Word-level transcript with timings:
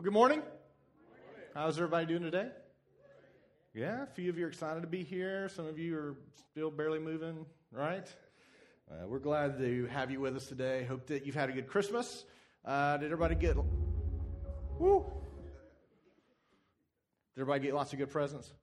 Well, 0.00 0.04
good 0.04 0.14
morning. 0.14 0.42
How's 1.52 1.76
everybody 1.76 2.06
doing 2.06 2.22
today? 2.22 2.48
Yeah, 3.74 4.04
a 4.04 4.06
few 4.06 4.30
of 4.30 4.38
you 4.38 4.46
are 4.46 4.48
excited 4.48 4.80
to 4.80 4.86
be 4.86 5.04
here. 5.04 5.50
Some 5.50 5.66
of 5.66 5.78
you 5.78 5.94
are 5.94 6.16
still 6.52 6.70
barely 6.70 6.98
moving, 6.98 7.44
right? 7.70 8.08
Uh, 8.90 9.06
we're 9.06 9.18
glad 9.18 9.58
to 9.58 9.86
have 9.88 10.10
you 10.10 10.18
with 10.18 10.34
us 10.36 10.46
today. 10.46 10.84
Hope 10.84 11.06
that 11.08 11.26
you've 11.26 11.34
had 11.34 11.50
a 11.50 11.52
good 11.52 11.66
Christmas. 11.66 12.24
Uh, 12.64 12.96
did 12.96 13.12
everybody 13.12 13.34
get? 13.34 13.56
Woo! 14.78 15.04
Did 17.34 17.42
everybody 17.42 17.60
get 17.60 17.74
lots 17.74 17.92
of 17.92 17.98
good 17.98 18.08
presents? 18.08 18.54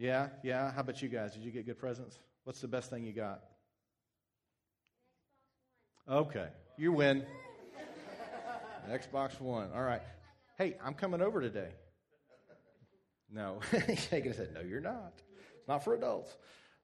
Yeah, 0.00 0.30
yeah. 0.42 0.72
How 0.72 0.80
about 0.80 1.00
you 1.00 1.08
guys? 1.08 1.34
Did 1.34 1.44
you 1.44 1.52
get 1.52 1.64
good 1.64 1.78
presents? 1.78 2.18
What's 2.42 2.60
the 2.60 2.66
best 2.66 2.90
thing 2.90 3.04
you 3.04 3.12
got? 3.12 3.40
Okay, 6.10 6.48
you 6.76 6.90
win. 6.90 7.24
Xbox 8.90 9.40
One. 9.40 9.70
All 9.72 9.82
right. 9.82 10.02
Hey, 10.56 10.76
I'm 10.84 10.94
coming 10.94 11.20
over 11.20 11.40
today. 11.40 11.68
No. 13.32 13.58
Shaking 14.10 14.32
head. 14.32 14.50
No, 14.54 14.60
you're 14.60 14.80
not. 14.80 15.14
It's 15.58 15.66
not 15.66 15.82
for 15.82 15.94
adults. 15.94 16.36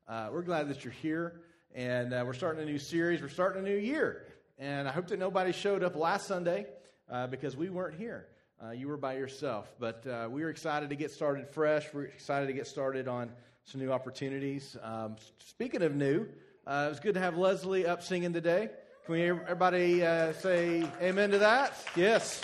Uh, 0.09 0.31
we're 0.33 0.43
glad 0.43 0.69
that 0.69 0.83
you're 0.83 0.93
here, 0.93 1.43
and 1.77 2.13
uh, 2.13 2.25
we're 2.27 2.33
starting 2.33 2.61
a 2.61 2.67
new 2.67 2.79
series. 2.79 3.23
We're 3.23 3.29
starting 3.29 3.65
a 3.65 3.69
new 3.69 3.77
year, 3.77 4.27
and 4.59 4.89
I 4.89 4.91
hope 4.91 5.07
that 5.09 5.21
nobody 5.21 5.53
showed 5.53 5.85
up 5.85 5.95
last 5.95 6.27
Sunday 6.27 6.67
uh, 7.09 7.29
because 7.29 7.57
we 7.57 7.71
weren't 7.71 7.97
here. 7.97 8.27
Uh, 8.61 8.71
you 8.71 8.89
were 8.89 8.97
by 8.97 9.17
yourself, 9.17 9.73
but 9.79 10.05
uh, 10.09 10.27
we 10.29 10.43
are 10.43 10.51
excited 10.51 10.91
to 10.91 10.97
get 10.97 11.13
started 11.13 11.47
fresh. 11.47 11.87
We're 11.95 12.05
excited 12.07 12.49
to 12.49 12.53
get 12.53 12.67
started 12.67 13.07
on 13.07 13.31
some 13.63 13.81
new 13.81 13.93
opportunities. 13.93 14.77
Um, 14.83 15.15
speaking 15.39 15.83
of 15.83 15.95
new, 15.95 16.27
uh, 16.67 16.87
it 16.87 16.89
was 16.89 16.99
good 16.99 17.15
to 17.15 17.21
have 17.21 17.37
Leslie 17.37 17.87
up 17.87 18.03
singing 18.03 18.33
today. 18.33 18.71
Can 19.05 19.13
we 19.13 19.23
everybody 19.23 20.01
say 20.01 20.85
amen 21.01 21.31
to 21.31 21.39
that? 21.39 21.75
Yes. 21.95 22.43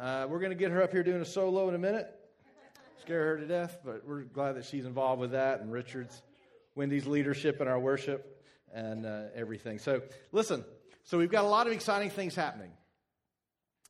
Uh, 0.00 0.26
we're 0.30 0.38
going 0.38 0.50
to 0.50 0.56
get 0.56 0.70
her 0.70 0.82
up 0.82 0.90
here 0.92 1.02
doing 1.02 1.20
a 1.20 1.26
solo 1.26 1.68
in 1.68 1.74
a 1.74 1.78
minute. 1.78 2.08
Scare 3.02 3.22
her 3.22 3.36
to 3.36 3.46
death, 3.46 3.80
but 3.84 4.02
we're 4.08 4.22
glad 4.22 4.52
that 4.52 4.64
she's 4.64 4.86
involved 4.86 5.20
with 5.20 5.32
that 5.32 5.60
and 5.60 5.70
Richard's, 5.70 6.22
Wendy's 6.74 7.06
leadership 7.06 7.60
in 7.60 7.68
our 7.68 7.78
worship 7.78 8.42
and 8.72 9.04
uh, 9.04 9.24
everything. 9.34 9.78
So, 9.78 10.00
listen, 10.32 10.64
so 11.04 11.18
we've 11.18 11.30
got 11.30 11.44
a 11.44 11.48
lot 11.48 11.66
of 11.66 11.74
exciting 11.74 12.08
things 12.08 12.34
happening. 12.34 12.70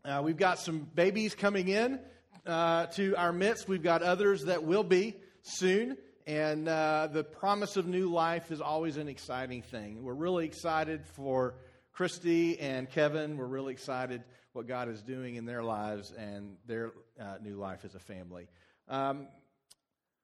Uh, 0.05 0.21
we've 0.25 0.37
got 0.37 0.59
some 0.59 0.81
babies 0.81 1.37
coming 1.37 1.69
in 1.69 2.01
uh, 2.45 2.87
to 2.87 3.15
our 3.15 3.33
midst. 3.33 3.69
We've 3.69 3.81
got 3.81 4.03
others 4.03 4.47
that 4.47 4.65
will 4.65 4.83
be 4.83 5.15
soon. 5.43 5.97
And 6.27 6.67
uh, 6.67 7.09
the 7.13 7.23
promise 7.23 7.77
of 7.77 7.87
new 7.87 8.11
life 8.11 8.51
is 8.51 8.61
always 8.61 8.97
an 8.97 9.07
exciting 9.07 9.63
thing. 9.63 10.03
We're 10.03 10.15
really 10.15 10.45
excited 10.45 11.07
for 11.07 11.55
Christy 12.01 12.59
and 12.59 12.89
Kevin. 12.89 13.37
We're 13.37 13.45
really 13.45 13.75
excited 13.75 14.23
what 14.55 14.67
God 14.67 14.89
is 14.89 15.03
doing 15.03 15.35
in 15.35 15.45
their 15.45 15.63
lives 15.63 16.15
and 16.17 16.57
their 16.67 16.93
uh, 17.21 17.35
new 17.43 17.57
life 17.57 17.85
as 17.85 17.95
a 17.95 17.99
family. 17.99 18.49
Um, 18.89 19.27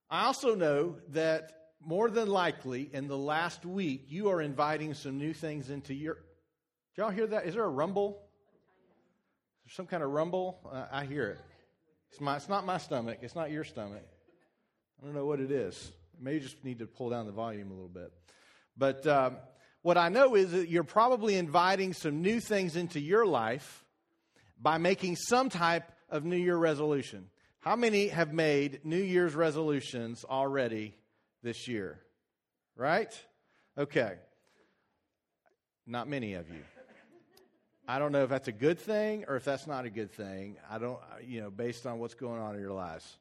I 0.09 0.25
also 0.25 0.55
know 0.55 0.97
that 1.11 1.53
more 1.79 2.09
than 2.09 2.29
likely 2.29 2.89
in 2.95 3.09
the 3.09 3.19
last 3.19 3.67
week, 3.67 4.07
you 4.09 4.31
are 4.31 4.41
inviting 4.41 4.95
some 4.95 5.19
new 5.19 5.35
things 5.35 5.69
into 5.69 5.93
your. 5.93 6.15
Did 6.15 6.23
y'all 7.03 7.11
hear 7.11 7.27
that? 7.27 7.45
Is 7.45 7.53
there 7.53 7.65
a 7.65 7.69
rumble? 7.69 8.23
Some 9.69 9.87
kind 9.87 10.03
of 10.03 10.09
rumble? 10.13 10.59
Uh, 10.73 10.87
I 10.91 11.05
hear 11.05 11.29
it. 11.29 11.41
It's, 12.11 12.23
my, 12.23 12.37
it's 12.37 12.49
not 12.49 12.65
my 12.65 12.79
stomach. 12.79 13.19
It's 13.21 13.35
not 13.35 13.51
your 13.51 13.65
stomach. 13.65 14.07
I 14.99 15.05
don't 15.05 15.15
know 15.15 15.27
what 15.27 15.41
it 15.41 15.51
is. 15.51 15.93
Maybe 16.19 16.37
you 16.37 16.41
just 16.41 16.65
need 16.65 16.79
to 16.79 16.87
pull 16.87 17.11
down 17.11 17.27
the 17.27 17.33
volume 17.33 17.71
a 17.71 17.75
little 17.75 17.87
bit. 17.91 18.15
But 18.79 19.07
um, 19.07 19.37
what 19.87 19.97
I 19.97 20.09
know 20.09 20.35
is 20.35 20.51
that 20.51 20.69
you're 20.69 20.83
probably 20.83 21.37
inviting 21.37 21.93
some 21.93 22.21
new 22.21 22.41
things 22.41 22.75
into 22.75 22.99
your 22.99 23.25
life 23.25 23.85
by 24.61 24.79
making 24.79 25.15
some 25.15 25.49
type 25.49 25.93
of 26.11 26.25
New 26.25 26.37
Year 26.37 26.57
resolution. 26.57 27.29
How 27.61 27.77
many 27.77 28.09
have 28.09 28.33
made 28.33 28.81
New 28.83 29.01
Year's 29.01 29.37
resolutions 29.37 30.25
already 30.29 30.97
this 31.45 31.69
year? 31.69 32.01
Right? 32.75 33.17
Okay. 33.79 34.15
Not 35.87 36.09
many 36.09 36.35
of 36.35 36.51
you. 36.51 36.65
I 37.87 38.01
don't 38.01 38.11
know 38.11 38.25
if 38.25 38.29
that's 38.29 38.49
a 38.49 38.53
good 38.53 38.81
thing 38.81 39.25
or 39.29 39.37
if 39.37 39.45
that's 39.45 39.69
not 39.69 39.85
a 39.85 39.91
good 39.91 40.11
thing. 40.11 40.57
I 40.69 40.79
don't, 40.79 40.99
you 41.25 41.43
know, 41.43 41.51
based 41.53 41.87
on 41.87 42.01
what's 42.01 42.15
going 42.15 42.41
on 42.41 42.57
in 42.57 42.61
your 42.61 42.73
lives. 42.73 43.19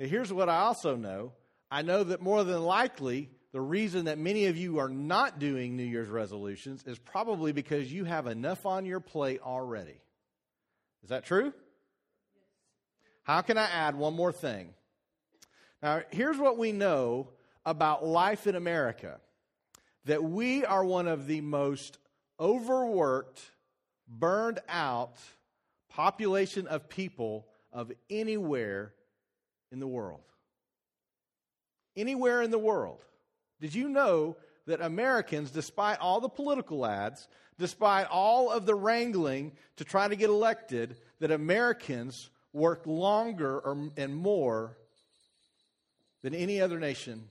Here's 0.00 0.32
what 0.32 0.48
I 0.48 0.62
also 0.62 0.96
know 0.96 1.30
I 1.70 1.82
know 1.82 2.02
that 2.02 2.20
more 2.20 2.42
than 2.42 2.60
likely, 2.60 3.30
the 3.52 3.60
reason 3.60 4.06
that 4.06 4.18
many 4.18 4.46
of 4.46 4.56
you 4.56 4.78
are 4.78 4.88
not 4.88 5.38
doing 5.38 5.76
New 5.76 5.82
Year's 5.82 6.08
resolutions 6.08 6.82
is 6.86 6.98
probably 6.98 7.52
because 7.52 7.92
you 7.92 8.04
have 8.04 8.26
enough 8.26 8.64
on 8.64 8.86
your 8.86 9.00
plate 9.00 9.40
already. 9.42 10.00
Is 11.02 11.10
that 11.10 11.24
true? 11.24 11.52
How 13.24 13.42
can 13.42 13.58
I 13.58 13.66
add 13.66 13.94
one 13.94 14.14
more 14.14 14.32
thing? 14.32 14.70
Now, 15.82 16.02
here's 16.10 16.38
what 16.38 16.56
we 16.56 16.72
know 16.72 17.28
about 17.66 18.04
life 18.04 18.46
in 18.46 18.56
America 18.56 19.20
that 20.04 20.24
we 20.24 20.64
are 20.64 20.84
one 20.84 21.06
of 21.06 21.26
the 21.26 21.40
most 21.40 21.98
overworked, 22.40 23.40
burned 24.08 24.58
out 24.68 25.16
population 25.90 26.66
of 26.66 26.88
people 26.88 27.46
of 27.72 27.92
anywhere 28.10 28.94
in 29.70 29.78
the 29.78 29.86
world. 29.86 30.22
Anywhere 31.96 32.42
in 32.42 32.50
the 32.50 32.58
world. 32.58 33.04
Did 33.62 33.76
you 33.76 33.88
know 33.88 34.36
that 34.66 34.80
Americans, 34.80 35.52
despite 35.52 36.00
all 36.00 36.20
the 36.20 36.28
political 36.28 36.84
ads, 36.84 37.28
despite 37.58 38.08
all 38.10 38.50
of 38.50 38.66
the 38.66 38.74
wrangling 38.74 39.52
to 39.76 39.84
try 39.84 40.08
to 40.08 40.16
get 40.16 40.30
elected, 40.30 40.96
that 41.20 41.30
Americans 41.30 42.28
work 42.52 42.82
longer 42.86 43.60
or, 43.60 43.90
and 43.96 44.16
more 44.16 44.76
than 46.22 46.34
any 46.34 46.60
other 46.60 46.80
nation 46.80 47.28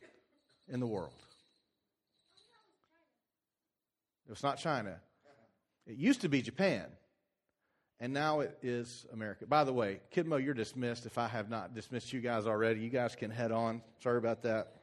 in 0.70 0.80
the 0.80 0.88
world. 0.88 1.12
It's 4.30 4.42
not 4.42 4.58
China. 4.58 5.02
It 5.86 5.98
used 5.98 6.22
to 6.22 6.30
be 6.30 6.42
Japan, 6.42 6.86
and 8.00 8.14
now 8.14 8.40
it 8.40 8.58
is 8.62 9.06
America. 9.12 9.46
By 9.46 9.66
the 9.66 9.74
way, 9.74 10.00
Kidmo, 10.12 10.38
you're 10.38 10.54
dismissed. 10.54 11.06
If 11.06 11.18
I 11.18 11.28
have 11.28 11.50
not 11.50 11.76
dismissed 11.76 12.14
you 12.14 12.22
guys 12.22 12.48
already, 12.48 12.80
you 12.80 12.90
guys 12.90 13.18
can 13.18 13.32
head 13.32 13.52
on. 13.52 13.82
Sorry 14.00 14.18
about 14.18 14.44
that. 14.44 14.81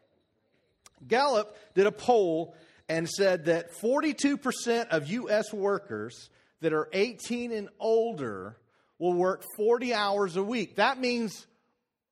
Gallup 1.06 1.56
did 1.75 1.86
a 1.86 1.92
poll 1.92 2.54
and 2.88 3.09
said 3.09 3.47
that 3.47 3.72
42% 3.81 4.88
of 4.88 5.09
U.S. 5.09 5.53
workers 5.53 6.31
that 6.60 6.72
are 6.72 6.88
18 6.92 7.53
and 7.53 7.69
older 7.78 8.56
will 8.98 9.14
work 9.14 9.44
40 9.56 9.94
hours 9.94 10.36
a 10.36 10.42
week. 10.42 10.76
That 10.76 10.98
means 10.98 11.47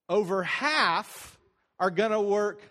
over 0.07 0.43
half 0.43 1.37
are 1.79 1.91
going 1.91 2.11
to 2.11 2.21
work 2.21 2.61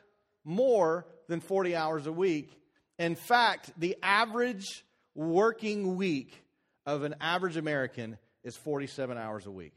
more 0.45 1.07
than 1.29 1.41
40 1.41 1.77
hours 1.77 2.07
a 2.07 2.13
week. 2.13 2.51
In 2.99 3.15
fact, 3.15 3.71
the 3.77 3.97
average 4.03 4.85
working 5.15 5.97
week 5.97 6.43
of 6.87 7.03
an 7.03 7.17
average 7.21 7.57
American 7.57 8.17
is 8.45 8.57
47 8.57 9.19
hours 9.19 9.47
a 9.47 9.51
week. 9.51 9.75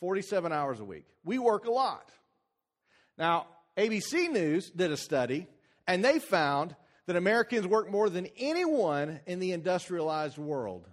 47 0.00 0.52
hours 0.52 0.80
a 0.80 0.84
week. 0.84 1.06
We 1.24 1.38
work 1.38 1.66
a 1.66 1.70
lot. 1.70 2.08
Now, 3.18 3.46
ABC 3.76 4.30
News 4.30 4.70
did 4.70 4.90
a 4.90 4.96
study, 4.96 5.46
and 5.86 6.04
they 6.04 6.18
found 6.18 6.74
that 7.06 7.16
Americans 7.16 7.66
work 7.66 7.90
more 7.90 8.10
than 8.10 8.26
anyone 8.36 9.20
in 9.26 9.38
the 9.38 9.52
industrialized 9.52 10.38
world. 10.38 10.88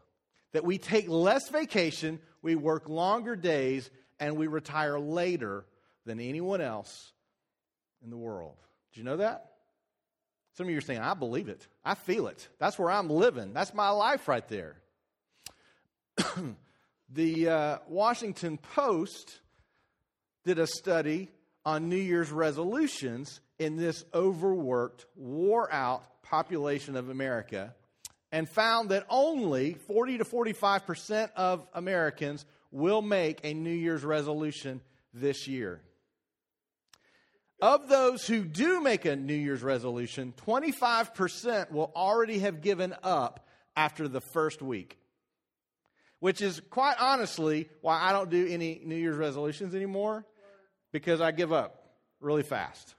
That 0.52 0.64
we 0.64 0.78
take 0.78 1.08
less 1.08 1.50
vacation, 1.50 2.20
we 2.42 2.56
work 2.56 2.88
longer 2.88 3.36
days, 3.36 3.90
and 4.20 4.38
we 4.38 4.48
retire 4.48 5.00
later 5.00 5.66
than 6.06 6.20
anyone 6.20 6.62
else 6.62 7.12
in 8.04 8.10
the 8.10 8.18
world. 8.18 8.58
Did 8.92 9.00
you 9.00 9.04
know 9.06 9.18
that? 9.18 9.54
Some 10.56 10.68
of 10.68 10.72
you 10.72 10.78
are 10.78 10.82
saying, 10.82 11.00
I 11.00 11.16
believe 11.16 11.50
it. 11.50 11.68
I 11.84 11.96
feel 11.96 12.28
it. 12.28 12.48
That's 12.60 12.78
where 12.78 12.92
I'm 12.92 13.10
living. 13.10 13.54
That's 13.54 13.74
my 13.74 13.90
life 13.90 14.28
right 14.28 14.48
there. 14.48 14.76
the 17.10 17.50
uh, 17.50 17.78
Washington 17.88 18.58
Post 18.58 19.40
did 20.44 20.60
a 20.60 20.68
study 20.68 21.30
on 21.66 21.90
New 21.90 21.96
Year's 21.96 22.32
resolutions 22.32 23.40
in 23.60 23.78
this 23.78 24.04
overworked, 24.14 25.06
wore 25.16 25.72
out 25.72 26.04
population 26.24 26.96
of 26.96 27.10
America 27.10 27.74
and 28.32 28.50
found 28.50 28.90
that 28.90 29.06
only 29.10 29.76
40 29.76 30.18
to 30.18 30.26
45% 30.26 31.30
of 31.36 31.68
Americans 31.74 32.46
will 32.72 33.02
make 33.02 33.40
a 33.44 33.54
New 33.54 33.70
Year's 33.70 34.04
resolution 34.04 34.82
this 35.14 35.48
year. 35.48 35.82
Of 37.62 37.88
those 37.88 38.26
who 38.26 38.44
do 38.44 38.82
make 38.82 39.06
a 39.06 39.16
New 39.16 39.36
Year's 39.36 39.64
resolution, 39.64 40.34
25% 40.46 41.72
will 41.72 41.92
already 41.96 42.40
have 42.40 42.62
given 42.62 42.96
up 43.04 43.48
after 43.78 44.08
the 44.08 44.20
first 44.20 44.62
week. 44.62 44.98
Which 46.20 46.42
is 46.42 46.62
quite 46.70 46.96
honestly 47.00 47.70
why 47.82 48.02
I 48.02 48.12
don't 48.12 48.30
do 48.30 48.48
any 48.48 48.82
New 48.84 48.96
Year's 48.96 49.18
resolutions 49.18 49.76
anymore 49.76 50.26
because 50.94 51.20
I 51.20 51.32
give 51.32 51.52
up 51.52 51.84
really 52.22 52.44
fast. 52.44 52.96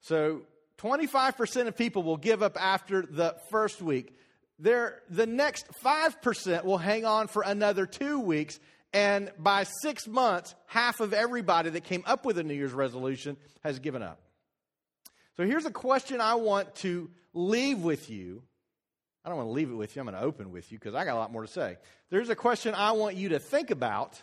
So 0.00 0.42
25% 0.78 1.68
of 1.68 1.76
people 1.76 2.02
will 2.02 2.16
give 2.16 2.42
up 2.42 2.60
after 2.60 3.02
the 3.02 3.36
first 3.50 3.80
week. 3.80 4.16
there, 4.58 5.00
the 5.08 5.26
next 5.26 5.66
5% 5.84 6.64
will 6.64 6.78
hang 6.78 7.04
on 7.04 7.28
for 7.28 7.42
another 7.42 7.86
two 7.86 8.18
weeks. 8.18 8.58
And 8.92 9.30
by 9.38 9.64
six 9.82 10.08
months, 10.08 10.54
half 10.66 10.98
of 10.98 11.12
everybody 11.12 11.70
that 11.70 11.84
came 11.84 12.02
up 12.06 12.24
with 12.24 12.38
a 12.38 12.42
New 12.42 12.54
Year's 12.54 12.72
resolution 12.72 13.36
has 13.62 13.78
given 13.78 14.02
up. 14.02 14.20
So 15.36 15.46
here's 15.46 15.64
a 15.64 15.70
question 15.70 16.20
I 16.20 16.34
want 16.34 16.74
to 16.76 17.08
leave 17.32 17.78
with 17.78 18.10
you. 18.10 18.42
I 19.24 19.28
don't 19.28 19.38
want 19.38 19.48
to 19.48 19.52
leave 19.52 19.70
it 19.70 19.74
with 19.74 19.94
you. 19.94 20.00
I'm 20.00 20.08
going 20.08 20.18
to 20.18 20.24
open 20.24 20.50
with 20.50 20.72
you 20.72 20.78
because 20.78 20.94
I 20.94 21.04
got 21.04 21.14
a 21.14 21.18
lot 21.18 21.30
more 21.30 21.42
to 21.42 21.48
say. 21.48 21.76
There's 22.08 22.30
a 22.30 22.34
question 22.34 22.74
I 22.74 22.92
want 22.92 23.16
you 23.16 23.30
to 23.30 23.38
think 23.38 23.70
about 23.70 24.20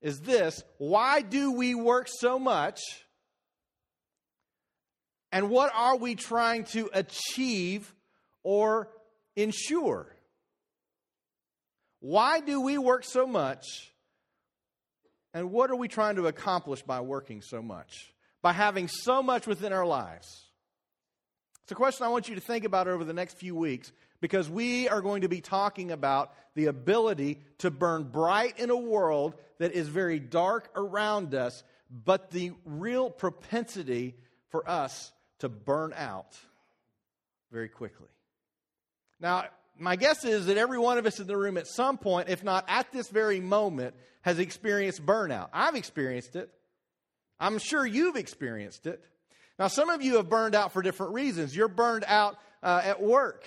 is 0.00 0.20
this 0.20 0.62
why 0.78 1.22
do 1.22 1.52
we 1.52 1.74
work 1.74 2.08
so 2.08 2.38
much? 2.38 2.80
And 5.32 5.50
what 5.50 5.72
are 5.74 5.96
we 5.96 6.14
trying 6.14 6.64
to 6.66 6.88
achieve 6.92 7.92
or 8.42 8.88
ensure? 9.34 10.06
Why 12.00 12.40
do 12.40 12.60
we 12.60 12.78
work 12.78 13.04
so 13.04 13.26
much? 13.26 13.92
And 15.34 15.50
what 15.50 15.70
are 15.70 15.76
we 15.76 15.88
trying 15.88 16.16
to 16.16 16.28
accomplish 16.28 16.82
by 16.82 17.00
working 17.00 17.42
so 17.42 17.60
much? 17.60 18.14
By 18.40 18.52
having 18.52 18.88
so 18.88 19.22
much 19.22 19.46
within 19.46 19.72
our 19.72 19.84
lives? 19.84 20.46
It's 21.64 21.72
a 21.72 21.74
question 21.74 22.06
I 22.06 22.10
want 22.10 22.28
you 22.28 22.36
to 22.36 22.40
think 22.40 22.64
about 22.64 22.86
over 22.86 23.04
the 23.04 23.12
next 23.12 23.34
few 23.38 23.56
weeks 23.56 23.92
because 24.20 24.48
we 24.48 24.88
are 24.88 25.00
going 25.00 25.22
to 25.22 25.28
be 25.28 25.40
talking 25.40 25.92
about 25.92 26.32
the 26.54 26.66
ability 26.66 27.40
to 27.58 27.70
burn 27.70 28.04
bright 28.04 28.58
in 28.58 28.70
a 28.70 28.76
world 28.76 29.34
that 29.58 29.72
is 29.72 29.88
very 29.88 30.18
dark 30.18 30.70
around 30.74 31.34
us, 31.34 31.62
but 31.90 32.30
the 32.30 32.52
real 32.64 33.10
propensity 33.10 34.14
for 34.48 34.68
us 34.68 35.12
to 35.38 35.48
burn 35.48 35.92
out 35.96 36.36
very 37.52 37.68
quickly. 37.68 38.08
Now, 39.20 39.44
my 39.78 39.96
guess 39.96 40.24
is 40.24 40.46
that 40.46 40.56
every 40.56 40.78
one 40.78 40.98
of 40.98 41.06
us 41.06 41.20
in 41.20 41.26
the 41.26 41.36
room 41.36 41.56
at 41.58 41.66
some 41.66 41.98
point, 41.98 42.28
if 42.28 42.42
not 42.42 42.64
at 42.68 42.90
this 42.92 43.08
very 43.08 43.40
moment, 43.40 43.94
has 44.22 44.38
experienced 44.38 45.04
burnout. 45.04 45.48
I've 45.52 45.74
experienced 45.74 46.36
it. 46.36 46.50
I'm 47.38 47.58
sure 47.58 47.84
you've 47.84 48.16
experienced 48.16 48.86
it. 48.86 49.04
Now, 49.58 49.68
some 49.68 49.90
of 49.90 50.02
you 50.02 50.16
have 50.16 50.28
burned 50.28 50.54
out 50.54 50.72
for 50.72 50.82
different 50.82 51.14
reasons. 51.14 51.54
You're 51.54 51.68
burned 51.68 52.04
out 52.06 52.38
uh, 52.62 52.80
at 52.84 53.02
work. 53.02 53.44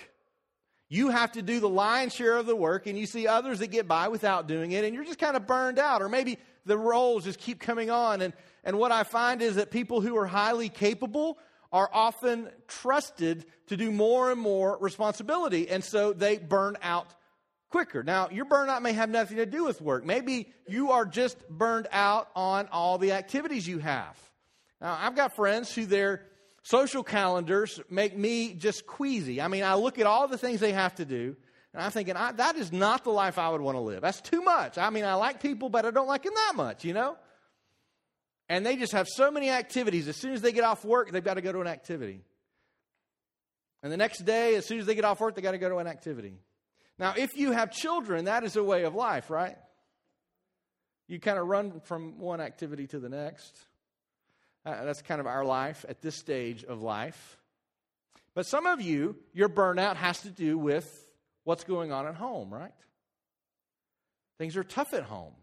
You 0.90 1.10
have 1.10 1.34
to 1.34 1.44
do 1.44 1.60
the 1.60 1.70
lion's 1.70 2.16
share 2.16 2.38
of 2.38 2.48
the 2.48 2.56
work, 2.56 2.88
and 2.88 2.98
you 2.98 3.06
see 3.06 3.28
others 3.28 3.60
that 3.60 3.68
get 3.68 3.88
by 3.88 4.08
without 4.08 4.48
doing 4.48 4.72
it, 4.72 4.84
and 4.84 4.96
you're 4.96 5.06
just 5.06 5.20
kind 5.20 5.38
of 5.38 5.46
burned 5.46 5.78
out. 5.78 6.02
Or 6.02 6.10
maybe 6.10 6.40
the 6.66 6.78
roles 6.78 7.26
just 7.26 7.40
keep 7.40 7.60
coming 7.60 7.92
on. 7.92 8.22
And, 8.22 8.34
and 8.64 8.80
what 8.80 8.92
I 8.92 9.04
find 9.04 9.42
is 9.42 9.56
that 9.56 9.70
people 9.70 10.02
who 10.02 10.18
are 10.18 10.26
highly 10.26 10.68
capable 10.68 11.38
are 11.72 11.90
often 11.94 12.50
trusted 12.68 13.46
to 13.68 13.78
do 13.78 13.92
more 13.92 14.32
and 14.32 14.42
more 14.42 14.80
responsibility, 14.80 15.70
and 15.70 15.84
so 15.84 16.12
they 16.12 16.40
burn 16.40 16.76
out 16.82 17.14
quicker. 17.70 18.02
Now, 18.04 18.30
your 18.32 18.46
burnout 18.46 18.82
may 18.82 18.94
have 18.94 19.10
nothing 19.10 19.38
to 19.38 19.46
do 19.46 19.66
with 19.66 19.80
work. 19.80 20.04
Maybe 20.04 20.52
you 20.68 20.92
are 20.92 21.06
just 21.06 21.38
burned 21.48 21.88
out 21.92 22.30
on 22.36 22.68
all 22.72 22.98
the 22.98 23.12
activities 23.12 23.68
you 23.68 23.78
have. 23.78 24.18
Now, 24.82 24.98
I've 25.00 25.16
got 25.16 25.36
friends 25.36 25.74
who 25.74 25.86
their 25.86 26.24
social 26.64 27.04
calendars 27.04 27.80
make 27.90 28.18
me 28.18 28.54
just 28.54 28.86
queasy. 28.86 29.42
I 29.42 29.48
mean, 29.48 29.64
I 29.64 29.76
look 29.76 30.00
at 30.00 30.06
all 30.06 30.28
the 30.28 30.38
things 30.38 30.60
they 30.60 30.74
have 30.74 30.96
to 30.96 31.06
do, 31.06 31.36
and 31.74 31.84
I'm 31.84 31.92
thinking, 31.92 32.16
that 32.16 32.56
is 32.56 32.72
not 32.72 33.04
the 33.04 33.12
life 33.12 33.38
I 33.38 33.50
would 33.50 33.62
want 33.62 33.76
to 33.76 33.82
live. 33.82 34.02
That's 34.02 34.22
too 34.22 34.42
much. 34.42 34.78
I 34.78 34.90
mean, 34.90 35.06
I 35.06 35.14
like 35.14 35.42
people, 35.42 35.70
but 35.70 35.86
I 35.86 35.92
don't 35.92 36.08
like 36.08 36.24
them 36.24 36.34
that 36.36 36.54
much, 36.56 36.84
you 36.84 36.94
know? 36.94 37.16
And 38.48 38.66
they 38.66 38.76
just 38.76 38.94
have 38.94 39.08
so 39.08 39.30
many 39.30 39.50
activities. 39.52 40.08
As 40.08 40.18
soon 40.18 40.34
as 40.34 40.42
they 40.42 40.52
get 40.52 40.64
off 40.64 40.84
work, 40.84 41.12
they've 41.12 41.24
got 41.24 41.36
to 41.36 41.42
go 41.42 41.52
to 41.52 41.62
an 41.62 41.68
activity. 41.68 42.22
And 43.84 43.92
the 43.92 43.98
next 43.98 44.26
day, 44.26 44.56
as 44.56 44.66
soon 44.66 44.80
as 44.80 44.88
they 44.88 44.96
get 44.96 45.06
off 45.06 45.22
work, 45.22 45.36
they 45.36 45.42
got 45.42 45.52
to 45.52 45.60
go 45.60 45.70
to 45.70 45.78
an 45.78 45.88
activity. 45.88 46.34
Now, 46.98 47.14
if 47.16 47.38
you 47.38 47.52
have 47.52 47.72
children, 47.72 48.26
that 48.26 48.44
is 48.44 48.56
a 48.56 48.64
way 48.64 48.84
of 48.84 48.96
life, 48.96 49.30
right? 49.30 49.56
You 51.08 51.20
kind 51.20 51.38
of 51.38 51.48
run 51.48 51.80
from 51.86 52.20
one 52.20 52.42
activity 52.42 52.88
to 52.88 53.00
the 53.00 53.10
next. 53.10 53.58
Uh, 54.66 54.84
that's 54.84 55.02
kind 55.02 55.22
of 55.22 55.28
our 55.28 55.46
life 55.46 55.86
at 55.88 56.02
this 56.02 56.16
stage 56.16 56.64
of 56.64 56.82
life. 56.82 57.38
But 58.36 58.46
some 58.46 58.66
of 58.66 58.82
you, 58.82 59.16
your 59.34 59.50
burnout 59.50 59.96
has 59.96 60.22
to 60.22 60.30
do 60.30 60.58
with 60.58 61.10
what's 61.44 61.64
going 61.64 61.92
on 61.92 62.08
at 62.08 62.16
home, 62.16 62.54
right? 62.54 62.74
Things 64.38 64.56
are 64.56 64.64
tough 64.64 64.94
at 64.94 65.04
home. 65.04 65.34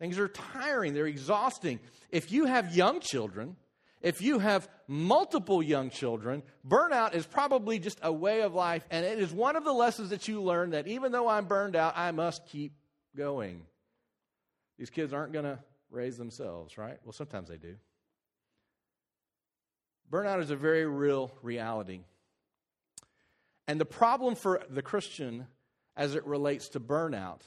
Things 0.00 0.18
are 0.18 0.28
tiring, 0.28 0.94
they're 0.94 1.06
exhausting. 1.06 1.78
If 2.10 2.32
you 2.32 2.46
have 2.46 2.74
young 2.74 3.00
children, 3.00 3.56
if 4.02 4.20
you 4.20 4.38
have 4.38 4.68
multiple 4.86 5.62
young 5.62 5.88
children, 5.88 6.42
burnout 6.68 7.14
is 7.14 7.26
probably 7.26 7.78
just 7.78 7.98
a 8.02 8.12
way 8.12 8.42
of 8.42 8.54
life. 8.54 8.84
And 8.90 9.06
it 9.06 9.18
is 9.18 9.32
one 9.32 9.56
of 9.56 9.64
the 9.64 9.72
lessons 9.72 10.10
that 10.10 10.28
you 10.28 10.42
learn 10.42 10.70
that 10.70 10.86
even 10.86 11.12
though 11.12 11.28
I'm 11.28 11.46
burned 11.46 11.74
out, 11.74 11.94
I 11.96 12.10
must 12.10 12.46
keep 12.46 12.72
going. 13.16 13.62
These 14.78 14.90
kids 14.90 15.12
aren't 15.12 15.32
going 15.32 15.46
to 15.46 15.58
raise 15.90 16.18
themselves, 16.18 16.76
right? 16.76 16.98
Well, 17.04 17.12
sometimes 17.12 17.48
they 17.48 17.56
do. 17.56 17.76
Burnout 20.10 20.40
is 20.40 20.50
a 20.50 20.56
very 20.56 20.86
real 20.86 21.32
reality. 21.42 22.00
And 23.66 23.80
the 23.80 23.86
problem 23.86 24.34
for 24.34 24.62
the 24.68 24.82
Christian 24.82 25.46
as 25.96 26.14
it 26.14 26.26
relates 26.26 26.68
to 26.70 26.80
burnout 26.80 27.40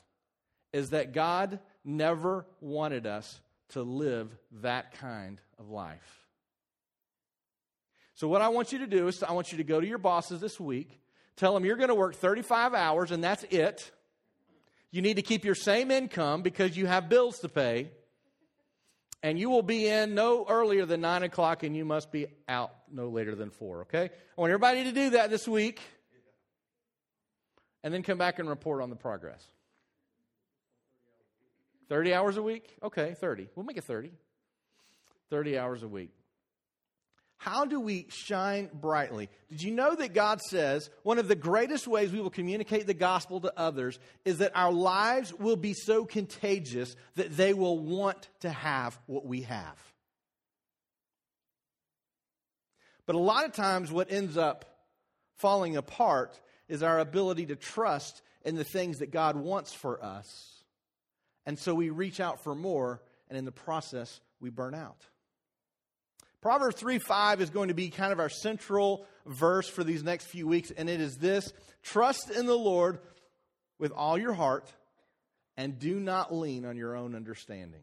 is 0.73 0.89
that 0.91 1.13
God 1.13 1.59
never 1.83 2.45
wanted 2.59 3.05
us 3.05 3.39
to 3.69 3.81
live 3.81 4.35
that 4.61 4.93
kind 4.99 5.39
of 5.59 5.69
life. 5.69 6.27
So, 8.15 8.27
what 8.27 8.41
I 8.41 8.47
want 8.47 8.71
you 8.71 8.79
to 8.79 8.87
do 8.87 9.07
is 9.07 9.21
I 9.21 9.31
want 9.33 9.51
you 9.51 9.59
to 9.59 9.63
go 9.63 9.79
to 9.79 9.85
your 9.85 9.99
bosses 9.99 10.41
this 10.41 10.59
week, 10.59 10.99
tell 11.35 11.53
them 11.53 11.65
you're 11.65 11.75
going 11.75 11.89
to 11.89 11.95
work 11.95 12.15
35 12.15 12.73
hours 12.73 13.11
and 13.11 13.23
that's 13.23 13.43
it. 13.43 13.91
You 14.89 15.01
need 15.01 15.17
to 15.17 15.21
keep 15.21 15.45
your 15.45 15.55
same 15.55 15.91
income 15.91 16.41
because 16.41 16.75
you 16.75 16.87
have 16.87 17.09
bills 17.09 17.39
to 17.39 17.49
pay. 17.49 17.91
And 19.23 19.39
you 19.39 19.49
will 19.49 19.63
be 19.63 19.87
in 19.87 20.13
no 20.13 20.45
earlier 20.47 20.85
than 20.85 21.01
9 21.01 21.23
o'clock 21.23 21.63
and 21.63 21.75
you 21.75 21.85
must 21.85 22.11
be 22.11 22.27
out 22.47 22.71
no 22.91 23.09
later 23.09 23.35
than 23.35 23.49
4, 23.49 23.81
okay? 23.81 24.09
I 24.37 24.41
want 24.41 24.51
everybody 24.51 24.83
to 24.85 24.91
do 24.91 25.09
that 25.11 25.29
this 25.29 25.47
week 25.47 25.81
and 27.83 27.93
then 27.93 28.03
come 28.03 28.17
back 28.17 28.39
and 28.39 28.47
report 28.47 28.81
on 28.81 28.89
the 28.89 28.95
progress. 28.95 29.43
30 31.89 32.13
hours 32.13 32.37
a 32.37 32.43
week? 32.43 32.75
Okay, 32.83 33.15
30. 33.19 33.47
We'll 33.55 33.65
make 33.65 33.77
it 33.77 33.85
30. 33.85 34.11
30 35.29 35.57
hours 35.57 35.83
a 35.83 35.87
week. 35.87 36.11
How 37.37 37.65
do 37.65 37.79
we 37.79 38.07
shine 38.09 38.69
brightly? 38.73 39.29
Did 39.49 39.61
you 39.61 39.71
know 39.71 39.95
that 39.95 40.13
God 40.13 40.41
says 40.41 40.89
one 41.03 41.19
of 41.19 41.27
the 41.27 41.35
greatest 41.35 41.87
ways 41.87 42.11
we 42.11 42.19
will 42.19 42.29
communicate 42.29 42.87
the 42.87 42.93
gospel 42.93 43.39
to 43.41 43.53
others 43.57 43.99
is 44.25 44.39
that 44.39 44.55
our 44.55 44.71
lives 44.71 45.33
will 45.33 45.55
be 45.55 45.73
so 45.73 46.03
contagious 46.03 46.95
that 47.15 47.37
they 47.37 47.53
will 47.53 47.77
want 47.77 48.27
to 48.41 48.49
have 48.49 48.97
what 49.05 49.25
we 49.25 49.41
have? 49.41 49.77
But 53.05 53.15
a 53.15 53.19
lot 53.19 53.45
of 53.45 53.53
times, 53.53 53.91
what 53.91 54.11
ends 54.11 54.35
up 54.35 54.65
falling 55.37 55.77
apart 55.77 56.37
is 56.67 56.83
our 56.83 56.99
ability 56.99 57.45
to 57.45 57.55
trust 57.55 58.21
in 58.43 58.55
the 58.55 58.65
things 58.65 58.99
that 58.99 59.11
God 59.11 59.37
wants 59.37 59.73
for 59.73 60.03
us 60.03 60.57
and 61.47 61.57
so 61.57 61.73
we 61.73 61.89
reach 61.89 62.19
out 62.19 62.43
for 62.43 62.53
more, 62.53 63.01
and 63.29 63.37
in 63.37 63.45
the 63.45 63.53
process, 63.53 64.19
we 64.41 64.49
burn 64.49 64.75
out. 64.75 65.01
Proverbs 66.41 66.75
3 66.75 66.99
5 66.99 67.41
is 67.41 67.49
going 67.49 67.69
to 67.69 67.73
be 67.73 67.89
kind 67.89 68.13
of 68.13 68.19
our 68.19 68.29
central 68.29 69.05
verse 69.25 69.67
for 69.67 69.83
these 69.83 70.03
next 70.03 70.25
few 70.25 70.47
weeks, 70.47 70.71
and 70.71 70.89
it 70.89 71.01
is 71.01 71.17
this 71.17 71.51
Trust 71.83 72.29
in 72.29 72.45
the 72.45 72.57
Lord 72.57 72.99
with 73.79 73.91
all 73.91 74.17
your 74.17 74.33
heart, 74.33 74.71
and 75.55 75.79
do 75.79 75.99
not 75.99 76.33
lean 76.33 76.65
on 76.65 76.77
your 76.77 76.95
own 76.95 77.15
understanding. 77.15 77.81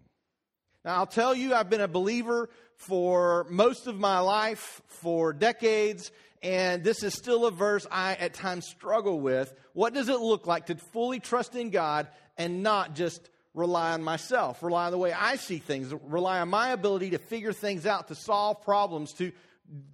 Now, 0.84 0.96
I'll 0.96 1.06
tell 1.06 1.34
you, 1.34 1.54
I've 1.54 1.70
been 1.70 1.80
a 1.80 1.88
believer 1.88 2.50
for 2.76 3.46
most 3.48 3.86
of 3.86 3.98
my 3.98 4.18
life, 4.18 4.82
for 4.86 5.32
decades, 5.32 6.12
and 6.42 6.84
this 6.84 7.02
is 7.02 7.14
still 7.14 7.46
a 7.46 7.50
verse 7.50 7.86
I 7.90 8.14
at 8.14 8.34
times 8.34 8.66
struggle 8.66 9.18
with. 9.18 9.52
What 9.72 9.94
does 9.94 10.08
it 10.08 10.20
look 10.20 10.46
like 10.46 10.66
to 10.66 10.76
fully 10.76 11.20
trust 11.20 11.56
in 11.56 11.70
God 11.70 12.08
and 12.36 12.62
not 12.62 12.94
just 12.94 13.30
rely 13.54 13.92
on 13.92 14.02
myself, 14.02 14.62
rely 14.62 14.86
on 14.86 14.92
the 14.92 14.98
way 14.98 15.12
I 15.12 15.36
see 15.36 15.58
things, 15.58 15.94
rely 16.02 16.40
on 16.40 16.48
my 16.48 16.70
ability 16.70 17.10
to 17.10 17.18
figure 17.18 17.52
things 17.52 17.86
out, 17.86 18.08
to 18.08 18.14
solve 18.14 18.62
problems, 18.62 19.12
to 19.14 19.32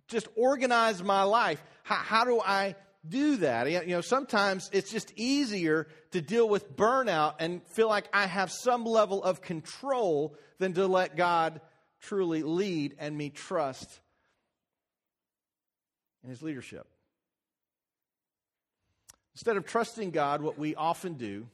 just 0.09 0.27
organize 0.35 1.03
my 1.03 1.23
life. 1.23 1.63
How, 1.83 1.97
how 1.97 2.25
do 2.25 2.41
I 2.41 2.75
do 3.07 3.37
that? 3.37 3.71
You 3.71 3.95
know, 3.95 4.01
sometimes 4.01 4.71
it's 4.73 4.91
just 4.91 5.13
easier 5.17 5.87
to 6.13 6.21
deal 6.21 6.49
with 6.49 6.75
burnout 6.75 7.35
and 7.39 7.63
feel 7.69 7.89
like 7.89 8.09
I 8.13 8.27
have 8.27 8.51
some 8.51 8.85
level 8.85 9.23
of 9.23 9.43
control 9.43 10.37
than 10.59 10.73
to 10.75 10.87
let 10.87 11.17
God 11.17 11.61
truly 12.01 12.43
lead 12.43 12.97
and 12.99 13.17
me 13.17 13.29
trust 13.29 14.01
in 16.25 16.31
His 16.31 16.43
leadership. 16.43 16.87
Instead 19.35 19.57
of 19.57 19.67
trusting 19.67 20.11
God, 20.11 20.43
what 20.43 20.59
we 20.59 20.75
often 20.75 21.15
do 21.15 21.47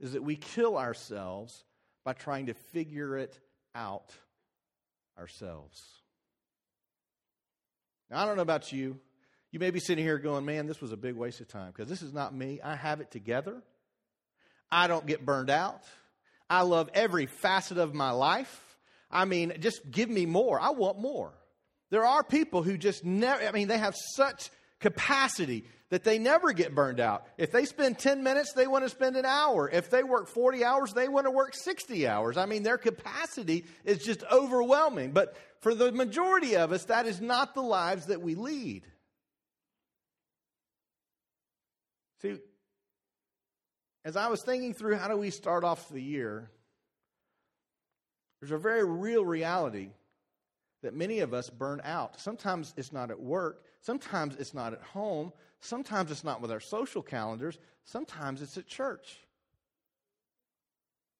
is 0.00 0.12
that 0.12 0.22
we 0.22 0.36
kill 0.36 0.76
ourselves 0.76 1.64
by 2.04 2.12
trying 2.12 2.46
to 2.46 2.54
figure 2.54 3.16
it 3.16 3.38
out 3.74 4.12
ourselves. 5.18 5.82
Now, 8.10 8.22
I 8.22 8.26
don't 8.26 8.36
know 8.36 8.42
about 8.42 8.72
you. 8.72 8.98
You 9.50 9.58
may 9.58 9.70
be 9.70 9.80
sitting 9.80 10.04
here 10.04 10.18
going, 10.18 10.44
man, 10.44 10.66
this 10.66 10.80
was 10.80 10.92
a 10.92 10.96
big 10.96 11.14
waste 11.14 11.40
of 11.40 11.48
time 11.48 11.72
because 11.72 11.88
this 11.88 12.02
is 12.02 12.12
not 12.12 12.34
me. 12.34 12.60
I 12.62 12.76
have 12.76 13.00
it 13.00 13.10
together. 13.10 13.62
I 14.70 14.86
don't 14.86 15.06
get 15.06 15.24
burned 15.24 15.50
out. 15.50 15.82
I 16.48 16.62
love 16.62 16.90
every 16.94 17.26
facet 17.26 17.78
of 17.78 17.94
my 17.94 18.10
life. 18.10 18.62
I 19.10 19.24
mean, 19.24 19.54
just 19.60 19.90
give 19.90 20.10
me 20.10 20.26
more. 20.26 20.60
I 20.60 20.70
want 20.70 20.98
more. 20.98 21.32
There 21.90 22.04
are 22.04 22.22
people 22.22 22.62
who 22.62 22.76
just 22.76 23.04
never, 23.04 23.46
I 23.46 23.52
mean, 23.52 23.68
they 23.68 23.78
have 23.78 23.94
such 24.14 24.50
capacity 24.80 25.64
that 25.90 26.02
they 26.02 26.18
never 26.18 26.52
get 26.52 26.74
burned 26.74 26.98
out. 26.98 27.26
If 27.38 27.52
they 27.52 27.64
spend 27.64 27.98
10 27.98 28.22
minutes, 28.22 28.52
they 28.52 28.66
want 28.66 28.84
to 28.84 28.90
spend 28.90 29.16
an 29.16 29.24
hour. 29.24 29.70
If 29.70 29.88
they 29.90 30.02
work 30.02 30.26
40 30.26 30.64
hours, 30.64 30.92
they 30.92 31.08
want 31.08 31.26
to 31.26 31.30
work 31.30 31.54
60 31.54 32.08
hours. 32.08 32.36
I 32.36 32.46
mean, 32.46 32.64
their 32.64 32.78
capacity 32.78 33.64
is 33.84 33.98
just 33.98 34.24
overwhelming. 34.30 35.12
But 35.12 35.36
for 35.60 35.74
the 35.74 35.92
majority 35.92 36.56
of 36.56 36.72
us, 36.72 36.86
that 36.86 37.06
is 37.06 37.20
not 37.20 37.54
the 37.54 37.62
lives 37.62 38.06
that 38.06 38.20
we 38.20 38.34
lead. 38.34 38.84
See, 42.22 42.38
as 44.04 44.16
I 44.16 44.28
was 44.28 44.42
thinking 44.42 44.74
through 44.74 44.96
how 44.96 45.08
do 45.08 45.16
we 45.16 45.30
start 45.30 45.62
off 45.62 45.88
the 45.88 46.02
year, 46.02 46.50
there's 48.40 48.52
a 48.52 48.58
very 48.58 48.84
real 48.84 49.24
reality 49.24 49.90
that 50.82 50.94
many 50.94 51.20
of 51.20 51.34
us 51.34 51.50
burn 51.50 51.80
out. 51.84 52.20
Sometimes 52.20 52.74
it's 52.76 52.92
not 52.92 53.10
at 53.10 53.20
work, 53.20 53.64
sometimes 53.80 54.36
it's 54.36 54.54
not 54.54 54.72
at 54.72 54.82
home, 54.82 55.32
sometimes 55.60 56.10
it's 56.10 56.24
not 56.24 56.40
with 56.40 56.50
our 56.50 56.60
social 56.60 57.02
calendars, 57.02 57.58
sometimes 57.84 58.42
it's 58.42 58.56
at 58.56 58.66
church. 58.66 59.18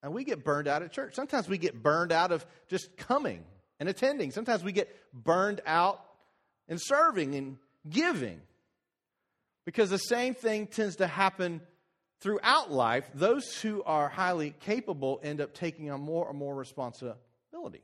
And 0.02 0.14
we 0.14 0.24
get 0.24 0.44
burned 0.44 0.68
out 0.68 0.82
at 0.82 0.92
church. 0.92 1.14
Sometimes 1.14 1.48
we 1.48 1.58
get 1.58 1.82
burned 1.82 2.12
out 2.12 2.30
of 2.30 2.46
just 2.68 2.96
coming 2.96 3.42
and 3.80 3.88
attending. 3.88 4.30
Sometimes 4.30 4.62
we 4.62 4.70
get 4.70 4.94
burned 5.12 5.60
out 5.66 6.00
in 6.68 6.78
serving 6.78 7.34
and 7.34 7.56
giving. 7.88 8.40
Because 9.64 9.90
the 9.90 9.98
same 9.98 10.34
thing 10.34 10.68
tends 10.68 10.96
to 10.96 11.08
happen 11.08 11.60
throughout 12.20 12.70
life. 12.70 13.08
Those 13.14 13.56
who 13.56 13.82
are 13.82 14.08
highly 14.08 14.54
capable 14.60 15.18
end 15.22 15.40
up 15.40 15.54
taking 15.54 15.90
on 15.90 16.00
more 16.02 16.28
and 16.28 16.38
more 16.38 16.54
responsibility. 16.54 17.82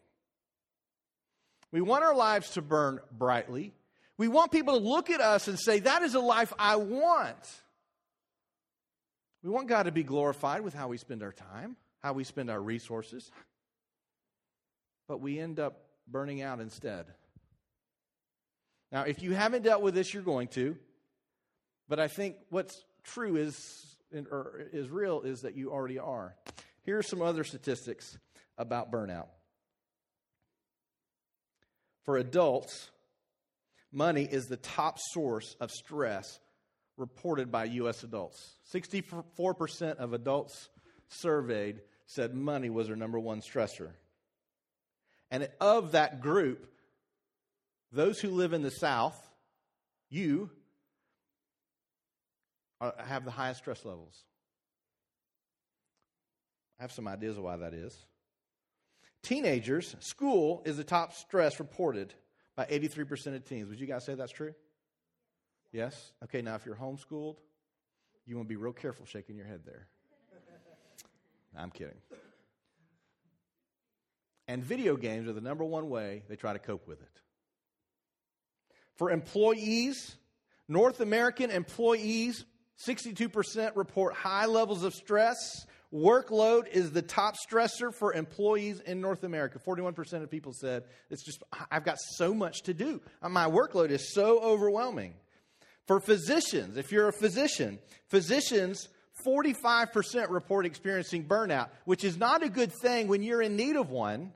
We 1.73 1.81
want 1.81 2.05
our 2.05 2.15
lives 2.15 2.51
to 2.51 2.63
burn 2.63 3.01
brightly. 3.11 3.73
We 4.19 4.29
want 4.29 4.53
people 4.53 4.79
to 4.79 4.87
look 4.87 5.11
at 5.11 5.21
us 5.21 5.49
and 5.49 5.59
say, 5.59 5.81
That 5.81 6.03
is 6.03 6.15
a 6.15 6.21
life 6.21 6.53
I 6.59 6.77
want. 6.77 7.37
We 9.43 9.51
want 9.51 9.67
God 9.67 9.85
to 9.85 9.93
be 9.93 10.05
glorified 10.05 10.61
with 10.61 10.75
how 10.75 10.89
we 10.89 10.99
spend 10.99 11.23
our 11.23 11.33
time, 11.33 11.77
how 12.01 12.13
we 12.13 12.23
spend 12.23 12.51
our 12.51 12.61
resources. 12.61 13.31
But 15.09 15.21
we 15.21 15.41
end 15.41 15.59
up 15.59 15.81
burning 16.07 16.43
out 16.43 16.61
instead. 16.61 17.07
Now, 18.93 19.03
if 19.03 19.23
you 19.23 19.33
haven't 19.33 19.63
dealt 19.63 19.83
with 19.83 19.95
this, 19.95 20.13
you're 20.13 20.23
going 20.23 20.49
to. 20.49 20.77
But 21.89 21.99
I 21.99 22.09
think 22.09 22.37
what's 22.51 22.85
true 23.03 23.37
is, 23.37 23.97
or 24.31 24.67
is 24.73 24.91
real 24.91 25.23
is 25.23 25.41
that 25.43 25.57
you 25.57 25.73
already 25.73 25.99
are. 25.99 26.37
Here 26.85 26.99
are 26.99 27.03
some 27.03 27.23
other 27.23 27.43
statistics 27.43 28.19
about 28.59 28.93
burnout. 28.93 29.29
For 32.05 32.17
adults, 32.17 32.91
money 33.93 34.25
is 34.25 34.47
the 34.47 34.57
top 34.57 34.99
source 34.99 35.57
of 35.61 35.71
stress 35.71 36.41
reported 36.97 37.51
by 37.51 37.65
U.S. 37.65 38.03
adults. 38.03 38.55
64% 38.73 39.97
of 39.97 40.13
adults 40.13 40.69
surveyed 41.09 41.81
said 42.07 42.35
money 42.35 42.71
was 42.71 42.89
their 42.89 42.97
number 42.97 43.19
one 43.19 43.41
stressor. 43.41 43.91
And 45.31 45.49
of 45.61 45.93
that 45.93 46.21
group, 46.21 46.67
those 47.93 48.21
who 48.21 48.31
live 48.31 48.53
in 48.53 48.63
the 48.63 48.71
South, 48.71 49.17
you, 50.11 50.51
have 52.81 53.25
the 53.25 53.31
highest 53.31 53.61
stress 53.61 53.85
levels. 53.85 54.25
I 56.79 56.83
have 56.83 56.93
some 56.93 57.07
ideas 57.07 57.37
of 57.37 57.45
why 57.45 57.57
that 57.59 57.75
is. 57.75 57.97
Teenagers, 59.23 59.95
school 60.01 60.63
is 60.65 60.77
the 60.77 60.85
top 60.85 61.13
stress 61.13 61.61
reported 61.61 62.13
by 62.57 62.65
83% 62.67 63.37
of 63.37 63.45
teens. 63.45 63.69
Would 63.69 63.81
you 63.81 63.87
guys 63.87 64.05
say 64.05 64.15
that's 64.15 64.33
true? 64.33 64.55
Yes? 65.73 66.13
Okay, 66.25 66.43
now 66.43 66.57
if 66.57 66.67
you're 66.67 66.75
homeschooled, 66.75 67.37
you 68.27 68.37
want 68.37 68.49
to 68.49 68.53
be 68.53 68.57
real 68.57 68.73
careful 68.73 69.07
shaking 69.07 69.37
your 69.37 69.47
head 69.47 69.61
there. 69.65 69.87
I'm 71.57 71.71
kidding. 71.71 71.97
And 74.49 74.65
video 74.65 74.97
games 74.97 75.29
are 75.29 75.33
the 75.33 75.41
number 75.41 75.65
one 75.65 75.89
way 75.89 76.25
they 76.29 76.37
try 76.37 76.53
to 76.53 76.59
cope 76.59 76.89
with 76.89 77.01
it. 77.01 77.21
For 78.97 79.11
employees, 79.11 80.17
North 80.69 81.01
American 81.01 81.51
employees, 81.51 82.45
62% 82.87 83.77
report 83.77 84.15
high 84.15 84.47
levels 84.47 84.85
of 84.85 84.95
stress 84.95 85.67
Workload 85.93 86.69
is 86.69 86.93
the 86.93 87.03
top 87.03 87.37
stressor 87.37 87.93
for 87.93 88.15
employees 88.15 88.81
in 88.81 89.01
North 89.01 89.25
America. 89.25 89.59
41% 89.59 90.23
of 90.23 90.31
people 90.31 90.55
said, 90.55 90.85
it's 91.11 91.23
just, 91.23 91.43
I've 91.71 91.85
got 91.85 91.99
so 92.17 92.33
much 92.33 92.63
to 92.63 92.75
do. 92.75 93.03
My 93.23 93.47
workload 93.47 93.91
is 93.91 94.15
so 94.15 94.41
overwhelming. 94.41 95.15
For 95.87 96.01
physicians, 96.01 96.79
if 96.79 96.93
you're 96.93 97.09
a 97.09 97.13
physician, 97.13 97.79
physicians, 98.09 98.89
45% 99.27 100.31
report 100.31 100.65
experiencing 100.65 101.25
burnout, 101.27 101.69
which 101.85 102.05
is 102.05 102.17
not 102.17 102.43
a 102.43 102.49
good 102.49 102.73
thing 102.73 103.09
when 103.09 103.23
you're 103.23 103.43
in 103.43 103.57
need 103.57 103.77
of 103.77 103.91
one 103.91 104.33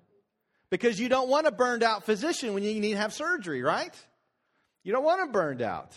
because 0.68 1.00
you 1.00 1.08
don't 1.08 1.28
want 1.28 1.46
a 1.46 1.52
burned 1.52 1.82
out 1.82 2.04
physician 2.04 2.52
when 2.52 2.64
you 2.64 2.78
need 2.80 2.90
to 2.92 2.98
have 2.98 3.14
surgery, 3.14 3.62
right? 3.62 3.94
You 4.82 4.92
don't 4.92 5.04
want 5.04 5.22
a 5.22 5.32
burned 5.32 5.62
out. 5.62 5.96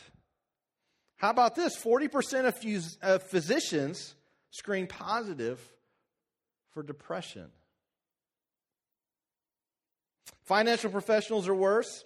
How 1.18 1.32
about 1.32 1.56
this? 1.56 1.78
40% 1.78 2.96
of 3.02 3.24
physicians 3.24 4.16
screen 4.52 4.88
positive 4.88 5.60
for 6.74 6.84
depression. 6.84 7.48
Financial 10.44 10.90
professionals 10.90 11.48
are 11.48 11.56
worse. 11.56 12.04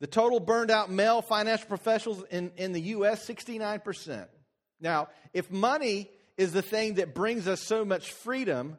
The 0.00 0.06
total 0.06 0.40
burned 0.40 0.70
out 0.70 0.90
male 0.90 1.22
financial 1.22 1.68
professionals 1.68 2.22
in, 2.30 2.52
in 2.56 2.72
the 2.72 2.80
U.S., 2.80 3.26
69%. 3.26 4.26
Now, 4.80 5.08
if 5.32 5.50
money 5.50 6.10
is 6.36 6.52
the 6.52 6.62
thing 6.62 6.94
that 6.94 7.14
brings 7.14 7.48
us 7.48 7.62
so 7.62 7.84
much 7.84 8.12
freedom, 8.12 8.76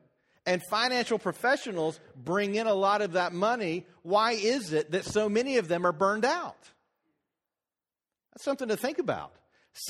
and 0.48 0.64
financial 0.64 1.20
professionals 1.20 2.00
bring 2.16 2.56
in 2.56 2.68
a 2.68 2.74
lot 2.74 3.02
of 3.02 3.14
that 3.14 3.34
money, 3.34 3.86
why 4.02 4.32
is 4.32 4.72
it 4.72 4.92
that 4.92 5.04
so 5.04 5.28
many 5.28 5.58
of 5.58 5.68
them 5.68 5.86
are 5.86 5.92
burned 5.92 6.24
out? 6.24 6.58
That's 8.32 8.46
something 8.46 8.70
to 8.70 8.78
think 8.78 8.98
about. 8.98 9.34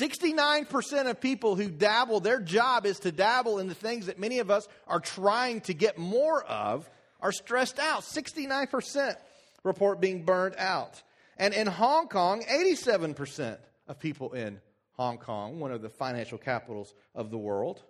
69% 0.00 1.08
of 1.08 1.20
people 1.20 1.56
who 1.56 1.70
dabble, 1.70 2.20
their 2.20 2.40
job 2.40 2.84
is 2.84 2.98
to 3.00 3.12
dabble 3.12 3.58
in 3.58 3.68
the 3.68 3.74
things 3.74 4.06
that 4.06 4.18
many 4.18 4.38
of 4.38 4.50
us 4.50 4.68
are 4.86 5.00
trying 5.00 5.62
to 5.62 5.74
get 5.74 5.96
more 5.98 6.44
of, 6.44 6.88
are 7.20 7.32
stressed 7.32 7.78
out. 7.78 8.02
69% 8.02 9.16
report 9.64 10.00
being 10.00 10.24
burned 10.24 10.56
out. 10.58 11.02
And 11.38 11.54
in 11.54 11.66
Hong 11.66 12.08
Kong, 12.08 12.42
87% 12.42 13.56
of 13.86 13.98
people 13.98 14.32
in 14.32 14.60
Hong 14.92 15.18
Kong, 15.18 15.60
one 15.60 15.72
of 15.72 15.80
the 15.80 15.88
financial 15.88 16.38
capitals 16.38 16.92
of 17.14 17.30
the 17.30 17.38
world, 17.38 17.82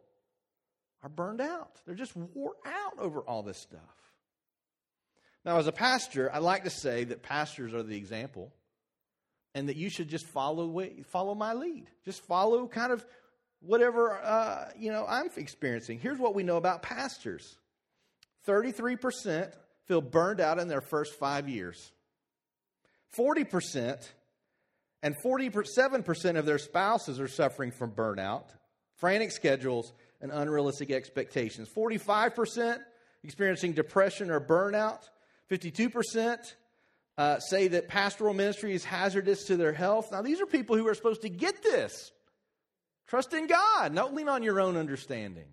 are 1.02 1.08
burned 1.08 1.40
out. 1.40 1.80
They're 1.86 1.94
just 1.94 2.16
wore 2.16 2.54
out 2.64 2.98
over 2.98 3.20
all 3.20 3.42
this 3.42 3.58
stuff. 3.58 3.80
Now, 5.44 5.58
as 5.58 5.66
a 5.66 5.72
pastor, 5.72 6.30
I 6.32 6.38
like 6.38 6.64
to 6.64 6.70
say 6.70 7.04
that 7.04 7.22
pastors 7.22 7.72
are 7.72 7.82
the 7.82 7.96
example 7.96 8.52
and 9.58 9.68
that 9.68 9.76
you 9.76 9.90
should 9.90 10.08
just 10.08 10.24
follow 10.26 10.86
follow 11.10 11.34
my 11.34 11.52
lead. 11.52 11.86
Just 12.04 12.24
follow 12.24 12.68
kind 12.68 12.92
of 12.92 13.04
whatever 13.60 14.12
uh, 14.12 14.70
you 14.78 14.92
know 14.92 15.04
I'm 15.06 15.30
experiencing. 15.36 15.98
Here's 15.98 16.18
what 16.18 16.34
we 16.34 16.44
know 16.44 16.56
about 16.56 16.82
pastors: 16.82 17.58
thirty-three 18.44 18.96
percent 18.96 19.52
feel 19.86 20.00
burned 20.00 20.40
out 20.40 20.60
in 20.60 20.68
their 20.68 20.80
first 20.80 21.18
five 21.18 21.48
years. 21.48 21.92
Forty 23.08 23.42
percent 23.42 24.14
and 25.02 25.16
forty-seven 25.24 26.04
percent 26.04 26.38
of 26.38 26.46
their 26.46 26.58
spouses 26.58 27.18
are 27.18 27.28
suffering 27.28 27.72
from 27.72 27.90
burnout, 27.90 28.44
frantic 28.94 29.32
schedules, 29.32 29.92
and 30.20 30.30
unrealistic 30.30 30.92
expectations. 30.92 31.68
Forty-five 31.68 32.36
percent 32.36 32.80
experiencing 33.24 33.72
depression 33.72 34.30
or 34.30 34.40
burnout. 34.40 35.00
Fifty-two 35.48 35.90
percent 35.90 36.54
uh, 37.18 37.40
say 37.40 37.66
that 37.68 37.88
pastoral 37.88 38.32
ministry 38.32 38.72
is 38.72 38.84
hazardous 38.84 39.44
to 39.46 39.56
their 39.56 39.72
health. 39.72 40.12
Now, 40.12 40.22
these 40.22 40.40
are 40.40 40.46
people 40.46 40.76
who 40.76 40.86
are 40.86 40.94
supposed 40.94 41.22
to 41.22 41.28
get 41.28 41.62
this. 41.64 42.12
Trust 43.08 43.34
in 43.34 43.48
God, 43.48 43.94
don't 43.94 44.14
lean 44.14 44.28
on 44.28 44.44
your 44.44 44.60
own 44.60 44.76
understanding. 44.76 45.48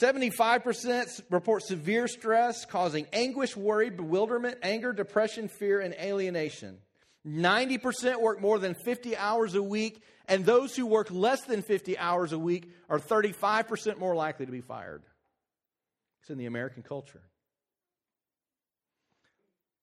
75% 0.00 1.22
report 1.30 1.62
severe 1.62 2.06
stress 2.06 2.66
causing 2.66 3.06
anguish, 3.12 3.56
worry, 3.56 3.88
bewilderment, 3.88 4.58
anger, 4.62 4.92
depression, 4.92 5.48
fear, 5.48 5.80
and 5.80 5.94
alienation. 5.94 6.78
90% 7.26 8.20
work 8.20 8.40
more 8.40 8.58
than 8.58 8.74
50 8.74 9.16
hours 9.16 9.54
a 9.54 9.62
week, 9.62 10.02
and 10.28 10.44
those 10.44 10.76
who 10.76 10.84
work 10.84 11.10
less 11.10 11.42
than 11.44 11.62
50 11.62 11.96
hours 11.96 12.32
a 12.32 12.38
week 12.38 12.70
are 12.90 12.98
35% 12.98 13.98
more 13.98 14.14
likely 14.14 14.44
to 14.44 14.52
be 14.52 14.60
fired. 14.60 15.02
It's 16.20 16.30
in 16.30 16.38
the 16.38 16.46
American 16.46 16.82
culture. 16.82 17.22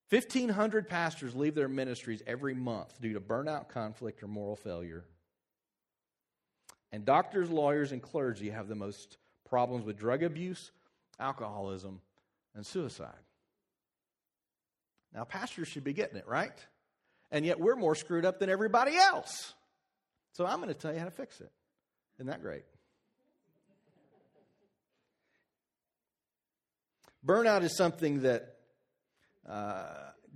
1,500 0.09 0.87
pastors 0.87 1.35
leave 1.35 1.55
their 1.55 1.67
ministries 1.67 2.21
every 2.27 2.53
month 2.53 3.01
due 3.01 3.13
to 3.13 3.19
burnout, 3.19 3.69
conflict, 3.69 4.21
or 4.21 4.27
moral 4.27 4.55
failure. 4.55 5.03
And 6.91 7.05
doctors, 7.05 7.49
lawyers, 7.49 7.91
and 7.91 8.01
clergy 8.01 8.51
have 8.51 8.67
the 8.67 8.75
most 8.75 9.17
problems 9.49 9.83
with 9.83 9.97
drug 9.97 10.21
abuse, 10.21 10.71
alcoholism, 11.19 12.01
and 12.53 12.65
suicide. 12.65 13.13
Now, 15.13 15.23
pastors 15.23 15.67
should 15.67 15.83
be 15.83 15.93
getting 15.93 16.17
it, 16.17 16.27
right? 16.27 16.57
And 17.31 17.45
yet 17.45 17.59
we're 17.59 17.75
more 17.75 17.95
screwed 17.95 18.25
up 18.25 18.39
than 18.39 18.49
everybody 18.49 18.95
else. 18.95 19.53
So 20.33 20.45
I'm 20.45 20.57
going 20.57 20.67
to 20.67 20.73
tell 20.73 20.93
you 20.93 20.99
how 20.99 21.05
to 21.05 21.11
fix 21.11 21.39
it. 21.41 21.51
Isn't 22.17 22.27
that 22.27 22.41
great? 22.41 22.63
Burnout 27.25 27.63
is 27.63 27.75
something 27.75 28.21
that 28.21 28.54
uh, 29.49 29.85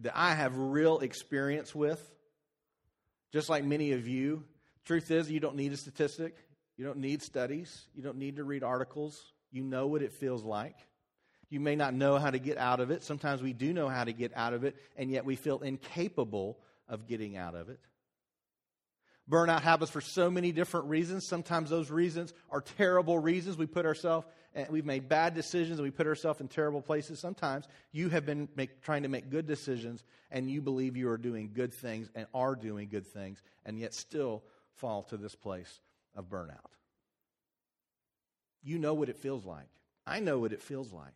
that 0.01 0.13
I 0.15 0.33
have 0.33 0.57
real 0.57 0.99
experience 0.99 1.73
with, 1.73 2.01
just 3.31 3.49
like 3.49 3.63
many 3.63 3.91
of 3.93 4.07
you. 4.07 4.43
Truth 4.85 5.11
is, 5.11 5.29
you 5.29 5.39
don't 5.39 5.55
need 5.55 5.73
a 5.73 5.77
statistic, 5.77 6.35
you 6.77 6.85
don't 6.85 6.99
need 6.99 7.21
studies, 7.21 7.87
you 7.93 8.01
don't 8.01 8.17
need 8.17 8.37
to 8.37 8.43
read 8.43 8.63
articles. 8.63 9.33
You 9.51 9.63
know 9.63 9.87
what 9.87 10.01
it 10.01 10.13
feels 10.13 10.43
like. 10.43 10.75
You 11.49 11.59
may 11.59 11.75
not 11.75 11.95
know 11.95 12.17
how 12.17 12.29
to 12.29 12.37
get 12.37 12.57
out 12.57 12.79
of 12.79 12.91
it. 12.91 13.01
Sometimes 13.03 13.41
we 13.41 13.53
do 13.53 13.73
know 13.73 13.89
how 13.89 14.03
to 14.03 14.13
get 14.13 14.31
out 14.35 14.53
of 14.53 14.63
it, 14.63 14.75
and 14.95 15.09
yet 15.09 15.25
we 15.25 15.35
feel 15.35 15.59
incapable 15.59 16.59
of 16.87 17.07
getting 17.07 17.35
out 17.35 17.55
of 17.55 17.69
it. 17.69 17.79
Burnout 19.29 19.61
happens 19.61 19.91
for 19.91 20.01
so 20.01 20.31
many 20.31 20.51
different 20.51 20.87
reasons. 20.87 21.27
Sometimes 21.27 21.69
those 21.69 21.91
reasons 21.91 22.33
are 22.49 22.61
terrible 22.61 23.19
reasons. 23.19 23.57
We 23.57 23.67
put 23.67 23.85
ourselves 23.85 24.25
and 24.55 24.67
we've 24.69 24.85
made 24.85 25.07
bad 25.07 25.35
decisions 25.35 25.77
and 25.77 25.83
we 25.83 25.91
put 25.91 26.07
ourselves 26.07 26.41
in 26.41 26.47
terrible 26.47 26.81
places. 26.81 27.19
Sometimes 27.19 27.67
you 27.91 28.09
have 28.09 28.25
been 28.25 28.49
make, 28.55 28.81
trying 28.81 29.03
to 29.03 29.09
make 29.09 29.29
good 29.29 29.45
decisions 29.45 30.03
and 30.31 30.49
you 30.49 30.61
believe 30.61 30.97
you 30.97 31.09
are 31.09 31.17
doing 31.17 31.51
good 31.53 31.71
things 31.71 32.09
and 32.15 32.25
are 32.33 32.55
doing 32.55 32.89
good 32.89 33.05
things 33.05 33.43
and 33.65 33.77
yet 33.77 33.93
still 33.93 34.43
fall 34.77 35.03
to 35.03 35.17
this 35.17 35.35
place 35.35 35.79
of 36.15 36.25
burnout. 36.27 36.57
You 38.63 38.79
know 38.79 38.95
what 38.95 39.09
it 39.09 39.17
feels 39.17 39.45
like. 39.45 39.67
I 40.07 40.19
know 40.19 40.39
what 40.39 40.53
it 40.53 40.61
feels 40.61 40.91
like. 40.91 41.13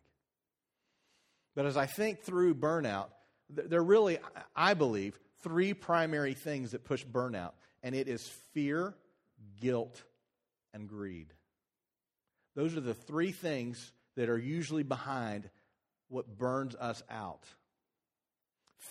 But 1.56 1.66
as 1.66 1.76
I 1.76 1.86
think 1.86 2.22
through 2.22 2.54
burnout, 2.54 3.08
there 3.50 3.80
are 3.80 3.84
really, 3.84 4.18
I 4.54 4.74
believe, 4.74 5.18
three 5.42 5.74
primary 5.74 6.34
things 6.34 6.70
that 6.70 6.84
push 6.84 7.04
burnout, 7.04 7.52
and 7.84 7.94
it 7.94 8.08
is 8.08 8.26
fear, 8.54 8.94
guilt, 9.60 10.02
and 10.72 10.88
greed. 10.88 11.32
Those 12.56 12.76
are 12.76 12.80
the 12.80 12.94
three 12.94 13.30
things 13.30 13.92
that 14.16 14.30
are 14.30 14.38
usually 14.38 14.82
behind 14.82 15.50
what 16.08 16.38
burns 16.38 16.74
us 16.74 17.02
out. 17.10 17.44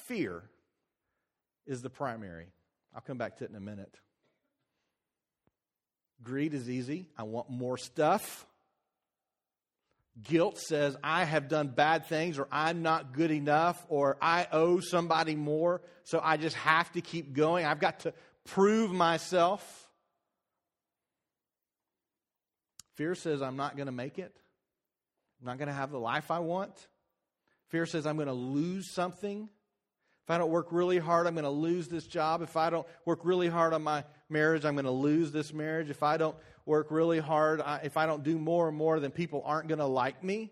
Fear 0.05 0.43
is 1.65 1.81
the 1.81 1.89
primary. 1.89 2.47
I'll 2.93 3.01
come 3.01 3.17
back 3.17 3.37
to 3.37 3.45
it 3.45 3.49
in 3.49 3.55
a 3.55 3.61
minute. 3.61 3.97
Greed 6.21 6.53
is 6.53 6.69
easy. 6.69 7.07
I 7.17 7.23
want 7.23 7.49
more 7.49 7.77
stuff. 7.77 8.45
Guilt 10.21 10.59
says, 10.59 10.95
I 11.03 11.23
have 11.23 11.47
done 11.47 11.69
bad 11.69 12.05
things, 12.05 12.37
or 12.37 12.47
I'm 12.51 12.83
not 12.83 13.13
good 13.13 13.31
enough, 13.31 13.83
or 13.89 14.17
I 14.21 14.47
owe 14.51 14.79
somebody 14.79 15.35
more, 15.35 15.81
so 16.03 16.21
I 16.23 16.37
just 16.37 16.55
have 16.57 16.91
to 16.91 17.01
keep 17.01 17.33
going. 17.33 17.65
I've 17.65 17.79
got 17.79 18.01
to 18.01 18.13
prove 18.45 18.91
myself. 18.91 19.87
Fear 22.95 23.15
says, 23.15 23.41
I'm 23.41 23.57
not 23.57 23.75
going 23.75 23.87
to 23.87 23.91
make 23.91 24.19
it. 24.19 24.35
I'm 25.41 25.47
not 25.47 25.57
going 25.57 25.67
to 25.67 25.73
have 25.73 25.91
the 25.91 25.99
life 25.99 26.31
I 26.31 26.39
want. 26.39 26.87
Fear 27.69 27.85
says, 27.85 28.05
I'm 28.05 28.15
going 28.15 28.27
to 28.27 28.33
lose 28.33 28.89
something. 28.89 29.49
If 30.23 30.29
I 30.29 30.37
don't 30.37 30.51
work 30.51 30.67
really 30.71 30.99
hard, 30.99 31.27
I'm 31.27 31.33
going 31.33 31.43
to 31.43 31.49
lose 31.49 31.89
this 31.89 32.07
job. 32.07 32.41
If 32.41 32.55
I 32.55 32.69
don't 32.69 32.87
work 33.03 33.21
really 33.23 33.49
hard 33.49 33.73
on 33.73 33.83
my 33.83 34.05
marriage, 34.29 34.63
I'm 34.63 34.75
going 34.75 34.85
to 34.85 34.91
lose 34.91 35.31
this 35.31 35.51
marriage. 35.51 35.89
If 35.89 36.01
I 36.01 36.17
don't 36.17 36.35
work 36.65 36.91
really 36.91 37.19
hard, 37.19 37.59
I, 37.61 37.81
if 37.83 37.97
I 37.97 38.05
don't 38.05 38.23
do 38.23 38.37
more 38.37 38.69
and 38.69 38.77
more, 38.77 38.99
then 38.99 39.11
people 39.11 39.41
aren't 39.45 39.67
going 39.67 39.79
to 39.79 39.85
like 39.85 40.23
me. 40.23 40.51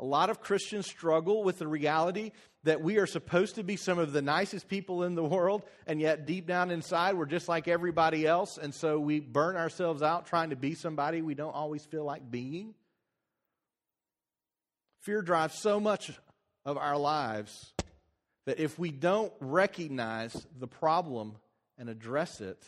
A 0.00 0.04
lot 0.04 0.30
of 0.30 0.40
Christians 0.40 0.86
struggle 0.86 1.44
with 1.44 1.58
the 1.58 1.68
reality 1.68 2.32
that 2.64 2.80
we 2.80 2.96
are 2.96 3.06
supposed 3.06 3.56
to 3.56 3.62
be 3.62 3.76
some 3.76 3.98
of 3.98 4.12
the 4.12 4.22
nicest 4.22 4.66
people 4.66 5.04
in 5.04 5.14
the 5.14 5.22
world, 5.22 5.62
and 5.86 6.00
yet 6.00 6.26
deep 6.26 6.46
down 6.46 6.70
inside, 6.70 7.16
we're 7.16 7.26
just 7.26 7.48
like 7.48 7.68
everybody 7.68 8.26
else. 8.26 8.56
And 8.56 8.74
so 8.74 8.98
we 8.98 9.20
burn 9.20 9.56
ourselves 9.56 10.02
out 10.02 10.26
trying 10.26 10.50
to 10.50 10.56
be 10.56 10.74
somebody 10.74 11.20
we 11.20 11.34
don't 11.34 11.54
always 11.54 11.84
feel 11.84 12.04
like 12.04 12.30
being. 12.30 12.74
Fear 15.02 15.20
drives 15.22 15.58
so 15.58 15.78
much 15.78 16.10
of 16.64 16.78
our 16.78 16.96
lives 16.96 17.74
that 18.46 18.58
if 18.58 18.78
we 18.78 18.90
don't 18.90 19.32
recognize 19.40 20.46
the 20.58 20.66
problem 20.66 21.36
and 21.76 21.90
address 21.90 22.40
it, 22.40 22.62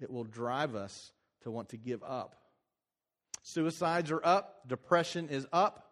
it 0.00 0.10
will 0.10 0.24
drive 0.24 0.76
us 0.76 1.12
to 1.42 1.50
want 1.50 1.70
to 1.70 1.76
give 1.76 2.02
up. 2.04 2.36
Suicides 3.42 4.12
are 4.12 4.24
up, 4.24 4.68
depression 4.68 5.28
is 5.28 5.46
up. 5.52 5.89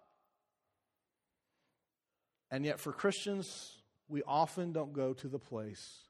And 2.50 2.64
yet, 2.64 2.80
for 2.80 2.92
Christians, 2.92 3.76
we 4.08 4.22
often 4.22 4.72
don't 4.72 4.92
go 4.92 5.12
to 5.14 5.28
the 5.28 5.38
place 5.38 6.02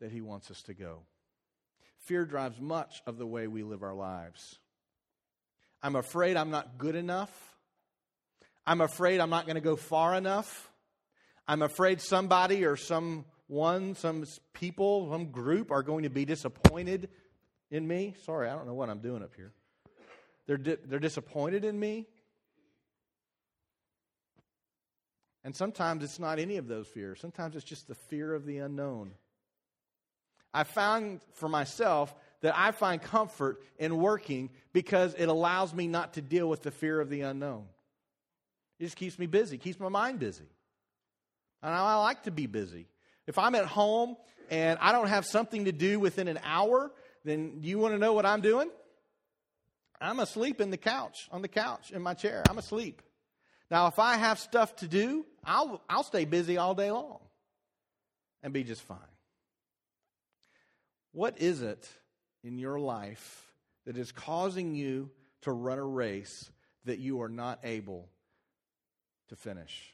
that 0.00 0.12
He 0.12 0.20
wants 0.20 0.50
us 0.50 0.62
to 0.62 0.74
go. 0.74 1.00
Fear 2.00 2.26
drives 2.26 2.60
much 2.60 3.02
of 3.06 3.18
the 3.18 3.26
way 3.26 3.46
we 3.46 3.62
live 3.62 3.82
our 3.82 3.94
lives. 3.94 4.58
I'm 5.82 5.96
afraid 5.96 6.36
I'm 6.36 6.50
not 6.50 6.78
good 6.78 6.94
enough. 6.94 7.30
I'm 8.66 8.80
afraid 8.80 9.20
I'm 9.20 9.30
not 9.30 9.46
going 9.46 9.54
to 9.56 9.60
go 9.60 9.76
far 9.76 10.14
enough. 10.14 10.70
I'm 11.48 11.62
afraid 11.62 12.00
somebody 12.00 12.64
or 12.64 12.76
someone, 12.76 13.94
some 13.94 14.24
people, 14.52 15.08
some 15.10 15.30
group 15.30 15.70
are 15.70 15.82
going 15.82 16.02
to 16.02 16.10
be 16.10 16.24
disappointed 16.24 17.08
in 17.70 17.86
me. 17.86 18.14
Sorry, 18.24 18.48
I 18.48 18.54
don't 18.54 18.66
know 18.66 18.74
what 18.74 18.90
I'm 18.90 18.98
doing 18.98 19.22
up 19.22 19.32
here. 19.36 19.52
They're, 20.46 20.58
di- 20.58 20.78
they're 20.84 20.98
disappointed 20.98 21.64
in 21.64 21.78
me. 21.78 22.06
And 25.46 25.54
sometimes 25.54 26.02
it's 26.02 26.18
not 26.18 26.40
any 26.40 26.56
of 26.56 26.66
those 26.66 26.88
fears. 26.88 27.20
Sometimes 27.20 27.54
it's 27.54 27.64
just 27.64 27.86
the 27.86 27.94
fear 27.94 28.34
of 28.34 28.46
the 28.46 28.58
unknown. 28.58 29.12
I 30.52 30.64
found 30.64 31.20
for 31.34 31.48
myself 31.48 32.12
that 32.40 32.58
I 32.58 32.72
find 32.72 33.00
comfort 33.00 33.62
in 33.78 33.96
working 33.96 34.50
because 34.72 35.14
it 35.14 35.28
allows 35.28 35.72
me 35.72 35.86
not 35.86 36.14
to 36.14 36.20
deal 36.20 36.48
with 36.48 36.62
the 36.62 36.72
fear 36.72 37.00
of 37.00 37.10
the 37.10 37.20
unknown. 37.20 37.66
It 38.80 38.86
just 38.86 38.96
keeps 38.96 39.20
me 39.20 39.26
busy, 39.26 39.56
keeps 39.56 39.78
my 39.78 39.88
mind 39.88 40.18
busy. 40.18 40.48
And 41.62 41.72
I 41.72 41.94
like 41.98 42.24
to 42.24 42.32
be 42.32 42.46
busy. 42.46 42.88
If 43.28 43.38
I'm 43.38 43.54
at 43.54 43.66
home 43.66 44.16
and 44.50 44.80
I 44.82 44.90
don't 44.90 45.08
have 45.08 45.24
something 45.24 45.66
to 45.66 45.72
do 45.72 46.00
within 46.00 46.26
an 46.26 46.40
hour, 46.42 46.90
then 47.24 47.60
you 47.62 47.78
want 47.78 47.94
to 47.94 48.00
know 48.00 48.14
what 48.14 48.26
I'm 48.26 48.40
doing? 48.40 48.68
I'm 50.00 50.18
asleep 50.18 50.60
in 50.60 50.72
the 50.72 50.76
couch, 50.76 51.28
on 51.30 51.40
the 51.40 51.48
couch, 51.48 51.92
in 51.92 52.02
my 52.02 52.14
chair. 52.14 52.42
I'm 52.50 52.58
asleep. 52.58 53.00
Now, 53.70 53.88
if 53.88 53.98
I 53.98 54.16
have 54.16 54.38
stuff 54.38 54.76
to 54.76 54.88
do, 54.88 55.26
I'll, 55.44 55.82
I'll 55.88 56.04
stay 56.04 56.24
busy 56.24 56.56
all 56.56 56.74
day 56.74 56.90
long 56.90 57.18
and 58.42 58.52
be 58.52 58.64
just 58.64 58.82
fine. 58.82 58.98
What 61.12 61.40
is 61.40 61.62
it 61.62 61.88
in 62.44 62.58
your 62.58 62.78
life 62.78 63.50
that 63.86 63.96
is 63.96 64.12
causing 64.12 64.74
you 64.74 65.10
to 65.42 65.52
run 65.52 65.78
a 65.78 65.84
race 65.84 66.50
that 66.84 66.98
you 66.98 67.22
are 67.22 67.28
not 67.28 67.60
able 67.64 68.08
to 69.28 69.36
finish? 69.36 69.92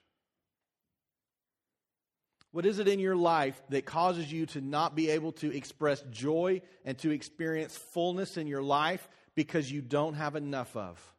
What 2.51 2.67
is 2.67 2.79
it 2.79 2.89
in 2.89 2.99
your 2.99 3.17
life 3.17 3.63
that 3.71 3.87
causes 3.87 4.31
you 4.31 4.45
to 4.47 4.61
not 4.61 4.95
be 4.95 5.09
able 5.11 5.33
to 5.33 5.55
express 5.57 6.03
joy 6.11 6.61
and 6.85 6.99
to 6.99 7.11
experience 7.11 7.75
fullness 7.77 8.37
in 8.37 8.47
your 8.47 8.63
life 8.63 9.09
because 9.35 9.73
you 9.73 9.81
don't 9.81 10.15
have 10.15 10.37
enough 10.37 10.77
of? 10.77 11.12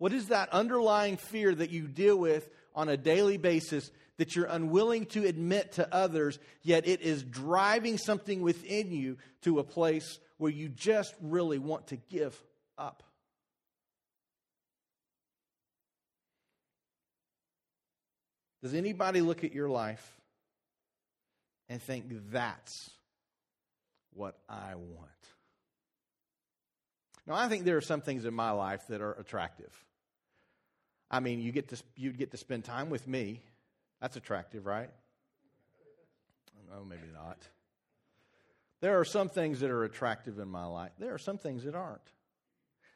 What 0.00 0.14
is 0.14 0.28
that 0.28 0.48
underlying 0.48 1.18
fear 1.18 1.54
that 1.54 1.68
you 1.68 1.86
deal 1.86 2.16
with 2.16 2.48
on 2.74 2.88
a 2.88 2.96
daily 2.96 3.36
basis 3.36 3.90
that 4.16 4.34
you're 4.34 4.46
unwilling 4.46 5.04
to 5.04 5.26
admit 5.26 5.72
to 5.72 5.94
others, 5.94 6.38
yet 6.62 6.88
it 6.88 7.02
is 7.02 7.22
driving 7.22 7.98
something 7.98 8.40
within 8.40 8.92
you 8.92 9.18
to 9.42 9.58
a 9.58 9.62
place 9.62 10.18
where 10.38 10.50
you 10.50 10.70
just 10.70 11.14
really 11.20 11.58
want 11.58 11.88
to 11.88 11.96
give 11.96 12.34
up? 12.78 13.02
Does 18.62 18.72
anybody 18.72 19.20
look 19.20 19.44
at 19.44 19.52
your 19.52 19.68
life 19.68 20.18
and 21.68 21.82
think 21.82 22.06
that's 22.30 22.88
what 24.14 24.38
I 24.48 24.76
want? 24.76 25.10
Now, 27.26 27.34
I 27.34 27.48
think 27.48 27.66
there 27.66 27.76
are 27.76 27.82
some 27.82 28.00
things 28.00 28.24
in 28.24 28.32
my 28.32 28.52
life 28.52 28.86
that 28.88 29.02
are 29.02 29.12
attractive. 29.12 29.70
I 31.10 31.20
mean, 31.20 31.40
you 31.40 31.52
get 31.52 31.68
to 31.68 31.82
you'd 31.96 32.18
get 32.18 32.30
to 32.30 32.36
spend 32.36 32.64
time 32.64 32.90
with 32.90 33.06
me. 33.06 33.40
That's 34.00 34.16
attractive, 34.16 34.66
right? 34.66 34.90
Oh, 36.72 36.84
maybe 36.84 37.08
not. 37.12 37.38
There 38.80 38.98
are 38.98 39.04
some 39.04 39.28
things 39.28 39.60
that 39.60 39.70
are 39.70 39.84
attractive 39.84 40.38
in 40.38 40.48
my 40.48 40.64
life. 40.64 40.92
There 40.98 41.12
are 41.12 41.18
some 41.18 41.36
things 41.36 41.64
that 41.64 41.74
aren't. 41.74 42.00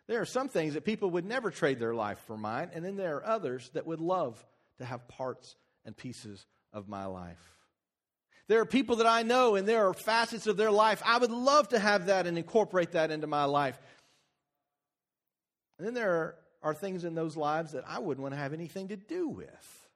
There 0.06 0.20
are 0.20 0.26
some 0.26 0.48
things 0.48 0.74
that 0.74 0.84
people 0.84 1.10
would 1.10 1.24
never 1.24 1.50
trade 1.50 1.78
their 1.78 1.94
life 1.94 2.18
for 2.26 2.36
mine, 2.36 2.70
and 2.74 2.84
then 2.84 2.96
there 2.96 3.16
are 3.16 3.26
others 3.26 3.70
that 3.74 3.86
would 3.86 4.00
love 4.00 4.42
to 4.78 4.84
have 4.84 5.08
parts 5.08 5.56
and 5.84 5.96
pieces 5.96 6.46
of 6.72 6.88
my 6.88 7.06
life. 7.06 7.54
There 8.46 8.60
are 8.60 8.66
people 8.66 8.96
that 8.96 9.06
I 9.06 9.22
know 9.22 9.54
and 9.54 9.66
there 9.66 9.88
are 9.88 9.94
facets 9.94 10.46
of 10.46 10.56
their 10.56 10.70
life. 10.70 11.02
I 11.04 11.16
would 11.16 11.30
love 11.30 11.68
to 11.70 11.78
have 11.78 12.06
that 12.06 12.26
and 12.26 12.36
incorporate 12.36 12.92
that 12.92 13.10
into 13.10 13.26
my 13.26 13.44
life. 13.44 13.78
And 15.78 15.86
then 15.86 15.94
there 15.94 16.10
are, 16.10 16.34
are 16.64 16.74
things 16.74 17.04
in 17.04 17.14
those 17.14 17.36
lives 17.36 17.72
that 17.72 17.84
I 17.86 17.98
wouldn't 17.98 18.22
want 18.22 18.34
to 18.34 18.40
have 18.40 18.54
anything 18.54 18.88
to 18.88 18.96
do 18.96 19.28
with. 19.28 19.88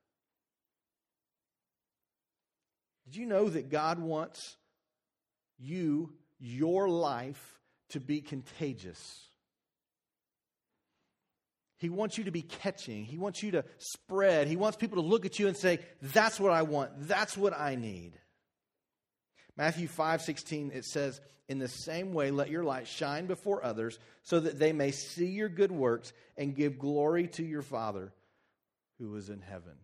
Did 3.07 3.16
you 3.16 3.26
know 3.26 3.48
that 3.48 3.70
God 3.70 3.98
wants 3.98 4.57
you, 5.59 6.12
your 6.38 6.90
life, 6.90 7.59
to 7.90 8.00
be 8.00 8.20
contagious? 8.20 9.24
He 11.78 11.88
wants 11.88 12.18
you 12.18 12.24
to 12.24 12.31
be 12.31 12.42
catching. 12.42 13.04
He 13.04 13.16
wants 13.16 13.42
you 13.42 13.52
to 13.52 13.64
spread. 13.78 14.46
He 14.46 14.57
wants 14.57 14.76
people 14.76 15.02
to 15.02 15.09
look 15.09 15.24
at 15.24 15.38
you 15.38 15.48
and 15.48 15.57
say, 15.57 15.78
That's 16.02 16.38
what 16.38 16.52
I 16.52 16.62
want. 16.62 16.90
That's 17.09 17.37
what 17.37 17.59
I 17.59 17.76
need. 17.76 18.12
Matthew 19.59 19.88
5 19.88 20.23
16, 20.23 20.71
it 20.73 20.85
says, 20.85 21.21
In 21.49 21.59
the 21.59 21.68
same 21.68 22.14
way, 22.14 22.31
let 22.31 22.49
your 22.49 22.62
light 22.62 22.87
shine 22.87 23.27
before 23.27 23.64
others 23.64 23.99
so 24.23 24.38
that 24.38 24.59
they 24.59 24.73
may 24.73 24.92
see 24.92 25.27
your 25.27 25.49
good 25.49 25.73
works 25.73 26.12
and 26.37 26.55
give 26.55 26.79
glory 26.79 27.27
to 27.27 27.44
your 27.44 27.62
Father 27.62 28.12
who 28.99 29.14
is 29.16 29.29
in 29.29 29.40
heaven. 29.40 29.75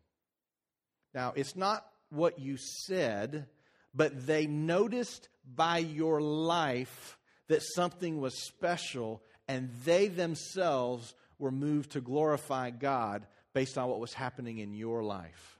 Now, 1.12 1.32
it's 1.34 1.56
not 1.56 1.84
what 2.10 2.38
you 2.38 2.56
said, 2.56 3.46
but 3.92 4.26
they 4.26 4.46
noticed 4.46 5.28
by 5.44 5.78
your 5.78 6.20
life 6.20 7.18
that 7.48 7.62
something 7.62 8.20
was 8.20 8.46
special, 8.46 9.22
and 9.48 9.70
they 9.84 10.06
themselves 10.06 11.14
were 11.38 11.50
moved 11.50 11.92
to 11.92 12.00
glorify 12.00 12.70
God 12.70 13.26
based 13.52 13.76
on 13.76 13.88
what 13.88 14.00
was 14.00 14.14
happening 14.14 14.58
in 14.58 14.72
your 14.72 15.02
life. 15.02 15.53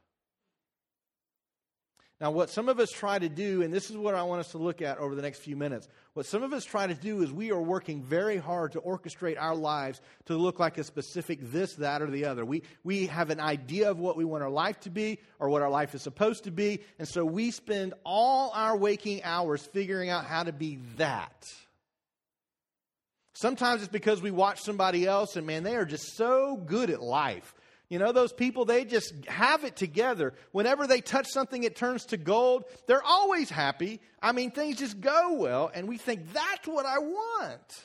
Now, 2.21 2.31
what 2.31 2.49
some 2.49 2.69
of 2.69 2.79
us 2.79 2.93
try 2.93 3.19
to 3.19 3.29
do, 3.29 3.63
and 3.63 3.75
this 3.75 3.91
is 3.91 3.97
what 3.97 4.15
I 4.15 4.23
want 4.23 4.39
us 4.39 4.53
to 4.53 4.59
look 4.59 4.81
at 4.81 4.99
over 4.99 5.17
the 5.17 5.23
next 5.23 5.41
few 5.41 5.57
minutes, 5.57 5.89
what 6.13 6.27
some 6.27 6.45
of 6.45 6.53
us 6.53 6.65
try 6.65 6.87
to 6.87 6.95
do 6.95 7.23
is 7.23 7.33
we 7.33 7.51
are 7.51 7.61
working 7.61 8.05
very 8.05 8.37
hard 8.37 8.73
to 8.73 8.81
orchestrate 8.81 9.37
our 9.37 9.57
lives 9.57 10.01
to 10.27 10.37
look 10.37 10.61
like 10.61 10.79
a 10.79 10.85
specific 10.85 11.41
this, 11.43 11.75
that, 11.75 12.03
or 12.03 12.07
the 12.07 12.25
other. 12.25 12.45
We, 12.45 12.63
we 12.85 13.09
have 13.09 13.31
an 13.31 13.41
idea 13.41 13.91
of 13.91 13.99
what 13.99 14.17
we 14.17 14.25
want 14.25 14.45
our 14.45 14.51
life 14.51 14.79
to 14.81 14.91
be 14.91 15.19
or 15.41 15.49
what 15.49 15.61
our 15.61 15.71
life 15.71 15.93
is 15.95 16.03
supposed 16.03 16.45
to 16.45 16.53
be, 16.53 16.81
and 17.01 17.09
so 17.09 17.25
we 17.25 17.51
spend 17.51 17.95
all 18.05 18.53
our 18.55 18.77
waking 18.77 19.25
hours 19.25 19.63
figuring 19.63 20.09
out 20.09 20.25
how 20.25 20.45
to 20.45 20.53
be 20.53 20.79
that. 20.97 21.53
Sometimes 23.33 23.83
it's 23.83 23.91
because 23.91 24.23
we 24.23 24.31
watch 24.31 24.61
somebody 24.61 25.05
else 25.05 25.35
and 25.35 25.45
man, 25.45 25.65
they 25.65 25.75
are 25.75 25.85
just 25.85 26.17
so 26.17 26.57
good 26.57 26.91
at 26.91 27.03
life. 27.03 27.55
You 27.89 27.99
know, 27.99 28.13
those 28.13 28.33
people, 28.33 28.65
they 28.65 28.85
just 28.85 29.13
have 29.27 29.65
it 29.65 29.77
together. 29.77 30.33
Whenever 30.53 30.87
they 30.87 31.01
touch 31.01 31.27
something, 31.29 31.63
it 31.65 31.77
turns 31.77 32.07
to 32.07 32.17
gold. 32.17 32.65
They're 32.87 33.03
always 33.03 33.51
happy. 33.51 34.01
I 34.23 34.33
mean, 34.33 34.51
things 34.51 34.79
just 34.79 35.01
go 35.01 35.35
well, 35.35 35.71
and 35.73 35.87
we 35.87 35.99
think, 35.99 36.33
that's 36.33 36.67
what 36.67 36.87
I 36.87 36.99
want. 36.99 37.85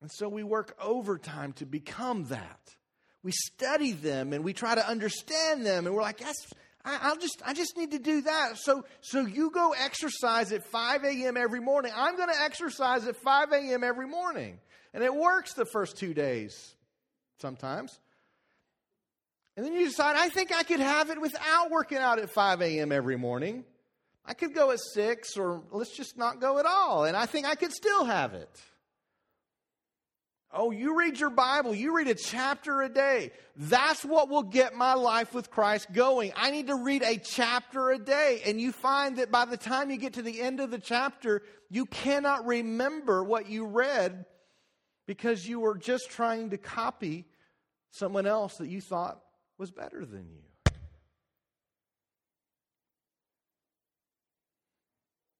And 0.00 0.10
so 0.12 0.28
we 0.28 0.42
work 0.42 0.76
overtime 0.80 1.52
to 1.54 1.66
become 1.66 2.24
that. 2.26 2.60
We 3.22 3.32
study 3.32 3.92
them 3.92 4.32
and 4.32 4.44
we 4.44 4.52
try 4.52 4.74
to 4.74 4.86
understand 4.86 5.66
them, 5.66 5.86
and 5.86 5.94
we're 5.94 6.02
like, 6.02 6.20
yes, 6.20 6.36
I, 6.84 7.10
will 7.10 7.20
just, 7.20 7.42
I 7.44 7.52
just 7.52 7.76
need 7.76 7.90
to 7.92 7.98
do 7.98 8.22
that. 8.22 8.56
So, 8.56 8.84
so 9.00 9.26
you 9.26 9.50
go 9.50 9.74
exercise 9.78 10.52
at 10.52 10.64
5 10.64 11.04
a.m. 11.04 11.36
every 11.36 11.60
morning. 11.60 11.92
I'm 11.94 12.16
going 12.16 12.28
to 12.28 12.40
exercise 12.42 13.06
at 13.06 13.16
5 13.16 13.52
a.m. 13.52 13.84
every 13.84 14.06
morning. 14.06 14.58
And 14.94 15.02
it 15.04 15.14
works 15.14 15.54
the 15.54 15.66
first 15.66 15.98
two 15.98 16.14
days 16.14 16.74
sometimes. 17.40 17.98
And 19.56 19.66
then 19.66 19.72
you 19.72 19.86
decide, 19.86 20.16
I 20.16 20.28
think 20.28 20.54
I 20.54 20.62
could 20.62 20.80
have 20.80 21.10
it 21.10 21.20
without 21.20 21.70
working 21.70 21.98
out 21.98 22.18
at 22.18 22.30
5 22.30 22.62
a.m. 22.62 22.92
every 22.92 23.16
morning. 23.16 23.64
I 24.24 24.34
could 24.34 24.54
go 24.54 24.70
at 24.70 24.78
6, 24.78 25.36
or 25.36 25.62
let's 25.72 25.96
just 25.96 26.16
not 26.16 26.40
go 26.40 26.58
at 26.58 26.66
all. 26.66 27.04
And 27.04 27.16
I 27.16 27.26
think 27.26 27.46
I 27.46 27.54
could 27.54 27.72
still 27.72 28.04
have 28.04 28.34
it. 28.34 28.50
Oh, 30.50 30.70
you 30.70 30.96
read 30.96 31.20
your 31.20 31.30
Bible, 31.30 31.74
you 31.74 31.94
read 31.94 32.08
a 32.08 32.14
chapter 32.14 32.80
a 32.80 32.88
day. 32.88 33.32
That's 33.56 34.02
what 34.02 34.30
will 34.30 34.44
get 34.44 34.74
my 34.74 34.94
life 34.94 35.34
with 35.34 35.50
Christ 35.50 35.92
going. 35.92 36.32
I 36.36 36.50
need 36.50 36.68
to 36.68 36.76
read 36.76 37.02
a 37.02 37.18
chapter 37.18 37.90
a 37.90 37.98
day. 37.98 38.40
And 38.46 38.58
you 38.58 38.72
find 38.72 39.18
that 39.18 39.30
by 39.30 39.44
the 39.44 39.58
time 39.58 39.90
you 39.90 39.98
get 39.98 40.14
to 40.14 40.22
the 40.22 40.40
end 40.40 40.60
of 40.60 40.70
the 40.70 40.78
chapter, 40.78 41.42
you 41.68 41.84
cannot 41.84 42.46
remember 42.46 43.22
what 43.22 43.50
you 43.50 43.66
read 43.66 44.24
because 45.06 45.46
you 45.46 45.60
were 45.60 45.76
just 45.76 46.10
trying 46.10 46.50
to 46.50 46.58
copy 46.58 47.26
someone 47.90 48.26
else 48.26 48.58
that 48.58 48.68
you 48.68 48.80
thought 48.80 49.20
was 49.56 49.70
better 49.70 50.04
than 50.04 50.28
you. 50.28 50.42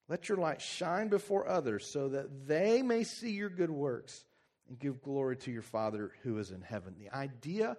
Let 0.08 0.28
your 0.28 0.38
light 0.38 0.62
shine 0.62 1.08
before 1.08 1.46
others 1.46 1.86
so 1.86 2.08
that 2.08 2.46
they 2.46 2.82
may 2.82 3.04
see 3.04 3.32
your 3.32 3.50
good 3.50 3.70
works 3.70 4.24
and 4.68 4.78
give 4.78 5.02
glory 5.02 5.36
to 5.38 5.50
your 5.50 5.62
Father 5.62 6.12
who 6.22 6.38
is 6.38 6.50
in 6.50 6.62
heaven. 6.62 6.94
The 6.98 7.14
idea 7.14 7.76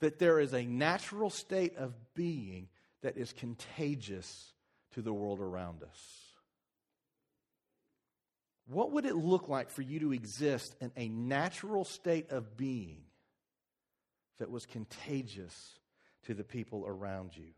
that 0.00 0.18
there 0.18 0.38
is 0.38 0.52
a 0.52 0.64
natural 0.64 1.30
state 1.30 1.76
of 1.76 1.94
being 2.14 2.68
that 3.02 3.16
is 3.16 3.32
contagious 3.32 4.52
to 4.92 5.02
the 5.02 5.12
world 5.12 5.40
around 5.40 5.82
us. 5.82 6.22
What 8.66 8.92
would 8.92 9.04
it 9.04 9.16
look 9.16 9.48
like 9.48 9.70
for 9.70 9.82
you 9.82 10.00
to 10.00 10.12
exist 10.12 10.76
in 10.80 10.92
a 10.96 11.08
natural 11.08 11.84
state 11.84 12.30
of 12.30 12.56
being 12.56 13.02
that 14.38 14.50
was 14.50 14.66
contagious 14.66 15.78
to 16.24 16.34
the 16.34 16.44
people 16.44 16.84
around 16.86 17.36
you? 17.36 17.52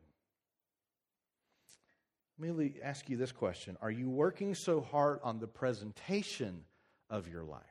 Let 2.38 2.56
me 2.56 2.74
ask 2.82 3.08
you 3.08 3.16
this 3.16 3.32
question 3.32 3.76
Are 3.80 3.90
you 3.90 4.10
working 4.10 4.54
so 4.54 4.80
hard 4.80 5.20
on 5.22 5.38
the 5.38 5.46
presentation 5.46 6.64
of 7.08 7.28
your 7.28 7.44
life? 7.44 7.62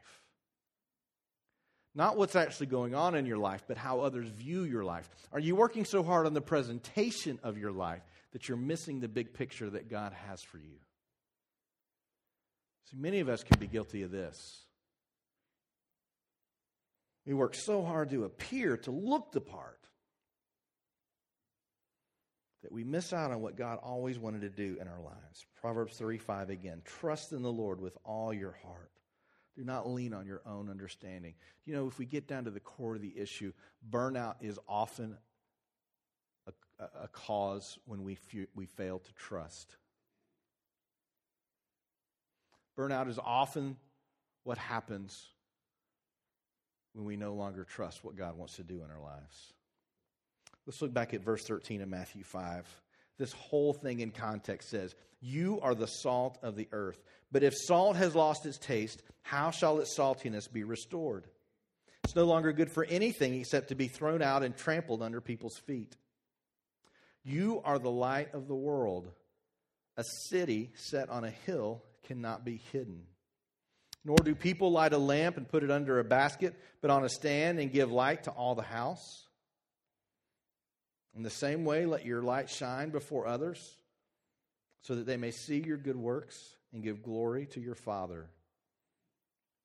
Not 1.96 2.18
what's 2.18 2.36
actually 2.36 2.68
going 2.68 2.96
on 2.96 3.14
in 3.14 3.26
your 3.26 3.38
life, 3.38 3.66
but 3.68 3.78
how 3.78 4.00
others 4.00 4.28
view 4.28 4.64
your 4.64 4.84
life. 4.84 5.08
Are 5.32 5.40
you 5.40 5.56
working 5.56 5.86
so 5.86 6.02
hard 6.02 6.26
on 6.26 6.34
the 6.34 6.42
presentation 6.42 7.40
of 7.44 7.58
your 7.58 7.72
life 7.72 8.02
that 8.32 8.48
you're 8.48 8.58
missing 8.58 9.00
the 9.00 9.08
big 9.08 9.34
picture 9.34 9.70
that 9.70 9.90
God 9.90 10.12
has 10.28 10.42
for 10.42 10.58
you? 10.58 10.80
See, 12.90 12.98
many 12.98 13.20
of 13.20 13.30
us 13.30 13.44
can 13.44 13.60
be 13.60 13.68
guilty 13.68 14.02
of 14.02 14.10
this. 14.10 14.63
We 17.26 17.34
work 17.34 17.56
so 17.56 17.84
hard 17.84 18.10
to 18.10 18.26
appear, 18.26 18.78
to 18.78 18.92
look 18.92 19.32
the 19.32 19.42
part, 19.42 19.80
that 22.64 22.72
we 22.72 22.84
miss 22.84 23.14
out 23.14 23.32
on 23.32 23.42
what 23.42 23.58
God 23.58 23.80
always 23.82 24.20
wanted 24.20 24.42
to 24.42 24.50
do 24.50 24.78
in 24.80 24.88
our 24.88 25.02
lives. 25.02 25.46
Proverbs 25.62 25.98
3 25.98 26.18
5 26.18 26.50
again. 26.50 26.82
Trust 26.86 27.32
in 27.32 27.42
the 27.42 27.52
Lord 27.52 27.80
with 27.80 27.98
all 28.06 28.34
your 28.34 28.56
heart 28.64 28.92
do 29.56 29.64
not 29.64 29.90
lean 29.90 30.14
on 30.14 30.26
your 30.26 30.42
own 30.46 30.70
understanding. 30.70 31.36
You 31.66 31.76
know, 31.76 31.88
if 31.88 32.00
we 32.00 32.06
get 32.06 32.28
down 32.28 32.46
to 32.46 32.52
the 32.52 32.60
core 32.60 32.96
of 32.96 33.02
the 33.02 33.14
issue, 33.18 33.54
burnout 33.88 34.36
is 34.42 34.58
often 34.68 35.18
a, 36.48 36.84
a 37.04 37.08
cause 37.08 37.78
when 37.86 38.04
we, 38.04 38.18
we 38.56 38.66
fail 38.66 39.00
to 39.00 39.14
trust. 39.14 39.76
Burnout 42.78 43.08
is 43.08 43.20
often 43.24 43.78
what 44.44 44.58
happens 44.58 45.30
when 46.94 47.06
we 47.06 47.16
no 47.18 47.34
longer 47.34 47.64
trust 47.64 48.04
what 48.04 48.16
God 48.16 48.38
wants 48.38 48.56
to 48.56 48.64
do 48.64 48.84
in 48.84 48.92
our 48.92 49.02
lives. 49.02 49.54
Let's 50.66 50.82
look 50.82 50.94
back 50.94 51.14
at 51.14 51.24
verse 51.24 51.44
13 51.44 51.82
of 51.82 51.90
Matthew 51.90 52.24
5. 52.24 52.82
This 53.18 53.34
whole 53.34 53.74
thing 53.74 54.00
in 54.00 54.12
context 54.12 54.70
says, 54.70 54.96
You 55.20 55.60
are 55.62 55.76
the 55.76 55.88
salt 55.88 56.38
of 56.42 56.56
the 56.56 56.68
earth. 56.72 57.02
But 57.32 57.44
if 57.44 57.54
salt 57.56 57.96
has 57.98 58.16
lost 58.16 58.46
its 58.46 58.58
taste, 58.58 59.04
how 59.22 59.52
shall 59.52 59.80
its 59.80 59.98
saltiness 59.98 60.52
be 60.52 60.64
restored? 60.64 61.26
It's 62.04 62.16
no 62.16 62.26
longer 62.26 62.54
good 62.54 62.72
for 62.72 62.86
anything 62.86 63.36
except 63.36 63.70
to 63.70 63.76
be 63.76 63.88
thrown 63.88 64.22
out 64.22 64.44
and 64.44 64.56
trampled 64.56 65.02
under 65.02 65.22
people's 65.22 65.58
feet. 65.58 65.96
You 67.24 67.62
are 67.64 67.80
the 67.80 67.92
light 67.92 68.34
of 68.34 68.48
the 68.48 68.56
world. 68.56 69.10
A 69.96 70.04
city 70.28 70.72
set 70.76 71.10
on 71.10 71.24
a 71.24 71.30
hill 71.30 71.84
cannot 72.04 72.44
be 72.44 72.62
hidden. 72.72 73.04
Nor 74.06 74.18
do 74.18 74.36
people 74.36 74.72
light 74.72 74.94
a 74.94 74.98
lamp 74.98 75.38
and 75.38 75.48
put 75.48 75.64
it 75.64 75.72
under 75.72 76.00
a 76.00 76.04
basket, 76.04 76.56
but 76.82 76.92
on 76.92 77.06
a 77.06 77.10
stand 77.10 77.60
and 77.60 77.72
give 77.72 77.92
light 77.92 78.24
to 78.24 78.32
all 78.32 78.56
the 78.56 78.62
house. 78.62 79.28
In 81.16 81.24
the 81.24 81.30
same 81.30 81.64
way, 81.64 81.86
let 81.86 82.06
your 82.06 82.22
light 82.22 82.50
shine 82.50 82.90
before 82.90 83.28
others, 83.28 83.78
so 84.82 84.96
that 84.96 85.06
they 85.06 85.18
may 85.18 85.32
see 85.32 85.60
your 85.60 85.78
good 85.78 85.96
works 85.96 86.38
and 86.74 86.84
give 86.84 87.04
glory 87.04 87.46
to 87.48 87.62
your 87.62 87.76
Father 87.76 88.30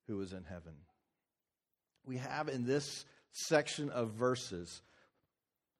who 0.07 0.21
is 0.21 0.31
in 0.31 0.43
heaven. 0.43 0.73
We 2.05 2.17
have 2.17 2.47
in 2.47 2.65
this 2.65 3.05
section 3.31 3.89
of 3.89 4.11
verses 4.11 4.81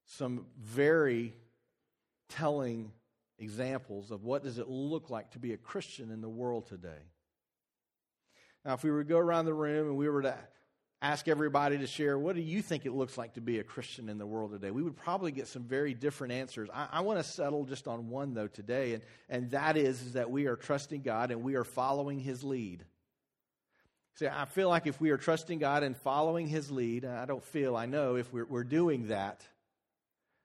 some 0.05 0.45
very 0.59 1.33
telling 2.29 2.91
examples 3.37 4.11
of 4.11 4.23
what 4.23 4.43
does 4.43 4.57
it 4.57 4.67
look 4.67 5.09
like 5.09 5.31
to 5.31 5.39
be 5.39 5.53
a 5.53 5.57
Christian 5.57 6.11
in 6.11 6.21
the 6.21 6.29
world 6.29 6.67
today. 6.67 7.01
Now, 8.65 8.73
if 8.73 8.83
we 8.83 8.91
were 8.91 9.03
to 9.03 9.09
go 9.09 9.17
around 9.17 9.45
the 9.45 9.53
room 9.53 9.87
and 9.87 9.97
we 9.97 10.09
were 10.09 10.21
to 10.23 10.35
ask 11.01 11.29
everybody 11.29 11.77
to 11.77 11.87
share 11.87 12.19
what 12.19 12.35
do 12.35 12.41
you 12.41 12.61
think 12.61 12.85
it 12.85 12.91
looks 12.91 13.17
like 13.17 13.33
to 13.35 13.41
be 13.41 13.59
a 13.59 13.63
Christian 13.63 14.09
in 14.09 14.17
the 14.17 14.25
world 14.25 14.51
today, 14.51 14.71
we 14.71 14.83
would 14.83 14.97
probably 14.97 15.31
get 15.31 15.47
some 15.47 15.63
very 15.63 15.93
different 15.93 16.33
answers. 16.33 16.69
I, 16.73 16.87
I 16.91 17.01
want 17.01 17.19
to 17.19 17.23
settle 17.23 17.63
just 17.63 17.87
on 17.87 18.09
one, 18.09 18.33
though, 18.33 18.47
today, 18.47 18.93
and, 18.93 19.03
and 19.29 19.51
that 19.51 19.77
is, 19.77 20.01
is 20.01 20.13
that 20.13 20.29
we 20.29 20.47
are 20.47 20.57
trusting 20.57 21.01
God 21.01 21.31
and 21.31 21.41
we 21.41 21.55
are 21.55 21.63
following 21.63 22.19
His 22.19 22.43
lead. 22.43 22.83
See, 24.15 24.27
I 24.27 24.43
feel 24.43 24.67
like 24.67 24.85
if 24.85 24.99
we 24.99 25.11
are 25.11 25.17
trusting 25.17 25.59
God 25.59 25.83
and 25.83 25.95
following 25.95 26.47
His 26.47 26.69
lead, 26.69 27.05
I 27.05 27.25
don't 27.25 27.43
feel, 27.43 27.77
I 27.77 27.85
know 27.85 28.15
if 28.15 28.33
we're, 28.33 28.45
we're 28.45 28.65
doing 28.65 29.07
that, 29.07 29.41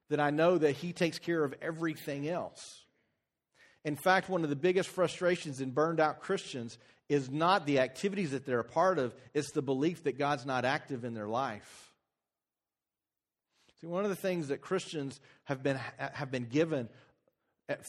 then 0.09 0.21
I 0.21 0.31
know 0.31 0.57
that 0.57 0.73
He 0.73 0.93
takes 0.93 1.19
care 1.19 1.43
of 1.43 1.55
everything 1.61 2.29
else. 2.29 2.85
In 3.85 3.97
fact, 3.97 4.29
one 4.29 4.45
of 4.45 4.51
the 4.51 4.57
biggest 4.57 4.89
frustrations 4.89 5.61
in 5.61 5.73
burned 5.73 5.99
out 5.99 6.21
Christians 6.21 6.79
is 7.09 7.31
not 7.31 7.67
the 7.67 7.81
activities 7.81 8.31
that 8.31 8.47
they're 8.47 8.61
a 8.61 8.65
part 8.65 8.99
of, 8.99 9.15
it's 9.35 9.53
the 9.53 9.63
belief 9.63 10.05
that 10.05 10.19
God's 10.19 10.47
not 10.47 10.65
active 10.65 11.05
in 11.05 11.15
their 11.15 11.29
life. 11.29 11.93
See, 13.81 13.87
one 13.87 14.05
of 14.05 14.11
the 14.11 14.17
things 14.17 14.49
that 14.49 14.61
Christians 14.61 15.21
have 15.45 15.63
been, 15.63 15.79
have 15.99 16.31
been 16.31 16.47
given 16.47 16.89
at, 17.69 17.85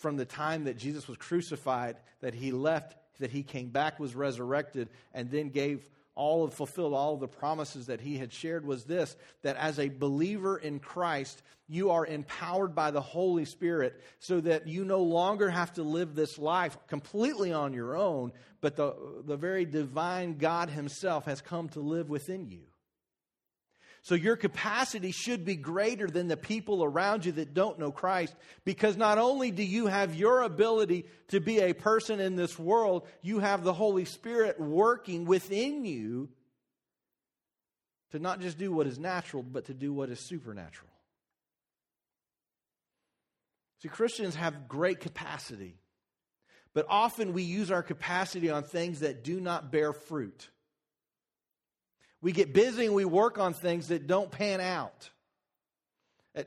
from 0.00 0.16
the 0.16 0.24
time 0.24 0.64
that 0.64 0.76
Jesus 0.76 1.06
was 1.06 1.16
crucified, 1.16 1.96
that 2.20 2.34
he 2.34 2.50
left, 2.50 2.96
that 3.20 3.30
he 3.30 3.42
came 3.42 3.68
back, 3.68 4.00
was 4.00 4.14
resurrected, 4.14 4.88
and 5.12 5.30
then 5.30 5.50
gave 5.50 5.88
all 6.18 6.44
of 6.44 6.52
fulfilled 6.52 6.92
all 6.92 7.14
of 7.14 7.20
the 7.20 7.28
promises 7.28 7.86
that 7.86 8.00
he 8.00 8.18
had 8.18 8.32
shared 8.32 8.66
was 8.66 8.84
this 8.84 9.16
that 9.42 9.56
as 9.56 9.78
a 9.78 9.88
believer 9.88 10.58
in 10.58 10.80
Christ, 10.80 11.42
you 11.68 11.92
are 11.92 12.04
empowered 12.04 12.74
by 12.74 12.90
the 12.90 13.00
Holy 13.00 13.44
Spirit 13.44 14.00
so 14.18 14.40
that 14.40 14.66
you 14.66 14.84
no 14.84 15.00
longer 15.00 15.48
have 15.48 15.72
to 15.74 15.84
live 15.84 16.14
this 16.14 16.36
life 16.36 16.76
completely 16.88 17.52
on 17.52 17.72
your 17.72 17.96
own, 17.96 18.32
but 18.60 18.74
the, 18.74 18.94
the 19.24 19.36
very 19.36 19.64
divine 19.64 20.38
God 20.38 20.70
Himself 20.70 21.26
has 21.26 21.40
come 21.40 21.68
to 21.70 21.80
live 21.80 22.10
within 22.10 22.48
you. 22.48 22.67
So 24.08 24.14
your 24.14 24.36
capacity 24.36 25.10
should 25.12 25.44
be 25.44 25.54
greater 25.54 26.06
than 26.08 26.28
the 26.28 26.36
people 26.38 26.82
around 26.82 27.26
you 27.26 27.32
that 27.32 27.52
don't 27.52 27.78
know 27.78 27.92
Christ 27.92 28.34
because 28.64 28.96
not 28.96 29.18
only 29.18 29.50
do 29.50 29.62
you 29.62 29.86
have 29.86 30.14
your 30.14 30.40
ability 30.40 31.04
to 31.28 31.40
be 31.40 31.60
a 31.60 31.74
person 31.74 32.18
in 32.18 32.34
this 32.34 32.58
world, 32.58 33.06
you 33.20 33.40
have 33.40 33.64
the 33.64 33.74
Holy 33.74 34.06
Spirit 34.06 34.58
working 34.58 35.26
within 35.26 35.84
you 35.84 36.30
to 38.12 38.18
not 38.18 38.40
just 38.40 38.56
do 38.56 38.72
what 38.72 38.86
is 38.86 38.98
natural, 38.98 39.42
but 39.42 39.66
to 39.66 39.74
do 39.74 39.92
what 39.92 40.08
is 40.08 40.20
supernatural. 40.20 40.90
See, 43.82 43.88
Christians 43.88 44.36
have 44.36 44.68
great 44.68 45.00
capacity, 45.00 45.74
but 46.72 46.86
often 46.88 47.34
we 47.34 47.42
use 47.42 47.70
our 47.70 47.82
capacity 47.82 48.48
on 48.48 48.62
things 48.62 49.00
that 49.00 49.22
do 49.22 49.38
not 49.38 49.70
bear 49.70 49.92
fruit. 49.92 50.48
We 52.20 52.32
get 52.32 52.52
busy 52.52 52.86
and 52.86 52.94
we 52.94 53.04
work 53.04 53.38
on 53.38 53.54
things 53.54 53.88
that 53.88 54.06
don't 54.06 54.30
pan 54.30 54.60
out. 54.60 55.10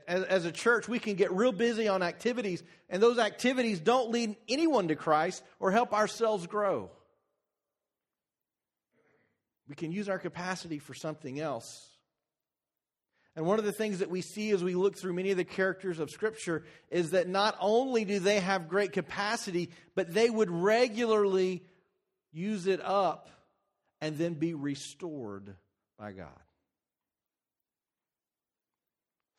As, 0.08 0.46
a 0.46 0.52
church, 0.52 0.88
we 0.88 1.00
can 1.00 1.16
get 1.16 1.34
real 1.34 1.52
busy 1.52 1.88
on 1.88 2.02
activities, 2.02 2.64
and 2.90 3.04
those 3.04 3.18
activities 3.18 3.80
don't 3.80 4.10
lead 4.10 4.38
anyone 4.48 4.88
to 4.88 4.96
Christ 4.96 5.44
or 5.60 5.72
help 5.72 5.92
ourselves 5.94 6.48
grow. 6.48 6.90
We 9.68 9.76
can 9.76 9.92
use 9.92 10.08
our 10.08 10.20
capacity 10.20 10.80
for 10.80 10.94
something 10.94 11.40
else. 11.40 11.90
And 13.36 13.46
one 13.46 13.60
of 13.60 13.66
the 13.66 13.72
things 13.72 14.00
that 14.00 14.10
we 14.10 14.22
see 14.22 14.52
as 14.52 14.64
we 14.64 14.76
look 14.76 14.98
through 14.98 15.14
many 15.14 15.32
of 15.32 15.38
the 15.38 15.44
characters 15.44 16.00
of 16.00 16.10
Scripture 16.10 16.64
is 16.90 17.12
that 17.12 17.28
not 17.28 17.58
only 17.60 18.06
do 18.06 18.20
they 18.20 18.40
have 18.40 18.70
great 18.70 18.92
capacity, 18.94 19.72
but 19.96 20.14
they 20.14 20.30
would 20.30 20.52
regularly 20.52 21.64
use 22.32 22.68
it 22.68 22.82
up 22.82 23.30
and 24.00 24.18
then 24.18 24.34
be 24.36 24.54
restored 24.54 25.56
by 26.02 26.12
God. 26.12 26.28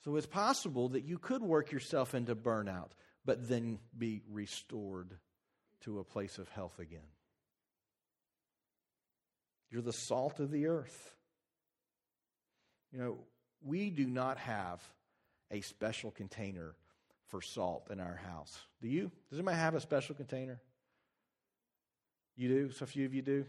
So 0.04 0.14
it's 0.14 0.26
possible 0.26 0.90
that 0.90 1.04
you 1.04 1.18
could 1.18 1.42
work 1.42 1.72
yourself 1.72 2.14
into 2.14 2.36
burnout, 2.36 2.90
but 3.24 3.48
then 3.48 3.78
be 3.98 4.22
restored 4.30 5.18
to 5.82 5.98
a 5.98 6.04
place 6.04 6.38
of 6.38 6.48
health 6.50 6.78
again. 6.78 7.00
You're 9.70 9.82
the 9.82 9.92
salt 9.92 10.38
of 10.38 10.52
the 10.52 10.68
earth. 10.68 11.14
You 12.92 12.98
know, 13.00 13.18
we 13.64 13.90
do 13.90 14.06
not 14.06 14.38
have 14.38 14.80
a 15.50 15.62
special 15.62 16.12
container 16.12 16.76
for 17.28 17.42
salt 17.42 17.88
in 17.90 17.98
our 17.98 18.16
house. 18.16 18.56
Do 18.80 18.88
you? 18.88 19.10
Does 19.30 19.38
anybody 19.38 19.56
have 19.56 19.74
a 19.74 19.80
special 19.80 20.14
container? 20.14 20.60
You 22.36 22.48
do? 22.48 22.70
So 22.70 22.84
a 22.84 22.86
few 22.86 23.06
of 23.06 23.14
you 23.14 23.22
do? 23.22 23.46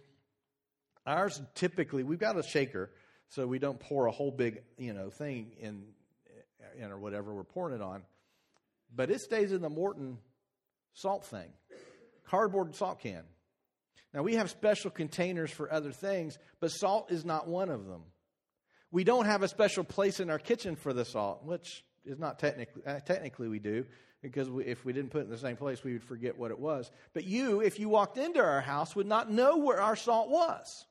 Ours 1.06 1.42
typically, 1.56 2.04
we've 2.04 2.20
got 2.20 2.38
a 2.38 2.44
shaker, 2.44 2.90
so 3.30 3.48
we 3.48 3.60
don't 3.60 3.80
pour 3.80 4.08
a 4.08 4.12
whole 4.12 4.32
big, 4.32 4.62
you 4.78 4.94
know, 4.94 5.10
thing 5.10 5.52
in, 5.60 5.84
in 6.78 6.92
or 6.92 6.98
whatever 6.98 7.34
we're 7.34 7.44
pouring 7.44 7.76
it 7.76 7.82
on. 7.82 8.04
But 8.96 9.10
it 9.10 9.22
stays 9.22 9.52
in 9.52 9.62
the 9.62 9.70
Morton 9.70 10.18
salt 10.94 11.26
thing, 11.26 11.50
cardboard 12.26 12.76
salt 12.76 13.00
can. 13.00 13.24
Now 14.14 14.22
we 14.22 14.36
have 14.36 14.50
special 14.50 14.92
containers 14.92 15.52
for 15.52 15.72
other 15.72 15.92
things, 15.92 16.38
but 16.60 16.70
salt 16.70 17.12
is 17.12 17.26
not 17.26 17.48
one 17.48 17.70
of 17.70 17.86
them. 17.86 18.04
We 18.92 19.04
don't 19.04 19.26
have 19.26 19.42
a 19.42 19.48
special 19.48 19.84
place 19.84 20.20
in 20.20 20.30
our 20.30 20.38
kitchen 20.38 20.76
for 20.76 20.94
the 20.94 21.04
salt, 21.04 21.44
which 21.44 21.84
is 22.06 22.20
not 22.20 22.38
technically 22.38 22.84
uh, 22.86 23.00
technically 23.00 23.48
we 23.48 23.58
do 23.58 23.86
because 24.22 24.50
we, 24.50 24.66
if 24.66 24.86
we 24.86 24.94
didn't 24.94 25.10
put 25.10 25.22
it 25.22 25.26
in 25.26 25.30
the 25.32 25.38
same 25.38 25.58
place, 25.58 25.84
we 25.84 25.94
would 25.94 26.04
forget 26.04 26.38
what 26.38 26.52
it 26.52 26.60
was. 26.60 26.92
But 27.14 27.26
you, 27.26 27.62
if 27.62 27.80
you 27.80 27.90
walked 27.90 28.18
into 28.18 28.40
our 28.40 28.62
house, 28.62 28.96
would 28.96 29.08
not 29.08 29.32
know 29.32 29.58
where 29.58 29.82
our 29.82 29.96
salt 29.96 30.30
was. 30.30 30.86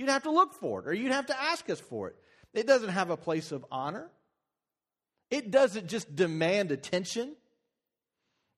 You'd 0.00 0.08
have 0.08 0.22
to 0.22 0.30
look 0.30 0.54
for 0.54 0.80
it 0.80 0.88
or 0.88 0.94
you'd 0.94 1.12
have 1.12 1.26
to 1.26 1.38
ask 1.38 1.68
us 1.68 1.78
for 1.78 2.08
it. 2.08 2.16
It 2.54 2.66
doesn't 2.66 2.88
have 2.88 3.10
a 3.10 3.18
place 3.18 3.52
of 3.52 3.66
honor, 3.70 4.08
it 5.30 5.50
doesn't 5.50 5.88
just 5.88 6.16
demand 6.16 6.72
attention. 6.72 7.36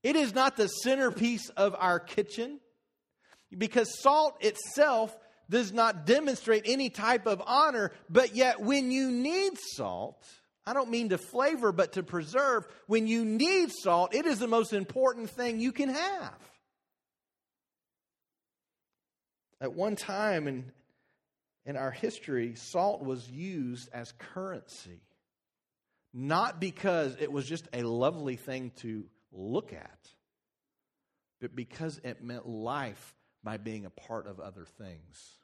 It 0.05 0.15
is 0.15 0.35
not 0.35 0.57
the 0.57 0.69
centerpiece 0.69 1.49
of 1.49 1.75
our 1.77 1.99
kitchen 1.99 2.61
because 3.57 4.01
salt 4.01 4.37
itself 4.41 5.17
does 5.51 5.73
not 5.73 6.07
demonstrate 6.07 6.63
any 6.65 6.91
type 6.91 7.27
of 7.27 7.43
honor, 7.45 7.91
but 8.09 8.37
yet 8.37 8.61
when 8.61 8.93
you 8.93 9.11
need 9.11 9.55
salt, 9.75 10.25
I 10.65 10.75
don't 10.75 10.91
mean 10.91 11.09
to 11.09 11.19
flavor, 11.19 11.73
but 11.73 11.95
to 11.95 12.05
preserve, 12.05 12.69
when 12.87 13.09
you 13.09 13.25
need 13.25 13.73
salt, 13.73 14.15
it 14.15 14.27
is 14.27 14.39
the 14.39 14.47
most 14.47 14.73
important 14.73 15.31
thing 15.31 15.59
you 15.59 15.73
can 15.73 15.89
have. 15.89 16.39
At 19.61 19.73
one 19.73 19.97
time 19.97 20.47
in 20.47 20.73
in 21.65 21.77
our 21.77 21.91
history, 21.91 22.55
salt 22.57 23.03
was 23.03 23.29
used 23.31 23.89
as 23.93 24.13
currency. 24.19 25.01
Not 26.13 26.61
because 26.61 27.17
it 27.21 27.33
was 27.33 27.47
just 27.47 27.69
a 27.73 27.83
lovely 27.83 28.37
thing 28.37 28.73
to 28.77 29.05
look 29.33 29.73
at, 29.73 30.09
but 31.41 31.57
because 31.57 32.01
it 32.05 32.23
meant 32.23 32.47
life 32.47 33.15
by 33.43 33.57
being 33.57 33.87
a 33.87 33.91
part 33.91 34.27
of 34.27 34.39
other 34.39 34.67
things. 34.79 35.39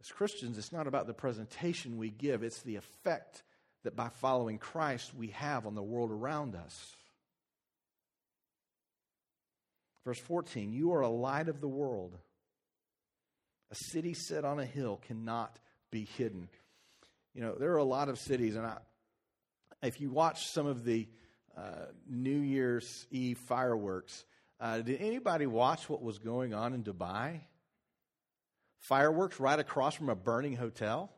As 0.00 0.10
Christians, 0.10 0.56
it's 0.58 0.72
not 0.72 0.86
about 0.86 1.06
the 1.06 1.14
presentation 1.14 1.98
we 1.98 2.10
give, 2.10 2.42
it's 2.42 2.62
the 2.62 2.76
effect 2.76 3.42
that 3.84 3.96
by 3.96 4.08
following 4.08 4.58
Christ 4.58 5.14
we 5.14 5.28
have 5.28 5.66
on 5.66 5.74
the 5.74 5.82
world 5.82 6.10
around 6.10 6.54
us. 6.54 6.96
Verse 10.04 10.18
14 10.18 10.72
You 10.72 10.94
are 10.94 11.02
a 11.02 11.08
light 11.08 11.48
of 11.48 11.60
the 11.60 11.68
world. 11.68 12.16
A 13.70 13.74
city 13.74 14.14
set 14.14 14.44
on 14.44 14.58
a 14.58 14.64
hill 14.64 15.00
cannot 15.06 15.58
be 15.90 16.06
hidden. 16.16 16.48
You 17.34 17.42
know, 17.42 17.54
there 17.54 17.72
are 17.72 17.78
a 17.78 17.84
lot 17.84 18.08
of 18.08 18.18
cities, 18.18 18.56
and 18.56 18.66
I, 18.66 18.78
if 19.82 20.00
you 20.00 20.10
watch 20.10 20.46
some 20.46 20.66
of 20.66 20.84
the 20.84 21.06
uh, 21.56 21.86
New 22.08 22.40
Year's 22.40 23.06
Eve 23.10 23.38
fireworks, 23.38 24.24
uh, 24.60 24.78
did 24.78 25.00
anybody 25.00 25.46
watch 25.46 25.88
what 25.88 26.02
was 26.02 26.18
going 26.18 26.54
on 26.54 26.74
in 26.74 26.82
Dubai? 26.82 27.40
Fireworks 28.80 29.38
right 29.38 29.58
across 29.58 29.94
from 29.94 30.08
a 30.08 30.14
burning 30.14 30.56
hotel. 30.56 31.10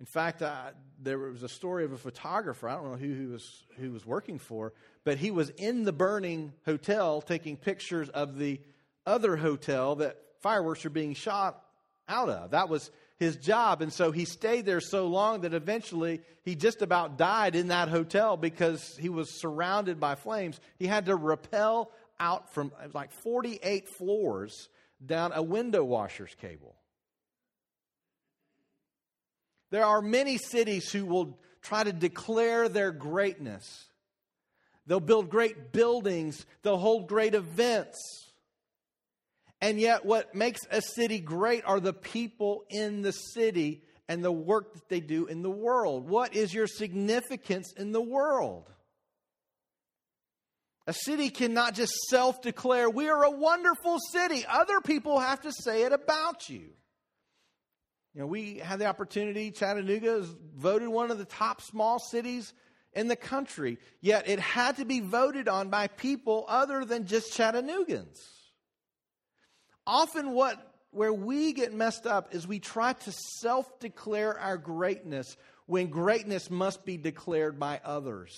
In 0.00 0.06
fact, 0.06 0.42
uh, 0.42 0.70
there 1.00 1.18
was 1.18 1.42
a 1.42 1.48
story 1.48 1.84
of 1.84 1.92
a 1.92 1.98
photographer. 1.98 2.68
I 2.68 2.74
don't 2.74 2.92
know 2.92 2.96
who 2.96 3.14
he 3.14 3.26
was 3.26 3.64
who 3.78 3.90
was 3.90 4.06
working 4.06 4.38
for, 4.38 4.72
but 5.04 5.18
he 5.18 5.30
was 5.30 5.50
in 5.50 5.84
the 5.84 5.92
burning 5.92 6.52
hotel 6.64 7.20
taking 7.20 7.56
pictures 7.56 8.08
of 8.10 8.38
the 8.38 8.60
other 9.06 9.36
hotel 9.36 9.96
that 9.96 10.16
fireworks 10.40 10.84
are 10.84 10.90
being 10.90 11.14
shot 11.14 11.62
out 12.08 12.28
of. 12.28 12.50
That 12.52 12.68
was 12.68 12.90
his 13.18 13.36
job. 13.36 13.82
And 13.82 13.92
so 13.92 14.12
he 14.12 14.24
stayed 14.24 14.64
there 14.64 14.80
so 14.80 15.08
long 15.08 15.42
that 15.42 15.54
eventually 15.54 16.20
he 16.42 16.54
just 16.54 16.82
about 16.82 17.18
died 17.18 17.56
in 17.56 17.68
that 17.68 17.88
hotel 17.88 18.36
because 18.36 18.96
he 18.98 19.08
was 19.08 19.40
surrounded 19.40 19.98
by 19.98 20.14
flames. 20.14 20.60
He 20.78 20.86
had 20.86 21.06
to 21.06 21.16
rappel 21.16 21.90
out 22.20 22.52
from 22.54 22.72
like 22.94 23.12
48 23.12 23.88
floors 23.88 24.68
down 25.04 25.32
a 25.34 25.42
window 25.42 25.84
washer's 25.84 26.34
cable. 26.40 26.74
There 29.70 29.84
are 29.84 30.00
many 30.00 30.38
cities 30.38 30.90
who 30.90 31.04
will 31.04 31.38
try 31.60 31.84
to 31.84 31.92
declare 31.92 32.68
their 32.68 32.90
greatness. 32.90 33.86
They'll 34.86 35.00
build 35.00 35.28
great 35.28 35.72
buildings, 35.72 36.46
they'll 36.62 36.78
hold 36.78 37.08
great 37.08 37.34
events. 37.34 38.27
And 39.60 39.80
yet, 39.80 40.04
what 40.04 40.34
makes 40.34 40.60
a 40.70 40.80
city 40.80 41.18
great 41.18 41.64
are 41.64 41.80
the 41.80 41.92
people 41.92 42.64
in 42.70 43.02
the 43.02 43.12
city 43.12 43.82
and 44.08 44.24
the 44.24 44.32
work 44.32 44.72
that 44.74 44.88
they 44.88 45.00
do 45.00 45.26
in 45.26 45.42
the 45.42 45.50
world. 45.50 46.08
What 46.08 46.34
is 46.34 46.54
your 46.54 46.66
significance 46.66 47.72
in 47.76 47.92
the 47.92 48.00
world? 48.00 48.70
A 50.86 50.94
city 50.94 51.28
cannot 51.28 51.74
just 51.74 51.92
self 52.08 52.40
declare, 52.40 52.88
we 52.88 53.10
are 53.10 53.24
a 53.24 53.30
wonderful 53.30 53.98
city. 54.10 54.46
Other 54.48 54.80
people 54.80 55.20
have 55.20 55.42
to 55.42 55.52
say 55.52 55.82
it 55.82 55.92
about 55.92 56.48
you. 56.48 56.70
You 58.14 58.22
know, 58.22 58.26
we 58.26 58.54
had 58.56 58.78
the 58.78 58.86
opportunity, 58.86 59.50
Chattanooga 59.50 60.16
is 60.16 60.34
voted 60.56 60.88
one 60.88 61.10
of 61.10 61.18
the 61.18 61.26
top 61.26 61.60
small 61.60 61.98
cities 61.98 62.54
in 62.94 63.06
the 63.06 63.16
country, 63.16 63.78
yet 64.00 64.28
it 64.28 64.40
had 64.40 64.76
to 64.76 64.86
be 64.86 65.00
voted 65.00 65.46
on 65.46 65.68
by 65.68 65.88
people 65.88 66.46
other 66.48 66.86
than 66.86 67.06
just 67.06 67.36
Chattanoogans. 67.36 68.18
Often, 69.88 70.32
what 70.32 70.62
where 70.90 71.12
we 71.12 71.54
get 71.54 71.72
messed 71.72 72.06
up 72.06 72.34
is 72.34 72.46
we 72.46 72.60
try 72.60 72.92
to 72.92 73.12
self 73.40 73.80
declare 73.80 74.38
our 74.38 74.58
greatness 74.58 75.36
when 75.64 75.88
greatness 75.88 76.50
must 76.50 76.84
be 76.84 76.98
declared 76.98 77.58
by 77.58 77.80
others. 77.82 78.36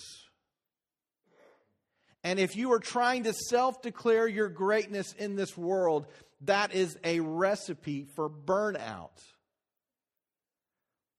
And 2.23 2.39
if 2.39 2.55
you 2.55 2.71
are 2.71 2.79
trying 2.79 3.23
to 3.23 3.33
self 3.33 3.81
declare 3.81 4.29
your 4.29 4.47
greatness 4.47 5.11
in 5.13 5.35
this 5.35 5.57
world, 5.57 6.07
that 6.41 6.73
is 6.73 6.97
a 7.03 7.19
recipe 7.19 8.05
for 8.15 8.29
burnout. 8.29 9.19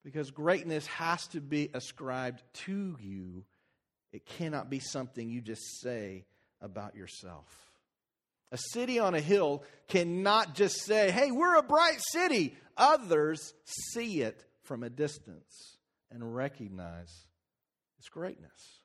Because 0.02 0.30
greatness 0.30 0.86
has 0.86 1.26
to 1.28 1.42
be 1.42 1.68
ascribed 1.74 2.42
to 2.64 2.96
you, 3.00 3.44
it 4.12 4.24
cannot 4.24 4.70
be 4.70 4.80
something 4.80 5.28
you 5.28 5.42
just 5.42 5.80
say 5.80 6.24
about 6.62 6.96
yourself. 6.96 7.71
A 8.52 8.58
city 8.58 8.98
on 8.98 9.14
a 9.14 9.20
hill 9.20 9.64
cannot 9.88 10.54
just 10.54 10.82
say, 10.84 11.10
hey, 11.10 11.30
we're 11.30 11.56
a 11.56 11.62
bright 11.62 11.98
city. 12.10 12.54
Others 12.76 13.54
see 13.64 14.20
it 14.20 14.44
from 14.62 14.82
a 14.82 14.90
distance 14.90 15.78
and 16.10 16.34
recognize 16.34 17.10
its 17.98 18.10
greatness. 18.10 18.80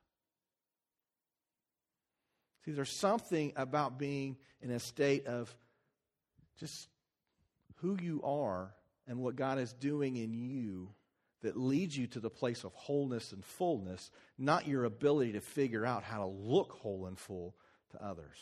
See, 2.64 2.72
there's 2.72 2.98
something 2.98 3.52
about 3.58 4.00
being 4.00 4.38
in 4.62 4.72
a 4.72 4.80
state 4.80 5.28
of 5.28 5.54
just 6.60 6.88
who 7.76 7.98
you 8.02 8.22
are 8.24 8.74
and 9.06 9.20
what 9.20 9.36
God 9.36 9.60
is 9.60 9.74
doing 9.74 10.16
in 10.16 10.34
you 10.34 10.94
that 11.42 11.58
leads 11.58 11.96
you 11.96 12.08
to 12.08 12.20
the 12.20 12.30
place 12.30 12.64
of 12.64 12.74
wholeness 12.74 13.32
and 13.34 13.44
fullness, 13.44 14.12
not 14.38 14.68
your 14.68 14.86
ability 14.86 15.34
to 15.34 15.42
figure 15.42 15.86
out 15.86 16.04
how 16.04 16.20
to 16.20 16.26
look 16.26 16.72
whole 16.72 17.06
and 17.06 17.20
full 17.20 17.54
to 17.92 18.04
others. 18.04 18.38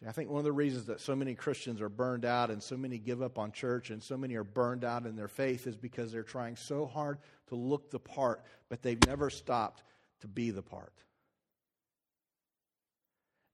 See, 0.00 0.06
I 0.06 0.12
think 0.12 0.30
one 0.30 0.38
of 0.38 0.44
the 0.44 0.52
reasons 0.52 0.86
that 0.86 1.00
so 1.00 1.16
many 1.16 1.34
Christians 1.34 1.80
are 1.80 1.88
burned 1.88 2.24
out 2.24 2.50
and 2.50 2.62
so 2.62 2.76
many 2.76 2.98
give 2.98 3.20
up 3.20 3.38
on 3.38 3.50
church 3.50 3.90
and 3.90 4.02
so 4.02 4.16
many 4.16 4.36
are 4.36 4.44
burned 4.44 4.84
out 4.84 5.06
in 5.06 5.16
their 5.16 5.28
faith 5.28 5.66
is 5.66 5.76
because 5.76 6.12
they're 6.12 6.22
trying 6.22 6.56
so 6.56 6.86
hard 6.86 7.18
to 7.48 7.56
look 7.56 7.90
the 7.90 7.98
part, 7.98 8.44
but 8.68 8.82
they've 8.82 9.04
never 9.06 9.28
stopped 9.28 9.82
to 10.20 10.28
be 10.28 10.50
the 10.50 10.62
part. 10.62 10.92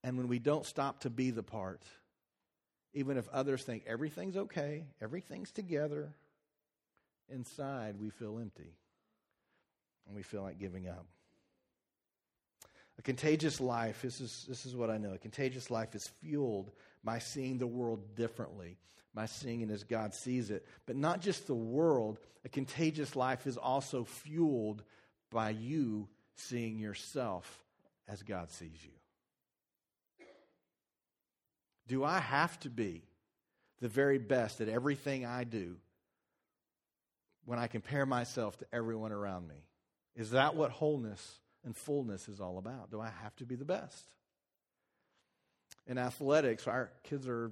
And 0.02 0.18
when 0.18 0.28
we 0.28 0.38
don't 0.38 0.66
stop 0.66 1.00
to 1.00 1.10
be 1.10 1.30
the 1.30 1.42
part, 1.42 1.82
even 2.92 3.16
if 3.16 3.26
others 3.30 3.64
think 3.64 3.84
everything's 3.86 4.36
okay, 4.36 4.84
everything's 5.00 5.50
together, 5.50 6.12
inside 7.30 7.96
we 7.98 8.10
feel 8.10 8.38
empty 8.38 8.76
and 10.06 10.14
we 10.14 10.22
feel 10.22 10.42
like 10.42 10.58
giving 10.58 10.88
up. 10.88 11.06
A 12.98 13.02
contagious 13.02 13.60
life, 13.60 14.02
this 14.02 14.20
is, 14.20 14.46
this 14.48 14.66
is 14.66 14.76
what 14.76 14.90
I 14.90 14.98
know. 14.98 15.14
A 15.14 15.18
contagious 15.18 15.70
life 15.70 15.94
is 15.94 16.08
fueled 16.20 16.70
by 17.02 17.18
seeing 17.18 17.58
the 17.58 17.66
world 17.66 18.14
differently, 18.14 18.78
by 19.14 19.26
seeing 19.26 19.62
it 19.62 19.70
as 19.70 19.82
God 19.84 20.14
sees 20.14 20.50
it. 20.50 20.66
But 20.86 20.96
not 20.96 21.20
just 21.20 21.46
the 21.46 21.54
world, 21.54 22.18
a 22.44 22.48
contagious 22.48 23.16
life 23.16 23.46
is 23.46 23.56
also 23.56 24.04
fueled 24.04 24.84
by 25.30 25.50
you 25.50 26.08
seeing 26.36 26.78
yourself 26.78 27.64
as 28.06 28.22
God 28.22 28.50
sees 28.50 28.78
you. 28.82 28.90
Do 31.86 32.04
I 32.04 32.18
have 32.18 32.58
to 32.60 32.70
be 32.70 33.02
the 33.80 33.88
very 33.88 34.18
best 34.18 34.60
at 34.60 34.68
everything 34.68 35.26
I 35.26 35.44
do 35.44 35.76
when 37.44 37.58
I 37.58 37.66
compare 37.66 38.06
myself 38.06 38.56
to 38.58 38.66
everyone 38.72 39.12
around 39.12 39.48
me? 39.48 39.66
Is 40.16 40.30
that 40.30 40.54
what 40.54 40.70
wholeness 40.70 41.40
and 41.64 41.76
fullness 41.76 42.28
is 42.28 42.40
all 42.40 42.58
about. 42.58 42.90
Do 42.90 43.00
I 43.00 43.10
have 43.22 43.34
to 43.36 43.44
be 43.44 43.54
the 43.54 43.64
best? 43.64 44.06
In 45.86 45.98
athletics, 45.98 46.66
our 46.66 46.90
kids 47.02 47.26
are, 47.28 47.50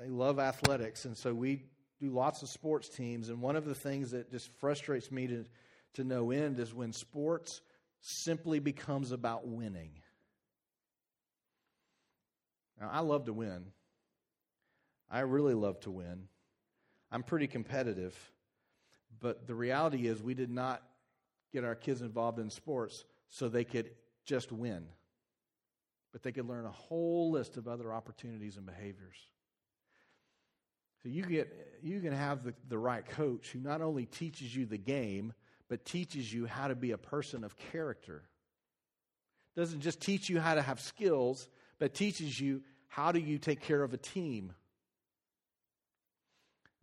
they 0.00 0.08
love 0.08 0.38
athletics, 0.38 1.04
and 1.04 1.16
so 1.16 1.34
we 1.34 1.62
do 2.00 2.10
lots 2.10 2.42
of 2.42 2.48
sports 2.48 2.88
teams. 2.88 3.28
And 3.28 3.40
one 3.40 3.56
of 3.56 3.64
the 3.64 3.74
things 3.74 4.10
that 4.12 4.30
just 4.30 4.50
frustrates 4.58 5.10
me 5.10 5.26
to, 5.28 5.44
to 5.94 6.04
no 6.04 6.30
end 6.30 6.58
is 6.60 6.74
when 6.74 6.92
sports 6.92 7.60
simply 8.00 8.58
becomes 8.58 9.12
about 9.12 9.46
winning. 9.46 9.90
Now, 12.80 12.90
I 12.92 13.00
love 13.00 13.26
to 13.26 13.32
win. 13.32 13.66
I 15.10 15.20
really 15.20 15.54
love 15.54 15.80
to 15.80 15.90
win. 15.90 16.28
I'm 17.10 17.22
pretty 17.22 17.46
competitive. 17.46 18.14
But 19.20 19.46
the 19.46 19.54
reality 19.54 20.06
is, 20.06 20.22
we 20.22 20.34
did 20.34 20.50
not 20.50 20.82
get 21.52 21.64
our 21.64 21.76
kids 21.76 22.02
involved 22.02 22.38
in 22.38 22.50
sports 22.50 23.04
so 23.34 23.48
they 23.48 23.64
could 23.64 23.90
just 24.24 24.52
win. 24.52 24.86
But 26.12 26.22
they 26.22 26.30
could 26.30 26.46
learn 26.46 26.66
a 26.66 26.70
whole 26.70 27.32
list 27.32 27.56
of 27.56 27.66
other 27.66 27.92
opportunities 27.92 28.56
and 28.56 28.64
behaviors. 28.64 29.16
So 31.02 31.08
you 31.08 31.24
get 31.24 31.52
you 31.82 32.00
can 32.00 32.12
have 32.12 32.44
the, 32.44 32.54
the 32.68 32.78
right 32.78 33.04
coach 33.04 33.48
who 33.48 33.58
not 33.58 33.82
only 33.82 34.06
teaches 34.06 34.54
you 34.54 34.66
the 34.66 34.78
game, 34.78 35.32
but 35.68 35.84
teaches 35.84 36.32
you 36.32 36.46
how 36.46 36.68
to 36.68 36.76
be 36.76 36.92
a 36.92 36.98
person 36.98 37.42
of 37.42 37.56
character. 37.72 38.22
Doesn't 39.56 39.80
just 39.80 40.00
teach 40.00 40.28
you 40.28 40.38
how 40.38 40.54
to 40.54 40.62
have 40.62 40.80
skills, 40.80 41.48
but 41.80 41.92
teaches 41.92 42.40
you 42.40 42.62
how 42.86 43.10
do 43.10 43.18
you 43.18 43.38
take 43.38 43.60
care 43.62 43.82
of 43.82 43.92
a 43.92 43.98
team 43.98 44.52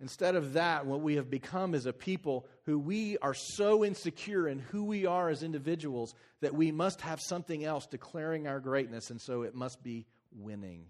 Instead 0.02 0.36
of 0.36 0.54
that, 0.54 0.88
what 0.88 1.02
we 1.02 1.16
have 1.16 1.30
become 1.30 1.76
is 1.76 1.86
a 1.86 1.94
people 1.94 2.48
who 2.66 2.80
we 2.80 3.20
are 3.20 3.36
so 3.36 3.86
insecure 3.86 4.48
in 4.48 4.58
who 4.58 4.84
we 4.84 5.06
are 5.06 5.30
as 5.30 5.44
individuals 5.44 6.16
that 6.42 6.56
we 6.56 6.72
must 6.72 7.02
have 7.02 7.22
something 7.22 7.64
else 7.64 7.86
declaring 7.86 8.48
our 8.48 8.60
greatness, 8.60 9.12
and 9.12 9.22
so 9.22 9.44
it 9.44 9.54
must 9.54 9.84
be 9.84 10.08
winning. 10.32 10.86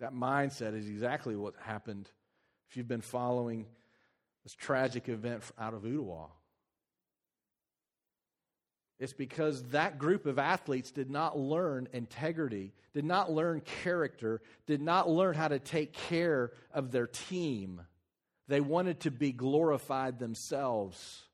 That 0.00 0.12
mindset 0.12 0.76
is 0.76 0.88
exactly 0.88 1.36
what 1.36 1.54
happened 1.62 2.10
if 2.68 2.76
you've 2.76 2.88
been 2.88 3.00
following 3.00 3.66
this 4.42 4.54
tragic 4.54 5.08
event 5.08 5.44
out 5.56 5.72
of 5.72 5.82
Ooltewah. 5.82 6.30
It's 8.98 9.12
because 9.12 9.62
that 9.68 9.98
group 9.98 10.24
of 10.24 10.38
athletes 10.38 10.90
did 10.90 11.10
not 11.10 11.38
learn 11.38 11.86
integrity, 11.92 12.72
did 12.94 13.04
not 13.04 13.30
learn 13.30 13.60
character, 13.82 14.40
did 14.66 14.80
not 14.80 15.08
learn 15.08 15.34
how 15.34 15.48
to 15.48 15.58
take 15.58 15.92
care 15.92 16.52
of 16.72 16.92
their 16.92 17.06
team. 17.06 17.82
They 18.48 18.60
wanted 18.60 19.00
to 19.00 19.10
be 19.10 19.32
glorified 19.32 20.18
themselves, 20.18 21.24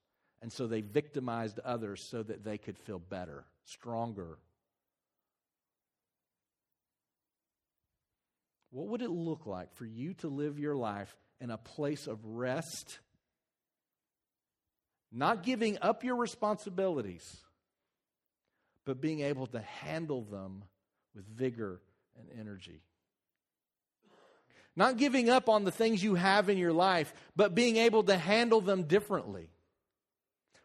and 0.40 0.52
so 0.52 0.66
they 0.66 0.80
victimized 0.80 1.60
others 1.60 2.02
so 2.02 2.24
that 2.24 2.42
they 2.42 2.58
could 2.58 2.78
feel 2.78 2.98
better, 2.98 3.44
stronger. 3.64 4.38
What 8.70 8.88
would 8.88 9.02
it 9.02 9.10
look 9.10 9.46
like 9.46 9.72
for 9.74 9.84
you 9.84 10.14
to 10.14 10.28
live 10.28 10.58
your 10.58 10.74
life 10.74 11.14
in 11.40 11.50
a 11.50 11.58
place 11.58 12.08
of 12.08 12.24
rest? 12.24 12.98
Not 15.12 15.44
giving 15.44 15.78
up 15.80 16.02
your 16.02 16.16
responsibilities 16.16 17.44
but 18.84 19.00
being 19.00 19.20
able 19.20 19.46
to 19.48 19.60
handle 19.60 20.22
them 20.22 20.64
with 21.14 21.26
vigor 21.26 21.80
and 22.18 22.28
energy. 22.40 22.82
Not 24.74 24.96
giving 24.96 25.28
up 25.28 25.48
on 25.48 25.64
the 25.64 25.70
things 25.70 26.02
you 26.02 26.14
have 26.14 26.48
in 26.48 26.56
your 26.56 26.72
life, 26.72 27.12
but 27.36 27.54
being 27.54 27.76
able 27.76 28.04
to 28.04 28.16
handle 28.16 28.60
them 28.60 28.84
differently. 28.84 29.50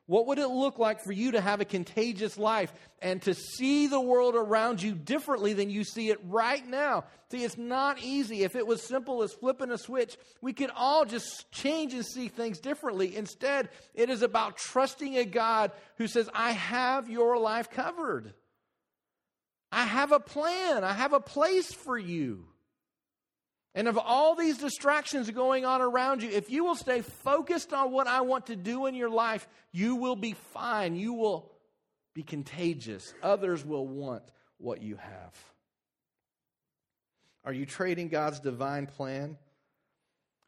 What 0.08 0.28
would 0.28 0.40
it 0.40 0.48
look 0.48 0.80
like 0.80 1.02
for 1.02 1.12
you 1.12 1.34
to 1.34 1.42
have 1.42 1.60
a 1.60 1.66
contagious 1.66 2.38
life 2.38 2.74
and 3.02 3.22
to 3.24 3.34
see 3.34 3.88
the 3.88 4.00
world 4.00 4.36
around 4.36 4.82
you 4.82 4.94
differently 4.94 5.52
than 5.52 5.70
you 5.70 5.84
see 5.84 6.10
it 6.10 6.20
right 6.24 6.66
now? 6.66 7.04
See, 7.30 7.44
it's 7.44 7.58
not 7.58 8.02
easy. 8.02 8.44
If 8.44 8.56
it 8.56 8.66
was 8.66 8.82
simple 8.82 9.22
as 9.22 9.34
flipping 9.34 9.70
a 9.70 9.78
switch, 9.78 10.18
we 10.42 10.54
could 10.54 10.72
all 10.74 11.04
just 11.04 11.52
change 11.52 11.94
and 11.94 12.06
see 12.06 12.30
things 12.30 12.60
differently. 12.60 13.18
Instead, 13.18 13.68
it 13.94 14.10
is 14.10 14.22
about 14.22 14.56
trusting 14.56 15.18
a 15.18 15.26
God 15.26 15.74
who 15.98 16.08
says, 16.08 16.30
I 16.34 16.52
have 16.52 17.10
your 17.10 17.38
life 17.38 17.70
covered. 17.70 18.34
I 19.74 19.84
have 19.84 20.14
a 20.14 20.22
plan, 20.22 20.86
I 20.86 20.94
have 20.94 21.12
a 21.12 21.20
place 21.20 21.74
for 21.74 21.98
you. 21.98 22.46
And 23.78 23.88
of 23.88 23.96
all 23.96 24.34
these 24.34 24.58
distractions 24.58 25.30
going 25.30 25.64
on 25.64 25.84
around 25.84 26.24
you, 26.24 26.30
if 26.32 26.50
you 26.50 26.64
will 26.64 26.74
stay 26.74 27.02
focused 27.02 27.74
on 27.74 27.92
what 27.92 28.08
I 28.08 28.22
want 28.22 28.48
to 28.48 28.56
do 28.56 28.88
in 28.88 28.96
your 28.96 29.12
life, 29.12 29.48
you 29.72 29.98
will 29.98 30.16
be 30.16 30.34
fine. 30.34 30.96
You 30.96 31.14
will 31.14 31.52
be 32.16 32.24
contagious. 32.24 33.14
Others 33.22 33.64
will 33.64 33.86
want 33.86 34.24
what 34.58 34.82
you 34.82 34.96
have? 34.96 35.36
Are 37.46 37.54
you 37.54 37.68
trading 37.68 38.08
God's 38.08 38.40
divine 38.40 38.88
plan 38.88 39.38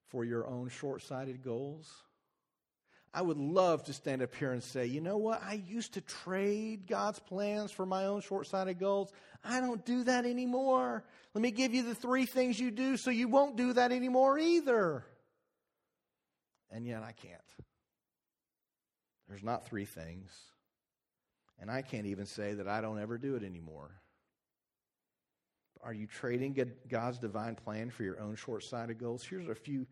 for 0.07 0.25
your 0.25 0.47
own 0.47 0.69
short 0.69 1.03
sighted 1.03 1.43
goals? 1.43 1.87
I 3.13 3.21
would 3.23 3.37
love 3.37 3.83
to 3.85 3.93
stand 3.93 4.21
up 4.21 4.35
here 4.35 4.51
and 4.51 4.63
say, 4.63 4.85
you 4.85 5.01
know 5.01 5.17
what? 5.17 5.41
I 5.43 5.63
used 5.67 5.93
to 5.95 6.01
trade 6.01 6.85
God's 6.87 7.19
plans 7.19 7.71
for 7.71 7.85
my 7.85 8.05
own 8.05 8.21
short 8.21 8.45
sighted 8.45 8.79
goals. 8.79 9.11
I 9.43 9.61
don't 9.61 9.83
do 9.83 10.03
that 10.03 10.25
anymore. 10.25 11.03
Let 11.33 11.41
me 11.41 11.49
give 11.49 11.73
you 11.73 11.83
the 11.83 11.95
three 11.95 12.25
things 12.25 12.59
you 12.59 12.69
do 12.69 12.97
so 12.97 13.09
you 13.09 13.27
won't 13.27 13.55
do 13.55 13.73
that 13.73 13.91
anymore 13.91 14.37
either. 14.37 15.05
And 16.69 16.85
yet 16.85 17.01
I 17.01 17.13
can't. 17.13 17.41
There's 19.27 19.43
not 19.43 19.65
three 19.65 19.85
things. 19.85 20.31
And 21.59 21.71
I 21.71 21.81
can't 21.81 22.05
even 22.05 22.25
say 22.25 22.53
that 22.53 22.67
I 22.67 22.79
don't 22.79 22.99
ever 22.99 23.17
do 23.17 23.35
it 23.35 23.43
anymore. 23.43 23.89
Are 25.81 25.93
you 25.93 26.07
trading 26.07 26.73
God's 26.87 27.19
divine 27.19 27.55
plan 27.55 27.89
for 27.89 28.03
your 28.03 28.19
own 28.19 28.35
short 28.35 28.63
sighted 28.63 28.99
goals? 28.99 29.23
Here's 29.23 29.47
a 29.47 29.55
few 29.55 29.87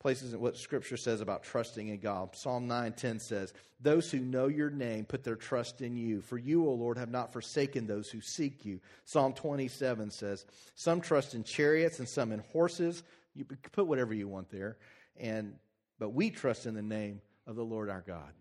places 0.00 0.32
in 0.32 0.40
what 0.40 0.56
scripture 0.56 0.96
says 0.96 1.20
about 1.20 1.42
trusting 1.42 1.88
in 1.88 1.98
God. 1.98 2.36
Psalm 2.36 2.68
9:10 2.68 3.18
says, 3.18 3.52
"Those 3.80 4.10
who 4.10 4.20
know 4.20 4.46
your 4.46 4.70
name 4.70 5.04
put 5.04 5.24
their 5.24 5.36
trust 5.36 5.80
in 5.80 5.96
you, 5.96 6.20
for 6.20 6.38
you, 6.38 6.66
O 6.66 6.74
Lord, 6.74 6.98
have 6.98 7.10
not 7.10 7.32
forsaken 7.32 7.86
those 7.86 8.10
who 8.10 8.20
seek 8.20 8.64
you." 8.64 8.80
Psalm 9.04 9.34
27 9.34 10.10
says, 10.10 10.46
"Some 10.74 11.00
trust 11.00 11.34
in 11.34 11.44
chariots 11.44 11.98
and 11.98 12.08
some 12.08 12.32
in 12.32 12.40
horses." 12.40 13.02
You 13.34 13.44
put 13.44 13.86
whatever 13.86 14.14
you 14.14 14.28
want 14.28 14.50
there, 14.50 14.78
and 15.16 15.58
but 15.98 16.10
we 16.10 16.30
trust 16.30 16.66
in 16.66 16.74
the 16.74 16.82
name 16.82 17.20
of 17.46 17.56
the 17.56 17.64
Lord 17.64 17.90
our 17.90 18.02
God. 18.02 18.32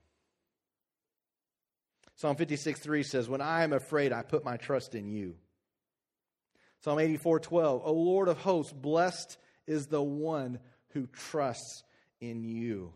Psalm 2.18 2.36
56 2.36 2.80
3 2.80 3.04
says, 3.04 3.30
When 3.30 3.42
I 3.42 3.64
am 3.64 3.74
afraid, 3.74 4.12
I 4.12 4.24
put 4.24 4.44
my 4.44 4.58
trust 4.58 4.96
in 4.96 5.08
you. 5.08 5.36
Psalm 6.82 7.00
84 7.00 7.40
12, 7.40 7.82
O 7.86 7.94
Lord 7.94 8.28
of 8.28 8.40
hosts, 8.40 8.74
blessed 8.74 9.38
is 9.68 9.88
the 9.88 10.02
one 10.02 10.60
who 10.90 11.08
trusts 11.08 11.84
in 12.20 12.44
you. 12.44 12.94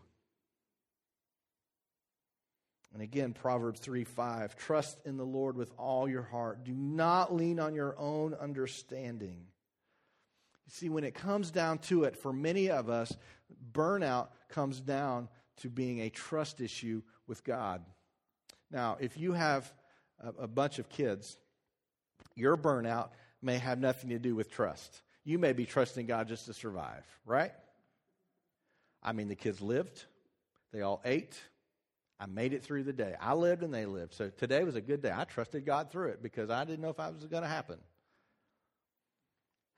And 2.92 3.02
again, 3.02 3.32
Proverbs 3.32 3.80
3 3.80 4.04
5, 4.04 4.56
trust 4.56 4.98
in 5.04 5.16
the 5.16 5.24
Lord 5.24 5.56
with 5.56 5.72
all 5.78 6.08
your 6.08 6.22
heart. 6.22 6.64
Do 6.64 6.72
not 6.72 7.34
lean 7.34 7.58
on 7.58 7.74
your 7.74 7.98
own 7.98 8.34
understanding. 8.34 9.46
You 10.66 10.70
see, 10.70 10.88
when 10.88 11.04
it 11.04 11.14
comes 11.14 11.50
down 11.50 11.78
to 11.78 12.04
it, 12.04 12.16
for 12.16 12.32
many 12.32 12.70
of 12.70 12.90
us, 12.90 13.16
burnout 13.72 14.28
comes 14.48 14.80
down 14.80 15.28
to 15.58 15.70
being 15.70 16.00
a 16.00 16.10
trust 16.10 16.60
issue 16.60 17.02
with 17.26 17.44
God. 17.44 17.82
Now, 18.70 18.98
if 19.00 19.16
you 19.16 19.32
have 19.32 19.72
a, 20.20 20.42
a 20.42 20.46
bunch 20.46 20.78
of 20.78 20.88
kids, 20.88 21.38
your 22.34 22.56
burnout 22.56 23.10
may 23.40 23.58
have 23.58 23.78
nothing 23.78 24.10
to 24.10 24.18
do 24.18 24.34
with 24.34 24.50
trust. 24.50 25.02
You 25.24 25.38
may 25.38 25.52
be 25.52 25.64
trusting 25.64 26.06
God 26.06 26.28
just 26.28 26.46
to 26.46 26.54
survive, 26.54 27.04
right? 27.24 27.52
I 29.02 29.12
mean, 29.12 29.28
the 29.28 29.36
kids 29.36 29.60
lived, 29.60 30.04
they 30.72 30.82
all 30.82 31.00
ate. 31.04 31.40
I 32.20 32.26
made 32.26 32.52
it 32.52 32.62
through 32.62 32.84
the 32.84 32.92
day. 32.92 33.16
I 33.20 33.34
lived 33.34 33.64
and 33.64 33.74
they 33.74 33.84
lived. 33.84 34.14
So 34.14 34.28
today 34.28 34.62
was 34.62 34.76
a 34.76 34.80
good 34.80 35.02
day. 35.02 35.12
I 35.12 35.24
trusted 35.24 35.66
God 35.66 35.90
through 35.90 36.10
it 36.10 36.22
because 36.22 36.50
I 36.50 36.64
didn't 36.64 36.80
know 36.80 36.90
if 36.90 37.00
I 37.00 37.10
was 37.10 37.24
going 37.26 37.42
to 37.42 37.48
happen. 37.48 37.78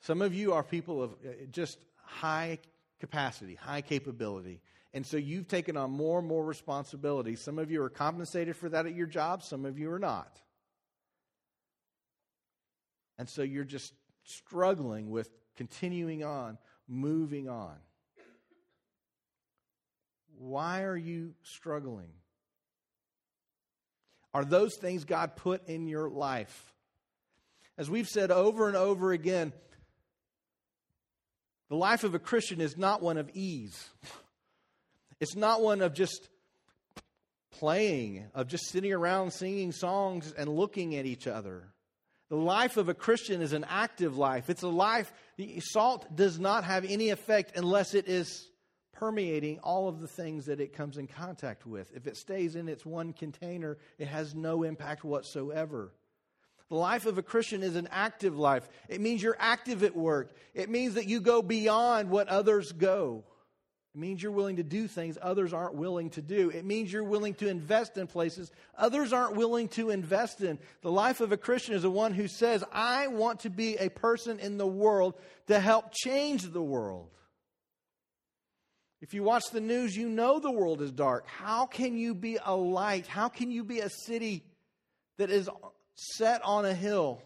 Some 0.03 0.21
of 0.21 0.35
you 0.35 0.53
are 0.53 0.63
people 0.63 1.03
of 1.03 1.13
uh, 1.13 1.47
just 1.51 1.79
high 1.97 2.59
capacity, 3.01 3.55
high 3.55 3.81
capability. 3.81 4.61
And 4.93 5.07
so 5.07 5.17
you've 5.17 5.49
taken 5.49 5.79
on 5.79 5.91
more 5.91 6.19
and 6.19 6.29
more 6.29 6.45
responsibility. 6.45 7.35
Some 7.37 7.59
of 7.59 7.71
you 7.71 7.83
are 7.83 7.89
compensated 7.89 8.57
for 8.57 8.69
that 8.69 8.85
at 8.85 8.95
your 8.95 9.07
job, 9.07 9.43
some 9.43 9.65
of 9.65 9.79
you 9.79 9.91
are 9.91 9.99
not. 9.99 10.39
And 13.17 13.29
so 13.29 13.43
you're 13.43 13.65
just 13.65 13.95
struggling 14.25 15.11
with 15.11 15.31
continuing 15.57 16.25
on, 16.25 16.59
moving 16.87 17.49
on. 17.49 17.77
Why 20.39 20.83
are 20.83 20.97
you 20.97 21.35
struggling? 21.43 22.11
Are 24.33 24.45
those 24.45 24.77
things 24.77 25.05
God 25.05 25.37
put 25.37 25.69
in 25.69 25.87
your 25.87 26.11
life? 26.11 26.73
As 27.79 27.89
we've 27.89 28.09
said 28.09 28.31
over 28.31 28.69
and 28.69 28.77
over 28.77 29.13
again, 29.13 29.53
the 31.69 31.77
life 31.77 32.05
of 32.05 32.15
a 32.15 32.19
Christian 32.19 32.61
is 32.61 32.77
not 32.77 33.03
one 33.03 33.17
of 33.17 33.31
ease. 33.35 33.89
It's 35.21 35.37
not 35.37 35.63
one 35.63 35.81
of 35.81 35.95
just 35.95 36.29
playing, 37.53 38.27
of 38.35 38.49
just 38.49 38.69
sitting 38.69 38.93
around 38.93 39.33
singing 39.33 39.73
songs 39.73 40.35
and 40.37 40.49
looking 40.49 40.97
at 40.97 41.07
each 41.07 41.27
other. 41.27 41.69
The 42.29 42.37
life 42.37 42.77
of 42.77 42.89
a 42.89 42.95
Christian 42.95 43.41
is 43.41 43.53
an 43.53 43.65
active 43.69 44.19
life. 44.19 44.51
It's 44.51 44.63
a 44.63 44.69
life, 44.69 45.13
the 45.37 45.61
salt 45.61 46.15
does 46.15 46.39
not 46.39 46.65
have 46.65 46.85
any 46.85 47.11
effect 47.11 47.57
unless 47.57 47.95
it 47.95 48.09
is 48.09 48.49
permeating 48.95 49.59
all 49.61 49.89
of 49.89 50.01
the 50.01 50.09
things 50.09 50.47
that 50.47 50.61
it 50.61 50.73
comes 50.73 50.99
in 50.99 51.07
contact 51.07 51.67
with. 51.67 51.91
If 51.95 52.07
it 52.07 52.17
stays 52.17 52.57
in 52.57 52.69
its 52.69 52.87
one 52.87 53.13
container, 53.13 53.77
it 53.99 54.09
has 54.09 54.35
no 54.35 54.63
impact 54.63 55.05
whatsoever. 55.05 55.93
The 56.71 56.77
life 56.77 57.07
of 57.07 57.19
a 57.19 57.23
Christian 57.23 57.63
is 57.63 57.77
an 57.77 57.89
active 57.91 58.39
life. 58.39 58.69
It 58.89 59.01
means 59.01 59.23
you're 59.23 59.37
active 59.39 59.83
at 59.83 59.95
work. 59.95 60.35
It 60.55 60.71
means 60.71 60.95
that 60.95 61.07
you 61.07 61.21
go 61.21 61.43
beyond 61.43 62.11
what 62.11 62.29
others 62.29 62.73
go. 62.73 63.25
It 63.95 64.01
means 64.01 64.21
you're 64.23 64.33
willing 64.33 64.57
to 64.57 64.65
do 64.65 64.89
things 64.89 65.17
others 65.23 65.53
aren't 65.53 65.75
willing 65.75 66.11
to 66.11 66.23
do. 66.23 66.51
It 66.51 66.65
means 66.65 66.93
you're 66.93 67.05
willing 67.05 67.35
to 67.35 67.49
invest 67.49 67.97
in 67.97 68.09
places 68.09 68.51
others 68.77 69.13
aren't 69.13 69.37
willing 69.37 69.69
to 69.69 69.91
invest 69.91 70.41
in. 70.41 70.59
The 70.81 70.91
life 70.91 71.21
of 71.21 71.31
a 71.31 71.37
Christian 71.37 71.75
is 71.75 71.83
the 71.83 71.91
one 71.91 72.13
who 72.13 72.27
says, 72.27 72.65
I 72.73 73.07
want 73.07 73.41
to 73.41 73.51
be 73.51 73.77
a 73.77 73.91
person 73.91 74.41
in 74.41 74.59
the 74.59 74.67
world 74.67 75.15
to 75.47 75.61
help 75.61 75.93
change 75.93 76.43
the 76.43 76.63
world. 76.63 77.09
If 79.05 79.13
you 79.13 79.23
watch 79.23 79.51
the 79.53 79.61
news, 79.61 79.95
you 79.95 80.09
know 80.09 80.39
the 80.39 80.51
world 80.51 80.81
is 80.81 80.91
dark. 80.91 81.27
How 81.27 81.67
can 81.67 81.99
you 81.99 82.15
be 82.15 82.39
a 82.43 82.57
light? 82.57 83.07
How 83.07 83.29
can 83.29 83.51
you 83.51 83.63
be 83.63 83.81
a 83.81 83.91
city 83.91 84.43
that 85.19 85.29
is 85.29 85.47
set 85.95 86.43
on 86.43 86.65
a 86.65 86.73
hill 86.73 87.21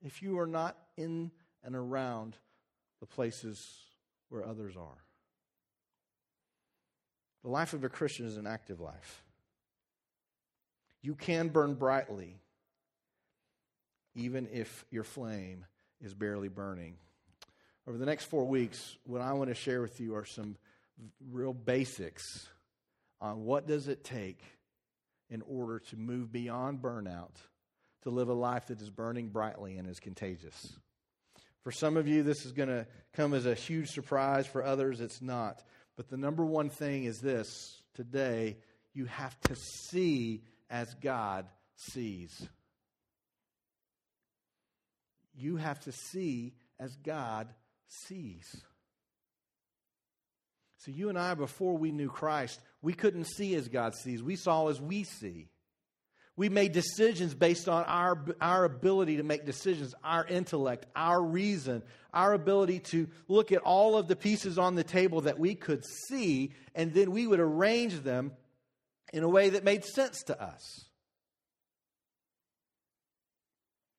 if 0.00 0.22
you 0.22 0.38
are 0.38 0.46
not 0.46 0.76
in 0.96 1.32
and 1.64 1.74
around 1.74 2.36
the 3.00 3.06
places 3.06 3.60
where 4.28 4.46
others 4.46 4.76
are? 4.76 5.02
The 7.42 7.50
life 7.50 7.72
of 7.72 7.82
a 7.82 7.88
Christian 7.88 8.26
is 8.26 8.36
an 8.36 8.46
active 8.46 8.78
life. 8.78 9.24
You 11.02 11.16
can 11.16 11.48
burn 11.48 11.74
brightly, 11.74 12.38
even 14.14 14.46
if 14.52 14.84
your 14.92 15.02
flame 15.02 15.64
is 16.00 16.14
barely 16.14 16.46
burning. 16.46 16.94
Over 17.88 17.98
the 17.98 18.06
next 18.06 18.26
four 18.26 18.46
weeks, 18.46 18.96
what 19.04 19.20
I 19.20 19.32
want 19.32 19.48
to 19.48 19.54
share 19.54 19.80
with 19.80 20.00
you 20.00 20.14
are 20.14 20.24
some 20.24 20.56
real 21.30 21.54
basics 21.54 22.48
on 23.20 23.44
what 23.44 23.66
does 23.66 23.88
it 23.88 24.04
take 24.04 24.42
in 25.30 25.42
order 25.42 25.78
to 25.78 25.96
move 25.96 26.30
beyond 26.32 26.82
burnout 26.82 27.34
to 28.02 28.10
live 28.10 28.28
a 28.28 28.34
life 28.34 28.66
that 28.66 28.80
is 28.80 28.90
burning 28.90 29.28
brightly 29.28 29.76
and 29.76 29.88
is 29.88 30.00
contagious. 30.00 30.74
For 31.62 31.72
some 31.72 31.96
of 31.96 32.08
you, 32.08 32.22
this 32.22 32.46
is 32.46 32.52
going 32.52 32.68
to 32.70 32.86
come 33.12 33.34
as 33.34 33.46
a 33.46 33.54
huge 33.54 33.90
surprise. 33.90 34.46
For 34.46 34.64
others, 34.64 35.00
it's 35.00 35.20
not. 35.20 35.62
But 35.96 36.08
the 36.08 36.16
number 36.16 36.44
one 36.44 36.70
thing 36.70 37.04
is 37.04 37.20
this 37.20 37.82
today, 37.94 38.56
you 38.94 39.04
have 39.06 39.38
to 39.42 39.56
see 39.56 40.42
as 40.70 40.94
God 40.94 41.46
sees. 41.76 42.48
You 45.34 45.56
have 45.56 45.80
to 45.80 45.92
see 45.92 46.54
as 46.78 46.96
God 46.96 47.48
sees. 47.90 48.62
So, 50.78 50.90
you 50.90 51.10
and 51.10 51.18
I, 51.18 51.34
before 51.34 51.76
we 51.76 51.92
knew 51.92 52.08
Christ, 52.08 52.58
we 52.80 52.94
couldn't 52.94 53.24
see 53.24 53.54
as 53.54 53.68
God 53.68 53.94
sees. 53.94 54.22
We 54.22 54.36
saw 54.36 54.68
as 54.68 54.80
we 54.80 55.04
see. 55.04 55.48
We 56.36 56.48
made 56.48 56.72
decisions 56.72 57.34
based 57.34 57.68
on 57.68 57.84
our, 57.84 58.24
our 58.40 58.64
ability 58.64 59.18
to 59.18 59.22
make 59.22 59.44
decisions, 59.44 59.94
our 60.02 60.26
intellect, 60.26 60.86
our 60.96 61.22
reason, 61.22 61.82
our 62.14 62.32
ability 62.32 62.78
to 62.78 63.08
look 63.28 63.52
at 63.52 63.60
all 63.60 63.98
of 63.98 64.08
the 64.08 64.16
pieces 64.16 64.58
on 64.58 64.74
the 64.74 64.84
table 64.84 65.20
that 65.22 65.38
we 65.38 65.54
could 65.54 65.84
see, 66.08 66.52
and 66.74 66.94
then 66.94 67.10
we 67.10 67.26
would 67.26 67.40
arrange 67.40 68.02
them 68.02 68.32
in 69.12 69.22
a 69.22 69.28
way 69.28 69.50
that 69.50 69.64
made 69.64 69.84
sense 69.84 70.22
to 70.22 70.42
us. 70.42 70.86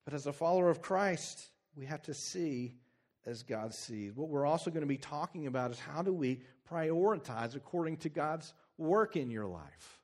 But 0.06 0.16
as 0.16 0.26
a 0.26 0.34
follower 0.34 0.72
of 0.72 0.82
Christ, 0.82 1.52
we 1.76 1.86
have 1.86 2.02
to 2.04 2.14
see 2.16 2.74
as 3.26 3.44
God 3.44 3.74
sees. 3.74 4.16
What 4.16 4.30
we're 4.30 4.46
also 4.46 4.72
going 4.72 4.82
to 4.82 4.88
be 4.88 4.98
talking 4.98 5.48
about 5.48 5.72
is 5.72 5.80
how 5.80 6.02
do 6.02 6.14
we 6.14 6.42
prioritize 6.72 7.56
according 7.56 7.98
to 7.98 8.10
God's 8.10 8.54
work 8.78 9.16
in 9.16 9.30
your 9.30 9.46
life? 9.46 10.00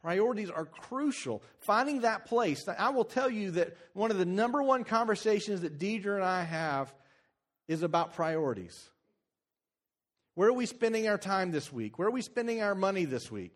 Priorities 0.00 0.50
are 0.50 0.64
crucial. 0.64 1.42
Finding 1.58 2.02
that 2.02 2.26
place. 2.26 2.66
I 2.68 2.90
will 2.90 3.04
tell 3.04 3.28
you 3.28 3.52
that 3.52 3.76
one 3.94 4.10
of 4.10 4.18
the 4.18 4.24
number 4.24 4.62
one 4.62 4.84
conversations 4.84 5.62
that 5.62 5.78
Deidre 5.78 6.14
and 6.14 6.24
I 6.24 6.44
have 6.44 6.94
is 7.66 7.82
about 7.82 8.14
priorities. 8.14 8.88
Where 10.34 10.48
are 10.48 10.52
we 10.52 10.66
spending 10.66 11.08
our 11.08 11.18
time 11.18 11.50
this 11.50 11.72
week? 11.72 11.98
Where 11.98 12.06
are 12.06 12.12
we 12.12 12.22
spending 12.22 12.62
our 12.62 12.76
money 12.76 13.04
this 13.04 13.28
week? 13.30 13.52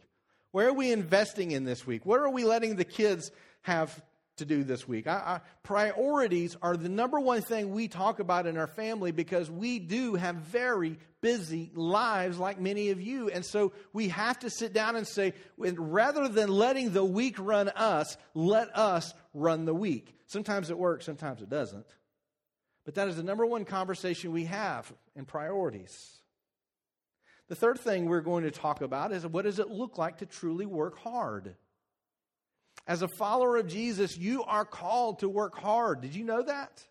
Where 0.50 0.68
are 0.68 0.72
we 0.72 0.90
investing 0.90 1.52
in 1.52 1.64
this 1.64 1.86
week? 1.86 2.04
Where 2.04 2.24
are 2.24 2.30
we 2.30 2.44
letting 2.44 2.74
the 2.74 2.84
kids 2.84 3.30
have 3.62 4.02
to 4.36 4.44
do 4.44 4.64
this 4.64 4.88
week. 4.88 5.06
I, 5.06 5.12
I, 5.12 5.40
priorities 5.62 6.56
are 6.62 6.76
the 6.76 6.88
number 6.88 7.20
one 7.20 7.42
thing 7.42 7.72
we 7.72 7.88
talk 7.88 8.18
about 8.18 8.46
in 8.46 8.56
our 8.56 8.66
family 8.66 9.12
because 9.12 9.50
we 9.50 9.78
do 9.78 10.14
have 10.14 10.36
very 10.36 10.98
busy 11.20 11.70
lives 11.74 12.38
like 12.38 12.60
many 12.60 12.90
of 12.90 13.00
you. 13.00 13.28
And 13.28 13.44
so 13.44 13.72
we 13.92 14.08
have 14.08 14.38
to 14.40 14.50
sit 14.50 14.72
down 14.72 14.96
and 14.96 15.06
say, 15.06 15.34
rather 15.56 16.28
than 16.28 16.48
letting 16.48 16.92
the 16.92 17.04
week 17.04 17.36
run 17.38 17.68
us, 17.70 18.16
let 18.34 18.76
us 18.76 19.12
run 19.34 19.64
the 19.64 19.74
week. 19.74 20.16
Sometimes 20.26 20.70
it 20.70 20.78
works, 20.78 21.04
sometimes 21.04 21.42
it 21.42 21.50
doesn't. 21.50 21.86
But 22.84 22.94
that 22.94 23.08
is 23.08 23.16
the 23.16 23.22
number 23.22 23.46
one 23.46 23.64
conversation 23.64 24.32
we 24.32 24.44
have 24.46 24.92
in 25.14 25.24
priorities. 25.24 26.22
The 27.48 27.54
third 27.54 27.78
thing 27.78 28.06
we're 28.06 28.22
going 28.22 28.44
to 28.44 28.50
talk 28.50 28.80
about 28.80 29.12
is 29.12 29.26
what 29.26 29.44
does 29.44 29.58
it 29.58 29.68
look 29.68 29.98
like 29.98 30.18
to 30.18 30.26
truly 30.26 30.66
work 30.66 30.98
hard? 30.98 31.54
As 32.86 33.02
a 33.02 33.08
follower 33.08 33.56
of 33.56 33.68
Jesus, 33.68 34.16
you 34.16 34.42
are 34.44 34.64
called 34.64 35.20
to 35.20 35.28
work 35.28 35.56
hard. 35.56 36.00
Did 36.00 36.14
you 36.14 36.24
know 36.24 36.42
that? 36.42 36.84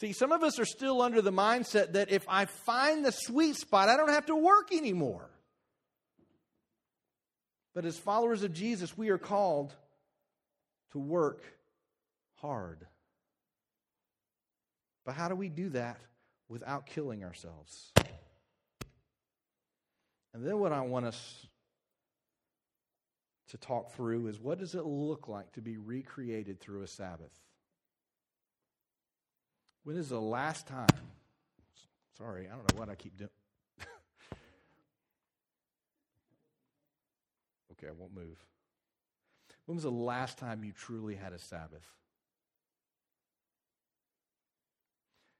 See, 0.00 0.12
some 0.12 0.32
of 0.32 0.42
us 0.42 0.58
are 0.58 0.66
still 0.66 1.00
under 1.00 1.22
the 1.22 1.32
mindset 1.32 1.92
that 1.92 2.10
if 2.10 2.24
I 2.28 2.44
find 2.44 3.04
the 3.04 3.12
sweet 3.12 3.56
spot, 3.56 3.88
I 3.88 3.96
don't 3.96 4.10
have 4.10 4.26
to 4.26 4.36
work 4.36 4.72
anymore. 4.72 5.30
But 7.74 7.84
as 7.84 7.96
followers 7.98 8.42
of 8.42 8.52
Jesus, 8.52 8.96
we 8.96 9.10
are 9.10 9.18
called 9.18 9.74
to 10.92 10.98
work 10.98 11.42
hard. 12.36 12.86
But 15.04 15.14
how 15.14 15.28
do 15.28 15.34
we 15.34 15.48
do 15.48 15.70
that 15.70 16.00
without 16.48 16.86
killing 16.86 17.22
ourselves? 17.22 17.92
And 20.34 20.46
then 20.46 20.58
what 20.58 20.72
I 20.72 20.82
want 20.82 21.06
us 21.06 21.46
to 23.48 23.56
talk 23.58 23.92
through 23.92 24.26
is 24.26 24.40
what 24.40 24.58
does 24.58 24.74
it 24.74 24.84
look 24.84 25.28
like 25.28 25.52
to 25.52 25.60
be 25.60 25.76
recreated 25.76 26.60
through 26.60 26.82
a 26.82 26.86
Sabbath? 26.86 27.30
When 29.84 29.96
is 29.96 30.08
the 30.08 30.20
last 30.20 30.66
time? 30.66 30.88
Sorry, 32.18 32.48
I 32.48 32.56
don't 32.56 32.72
know 32.72 32.80
what 32.80 32.88
I 32.88 32.96
keep 32.96 33.16
doing. 33.16 33.30
okay, 37.72 37.86
I 37.88 37.92
won't 37.96 38.14
move. 38.14 38.44
When 39.66 39.76
was 39.76 39.84
the 39.84 39.90
last 39.90 40.38
time 40.38 40.64
you 40.64 40.72
truly 40.72 41.14
had 41.14 41.32
a 41.32 41.38
Sabbath? 41.38 41.86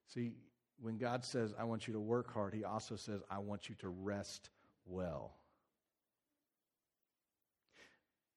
See, 0.08 0.32
when 0.80 0.98
God 0.98 1.24
says, 1.24 1.52
I 1.58 1.64
want 1.64 1.88
you 1.88 1.94
to 1.94 2.00
work 2.00 2.32
hard, 2.32 2.54
He 2.54 2.62
also 2.64 2.94
says, 2.94 3.22
I 3.30 3.38
want 3.38 3.68
you 3.68 3.74
to 3.76 3.88
rest 3.88 4.50
well 4.84 5.34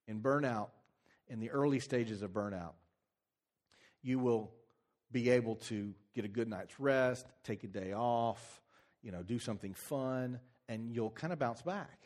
in 0.09 0.21
burnout, 0.21 0.69
in 1.27 1.39
the 1.39 1.51
early 1.51 1.79
stages 1.79 2.23
of 2.23 2.31
burnout, 2.31 2.73
you 4.01 4.17
will 4.17 4.51
be 5.11 5.29
able 5.29 5.55
to 5.55 5.93
get 6.15 6.25
a 6.25 6.27
good 6.27 6.49
night's 6.49 6.79
rest, 6.79 7.27
take 7.43 7.63
a 7.63 7.67
day 7.67 7.93
off, 7.93 8.61
you 9.03 9.11
know, 9.11 9.21
do 9.21 9.37
something 9.37 9.73
fun, 9.73 10.39
and 10.67 10.91
you'll 10.91 11.11
kind 11.11 11.31
of 11.31 11.37
bounce 11.37 11.61
back. 11.61 11.99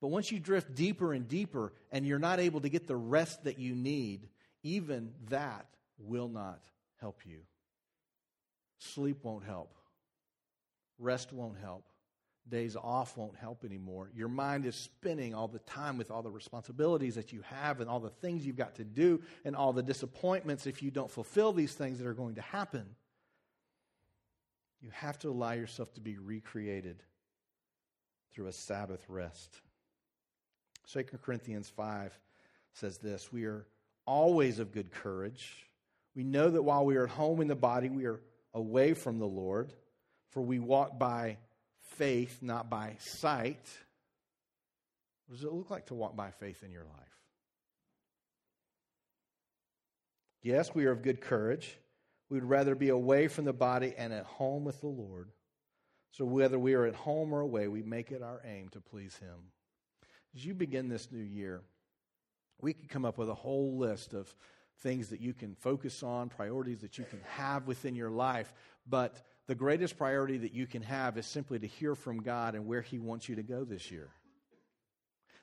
But 0.00 0.08
once 0.08 0.30
you 0.30 0.38
drift 0.38 0.74
deeper 0.74 1.12
and 1.12 1.26
deeper 1.26 1.72
and 1.90 2.06
you're 2.06 2.18
not 2.18 2.38
able 2.38 2.60
to 2.60 2.68
get 2.68 2.86
the 2.86 2.96
rest 2.96 3.44
that 3.44 3.58
you 3.58 3.74
need, 3.74 4.28
even 4.62 5.12
that 5.30 5.66
will 5.98 6.28
not 6.28 6.60
help 7.00 7.22
you. 7.26 7.40
Sleep 8.78 9.18
won't 9.24 9.44
help. 9.44 9.74
Rest 10.98 11.32
won't 11.32 11.58
help 11.58 11.84
days 12.48 12.76
off 12.76 13.16
won't 13.16 13.36
help 13.36 13.64
anymore. 13.64 14.10
Your 14.14 14.28
mind 14.28 14.66
is 14.66 14.76
spinning 14.76 15.34
all 15.34 15.48
the 15.48 15.58
time 15.60 15.98
with 15.98 16.10
all 16.10 16.22
the 16.22 16.30
responsibilities 16.30 17.16
that 17.16 17.32
you 17.32 17.42
have 17.42 17.80
and 17.80 17.90
all 17.90 18.00
the 18.00 18.10
things 18.10 18.46
you've 18.46 18.56
got 18.56 18.76
to 18.76 18.84
do 18.84 19.20
and 19.44 19.56
all 19.56 19.72
the 19.72 19.82
disappointments 19.82 20.66
if 20.66 20.82
you 20.82 20.90
don't 20.90 21.10
fulfill 21.10 21.52
these 21.52 21.74
things 21.74 21.98
that 21.98 22.06
are 22.06 22.14
going 22.14 22.36
to 22.36 22.42
happen. 22.42 22.86
You 24.80 24.90
have 24.90 25.18
to 25.20 25.30
allow 25.30 25.52
yourself 25.52 25.92
to 25.94 26.00
be 26.00 26.18
recreated 26.18 27.02
through 28.32 28.46
a 28.46 28.52
Sabbath 28.52 29.04
rest. 29.08 29.60
2 30.92 31.04
Corinthians 31.22 31.68
5 31.68 32.18
says 32.74 32.98
this 32.98 33.32
We 33.32 33.46
are 33.46 33.66
always 34.06 34.58
of 34.58 34.72
good 34.72 34.92
courage. 34.92 35.66
We 36.14 36.22
know 36.22 36.50
that 36.50 36.62
while 36.62 36.84
we 36.84 36.96
are 36.96 37.04
at 37.04 37.10
home 37.10 37.40
in 37.40 37.48
the 37.48 37.56
body, 37.56 37.88
we 37.88 38.06
are 38.06 38.20
away 38.54 38.94
from 38.94 39.18
the 39.18 39.26
Lord, 39.26 39.72
for 40.30 40.40
we 40.40 40.58
walk 40.58 40.98
by 40.98 41.38
faith, 41.96 42.38
not 42.42 42.70
by 42.70 42.96
sight. 42.98 43.66
What 45.26 45.36
does 45.36 45.44
it 45.44 45.52
look 45.52 45.70
like 45.70 45.86
to 45.86 45.94
walk 45.94 46.16
by 46.16 46.30
faith 46.30 46.62
in 46.62 46.70
your 46.70 46.84
life? 46.84 47.16
Yes, 50.42 50.74
we 50.74 50.86
are 50.86 50.92
of 50.92 51.02
good 51.02 51.20
courage. 51.20 51.76
We 52.30 52.38
would 52.38 52.48
rather 52.48 52.74
be 52.74 52.88
away 52.88 53.28
from 53.28 53.44
the 53.44 53.52
body 53.52 53.94
and 53.96 54.12
at 54.12 54.24
home 54.24 54.64
with 54.64 54.80
the 54.80 54.86
Lord. 54.86 55.30
So, 56.12 56.24
whether 56.24 56.58
we 56.58 56.74
are 56.74 56.86
at 56.86 56.94
home 56.94 57.32
or 57.32 57.40
away, 57.40 57.68
we 57.68 57.82
make 57.82 58.10
it 58.10 58.22
our 58.22 58.40
aim 58.44 58.68
to 58.70 58.80
please 58.80 59.16
Him. 59.16 59.50
As 60.34 60.44
you 60.44 60.54
begin 60.54 60.88
this 60.88 61.10
new 61.10 61.22
year, 61.22 61.62
we 62.60 62.72
could 62.72 62.88
come 62.88 63.04
up 63.04 63.18
with 63.18 63.28
a 63.28 63.34
whole 63.34 63.76
list 63.76 64.14
of 64.14 64.32
things 64.78 65.08
that 65.08 65.20
you 65.20 65.34
can 65.34 65.54
focus 65.54 66.02
on, 66.02 66.28
priorities 66.28 66.80
that 66.80 66.98
you 66.98 67.04
can 67.04 67.20
have 67.36 67.66
within 67.66 67.94
your 67.94 68.10
life. 68.10 68.52
But 68.88 69.20
the 69.46 69.54
greatest 69.54 69.96
priority 69.96 70.38
that 70.38 70.54
you 70.54 70.66
can 70.66 70.82
have 70.82 71.16
is 71.18 71.26
simply 71.26 71.58
to 71.58 71.66
hear 71.66 71.94
from 71.94 72.22
God 72.22 72.54
and 72.54 72.66
where 72.66 72.82
He 72.82 72.98
wants 72.98 73.28
you 73.28 73.36
to 73.36 73.42
go 73.42 73.64
this 73.64 73.90
year. 73.90 74.08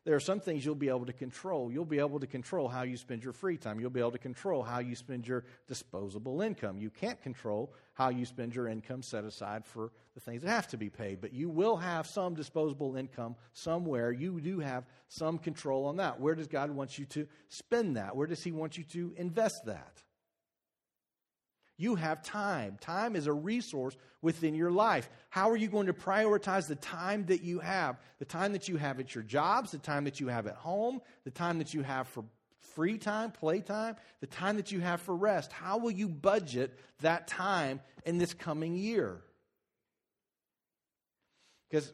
There 0.06 0.16
are 0.16 0.20
some 0.20 0.42
things 0.42 0.66
you'll 0.66 0.76
be 0.76 0.90
able 0.90 1.06
to 1.06 1.14
control. 1.14 1.72
You'll 1.72 1.86
be 1.86 2.00
able 2.00 2.20
to 2.20 2.28
control 2.28 2.68
how 2.68 2.82
you 2.82 2.98
spend 2.98 3.24
your 3.24 3.32
free 3.32 3.56
time. 3.56 3.80
You'll 3.80 3.90
be 3.90 4.02
able 4.02 4.12
to 4.12 4.18
control 4.18 4.62
how 4.62 4.80
you 4.80 4.96
spend 4.96 5.26
your 5.26 5.46
disposable 5.70 6.42
income. 6.42 6.78
You 6.78 6.90
can't 6.90 7.22
control 7.22 7.74
how 7.94 8.10
you 8.10 8.26
spend 8.26 8.54
your 8.54 8.68
income 8.68 9.02
set 9.02 9.24
aside 9.24 9.66
for 9.66 9.92
the 10.14 10.20
things 10.20 10.42
that 10.42 10.50
have 10.50 10.68
to 10.70 10.78
be 10.78 10.90
paid, 10.90 11.22
but 11.22 11.32
you 11.32 11.48
will 11.48 11.78
have 11.78 12.06
some 12.06 12.34
disposable 12.34 12.98
income 12.98 13.38
somewhere. 13.54 14.12
You 14.12 14.42
do 14.42 14.60
have 14.60 14.86
some 15.08 15.38
control 15.38 15.86
on 15.86 15.96
that. 15.98 16.20
Where 16.20 16.36
does 16.36 16.48
God 16.48 16.70
want 16.72 17.00
you 17.00 17.06
to 17.06 17.26
spend 17.48 17.96
that? 17.96 18.14
Where 18.14 18.28
does 18.28 18.44
He 18.44 18.52
want 18.52 18.78
you 18.78 18.84
to 18.84 19.14
invest 19.16 19.62
that? 19.68 20.04
You 21.84 21.96
have 21.96 22.24
time. 22.24 22.78
Time 22.80 23.14
is 23.14 23.28
a 23.28 23.34
resource 23.34 23.98
within 24.22 24.56
your 24.56 24.72
life. 24.72 25.10
How 25.30 25.50
are 25.52 25.58
you 25.58 25.68
going 25.68 25.88
to 25.88 25.94
prioritize 25.94 26.66
the 26.66 26.78
time 26.78 27.26
that 27.26 27.44
you 27.44 27.60
have? 27.60 28.00
The 28.20 28.26
time 28.26 28.54
that 28.54 28.70
you 28.70 28.78
have 28.78 29.02
at 29.02 29.14
your 29.14 29.26
jobs, 29.26 29.72
the 29.72 29.80
time 29.80 30.06
that 30.06 30.22
you 30.22 30.28
have 30.28 30.48
at 30.48 30.56
home, 30.56 31.02
the 31.26 31.30
time 31.30 31.58
that 31.58 31.74
you 31.74 31.82
have 31.82 32.08
for 32.08 32.24
free 32.74 32.98
time, 32.98 33.32
play 33.32 33.60
time, 33.60 33.98
the 34.22 34.28
time 34.28 34.56
that 34.56 34.72
you 34.72 34.80
have 34.80 35.02
for 35.02 35.14
rest. 35.14 35.52
How 35.52 35.78
will 35.78 35.92
you 35.92 36.08
budget 36.08 36.80
that 37.02 37.28
time 37.28 37.82
in 38.06 38.18
this 38.18 38.34
coming 38.34 38.78
year? 38.78 39.20
Because 41.70 41.94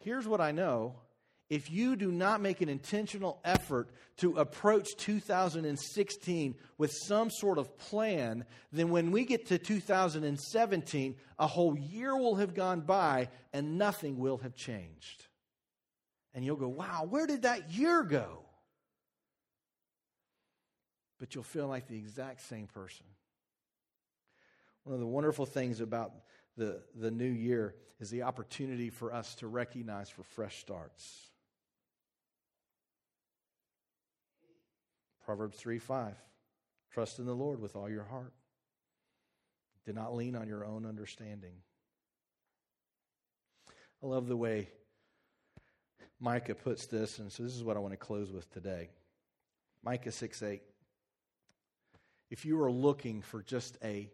here's 0.00 0.26
what 0.26 0.40
I 0.40 0.50
know 0.50 0.96
if 1.50 1.70
you 1.70 1.96
do 1.96 2.12
not 2.12 2.42
make 2.42 2.60
an 2.60 2.68
intentional 2.68 3.40
effort 3.42 3.88
to 4.18 4.36
approach 4.36 4.96
2016 4.98 6.54
with 6.76 6.92
some 6.92 7.30
sort 7.30 7.58
of 7.58 7.78
plan, 7.78 8.44
then 8.70 8.90
when 8.90 9.10
we 9.10 9.24
get 9.24 9.46
to 9.46 9.58
2017, 9.58 11.16
a 11.38 11.46
whole 11.46 11.78
year 11.78 12.14
will 12.16 12.34
have 12.36 12.54
gone 12.54 12.82
by 12.82 13.28
and 13.52 13.78
nothing 13.78 14.18
will 14.18 14.36
have 14.38 14.54
changed. 14.54 15.26
And 16.34 16.44
you'll 16.44 16.56
go, 16.56 16.68
wow, 16.68 17.06
where 17.08 17.26
did 17.26 17.42
that 17.42 17.70
year 17.70 18.02
go? 18.02 18.40
But 21.18 21.34
you'll 21.34 21.44
feel 21.44 21.66
like 21.66 21.88
the 21.88 21.96
exact 21.96 22.42
same 22.42 22.66
person. 22.66 23.06
One 24.84 24.92
of 24.94 25.00
the 25.00 25.06
wonderful 25.06 25.46
things 25.46 25.80
about 25.80 26.12
the, 26.58 26.82
the 26.94 27.10
new 27.10 27.28
year 27.28 27.74
is 28.00 28.10
the 28.10 28.22
opportunity 28.22 28.90
for 28.90 29.14
us 29.14 29.34
to 29.36 29.48
recognize 29.48 30.10
for 30.10 30.22
fresh 30.22 30.58
starts. 30.58 31.30
Proverbs 35.28 35.58
3 35.58 35.78
5. 35.78 36.14
Trust 36.90 37.18
in 37.18 37.26
the 37.26 37.34
Lord 37.34 37.60
with 37.60 37.76
all 37.76 37.90
your 37.90 38.04
heart. 38.04 38.32
Do 39.84 39.92
not 39.92 40.16
lean 40.16 40.34
on 40.34 40.48
your 40.48 40.64
own 40.64 40.86
understanding. 40.86 41.52
I 44.02 44.06
love 44.06 44.26
the 44.26 44.38
way 44.38 44.70
Micah 46.18 46.54
puts 46.54 46.86
this, 46.86 47.18
and 47.18 47.30
so 47.30 47.42
this 47.42 47.54
is 47.54 47.62
what 47.62 47.76
I 47.76 47.80
want 47.80 47.92
to 47.92 47.98
close 47.98 48.32
with 48.32 48.50
today. 48.54 48.88
Micah 49.84 50.12
6 50.12 50.42
8. 50.42 50.62
If 52.30 52.46
you 52.46 52.58
are 52.62 52.72
looking 52.72 53.20
for 53.20 53.42
just 53.42 53.76
a 53.84 54.08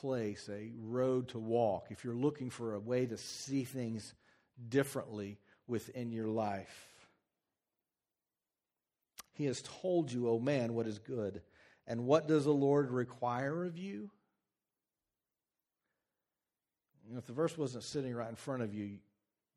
place, 0.00 0.50
a 0.52 0.72
road 0.80 1.28
to 1.28 1.38
walk, 1.38 1.86
if 1.90 2.02
you're 2.02 2.12
looking 2.12 2.50
for 2.50 2.74
a 2.74 2.80
way 2.80 3.06
to 3.06 3.16
see 3.16 3.62
things 3.62 4.14
differently 4.68 5.38
within 5.68 6.10
your 6.10 6.26
life, 6.26 6.95
he 9.36 9.44
has 9.44 9.62
told 9.62 10.10
you, 10.10 10.28
O 10.28 10.32
oh 10.32 10.38
man, 10.38 10.74
what 10.74 10.86
is 10.86 10.98
good. 10.98 11.42
And 11.86 12.06
what 12.06 12.26
does 12.26 12.44
the 12.44 12.52
Lord 12.52 12.90
require 12.90 13.64
of 13.64 13.78
you? 13.78 14.10
if 17.16 17.26
the 17.26 17.32
verse 17.32 17.56
wasn't 17.56 17.84
sitting 17.84 18.12
right 18.12 18.28
in 18.28 18.34
front 18.34 18.62
of 18.62 18.74
you, 18.74 18.98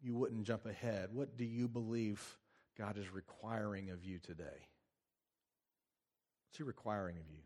you 0.03 0.15
wouldn't 0.15 0.43
jump 0.43 0.67
ahead. 0.67 1.09
What 1.11 1.35
do 1.35 1.43
you 1.43 1.67
believe 1.67 2.37
God 2.77 2.95
is 2.95 3.11
requiring 3.11 3.89
of 3.89 4.03
you 4.03 4.19
today? 4.19 4.43
What's 4.43 6.57
He 6.57 6.63
requiring 6.63 7.17
of 7.17 7.23
you? 7.31 7.41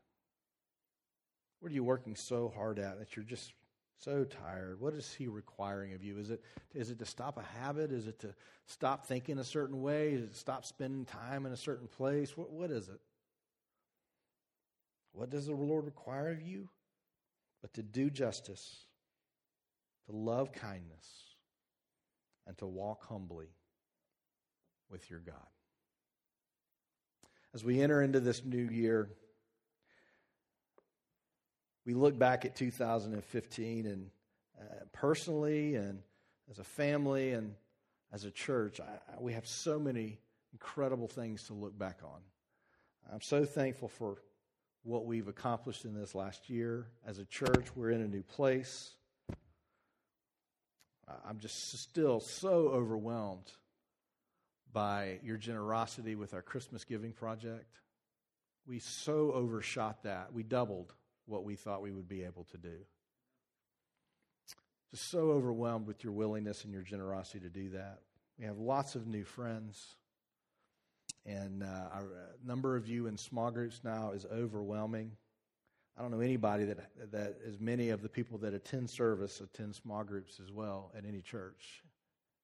What 1.61 1.71
are 1.71 1.75
you 1.75 1.85
working 1.85 2.17
so 2.17 2.51
hard 2.53 2.79
at 2.79 2.99
that 2.99 3.15
you're 3.15 3.23
just 3.23 3.53
so 4.03 4.25
tired? 4.25 4.79
What 4.79 4.93
is 4.93 5.13
he 5.13 5.27
requiring 5.27 5.93
of 5.93 6.03
you? 6.03 6.17
Is 6.17 6.29
it, 6.29 6.43
is 6.73 6.89
it 6.89 6.99
to 6.99 7.05
stop 7.05 7.37
a 7.37 7.59
habit? 7.59 7.91
Is 7.91 8.07
it 8.07 8.19
to 8.19 8.33
stop 8.65 9.05
thinking 9.05 9.39
a 9.39 9.43
certain 9.43 9.81
way? 9.81 10.13
Is 10.13 10.23
it 10.23 10.33
to 10.33 10.37
stop 10.37 10.65
spending 10.65 11.05
time 11.05 11.45
in 11.45 11.53
a 11.53 11.57
certain 11.57 11.87
place? 11.87 12.35
What, 12.35 12.51
what 12.51 12.71
is 12.71 12.89
it? 12.89 12.99
What 15.13 15.29
does 15.29 15.45
the 15.45 15.53
Lord 15.53 15.85
require 15.85 16.31
of 16.31 16.41
you? 16.41 16.67
But 17.61 17.73
to 17.75 17.83
do 17.83 18.09
justice, 18.09 18.85
to 20.07 20.15
love 20.15 20.51
kindness, 20.51 21.07
and 22.45 22.57
to 22.57 22.65
walk 22.65 23.05
humbly 23.05 23.47
with 24.89 25.09
your 25.09 25.19
God. 25.19 25.35
As 27.53 27.63
we 27.63 27.81
enter 27.81 28.01
into 28.01 28.19
this 28.19 28.43
new 28.43 28.67
year, 28.67 29.09
we 31.85 31.93
look 31.93 32.17
back 32.17 32.45
at 32.45 32.55
2015 32.55 33.85
and 33.85 34.09
uh, 34.59 34.63
personally 34.91 35.75
and 35.75 35.99
as 36.49 36.59
a 36.59 36.63
family 36.63 37.31
and 37.31 37.53
as 38.11 38.25
a 38.25 38.31
church, 38.31 38.79
I, 38.79 39.19
we 39.19 39.33
have 39.33 39.47
so 39.47 39.79
many 39.79 40.19
incredible 40.53 41.07
things 41.07 41.43
to 41.47 41.53
look 41.53 41.77
back 41.77 41.99
on. 42.03 42.21
I'm 43.11 43.21
so 43.21 43.43
thankful 43.43 43.89
for 43.89 44.17
what 44.83 45.05
we've 45.05 45.27
accomplished 45.27 45.85
in 45.85 45.93
this 45.93 46.13
last 46.13 46.49
year. 46.49 46.87
As 47.05 47.17
a 47.17 47.25
church, 47.25 47.67
we're 47.75 47.91
in 47.91 48.01
a 48.01 48.07
new 48.07 48.23
place. 48.23 48.91
I'm 51.27 51.39
just 51.39 51.79
still 51.79 52.19
so 52.19 52.69
overwhelmed 52.69 53.51
by 54.71 55.19
your 55.23 55.37
generosity 55.37 56.15
with 56.15 56.33
our 56.33 56.41
Christmas 56.41 56.83
giving 56.83 57.11
project. 57.11 57.79
We 58.65 58.79
so 58.79 59.31
overshot 59.31 60.03
that. 60.03 60.33
We 60.33 60.43
doubled 60.43 60.93
what 61.25 61.43
we 61.43 61.55
thought 61.55 61.81
we 61.81 61.91
would 61.91 62.07
be 62.07 62.23
able 62.23 62.45
to 62.51 62.57
do. 62.57 62.77
Just 64.91 65.09
so 65.09 65.31
overwhelmed 65.31 65.87
with 65.87 66.03
your 66.03 66.13
willingness 66.13 66.63
and 66.63 66.73
your 66.73 66.83
generosity 66.83 67.39
to 67.39 67.49
do 67.49 67.69
that. 67.71 67.99
We 68.37 68.45
have 68.45 68.57
lots 68.57 68.95
of 68.95 69.07
new 69.07 69.23
friends. 69.23 69.95
And 71.25 71.63
uh, 71.63 71.89
our 71.93 72.03
uh, 72.03 72.31
number 72.45 72.75
of 72.75 72.87
you 72.87 73.07
in 73.07 73.17
small 73.17 73.49
groups 73.49 73.81
now 73.83 74.11
is 74.11 74.25
overwhelming. 74.25 75.11
I 75.97 76.01
don't 76.01 76.11
know 76.11 76.19
anybody 76.19 76.65
that, 76.65 77.11
that 77.11 77.37
as 77.47 77.59
many 77.59 77.89
of 77.89 78.01
the 78.01 78.09
people 78.09 78.37
that 78.39 78.53
attend 78.53 78.89
service 78.89 79.41
attend 79.41 79.75
small 79.75 80.03
groups 80.03 80.39
as 80.43 80.51
well 80.51 80.91
at 80.97 81.05
any 81.05 81.21
church. 81.21 81.83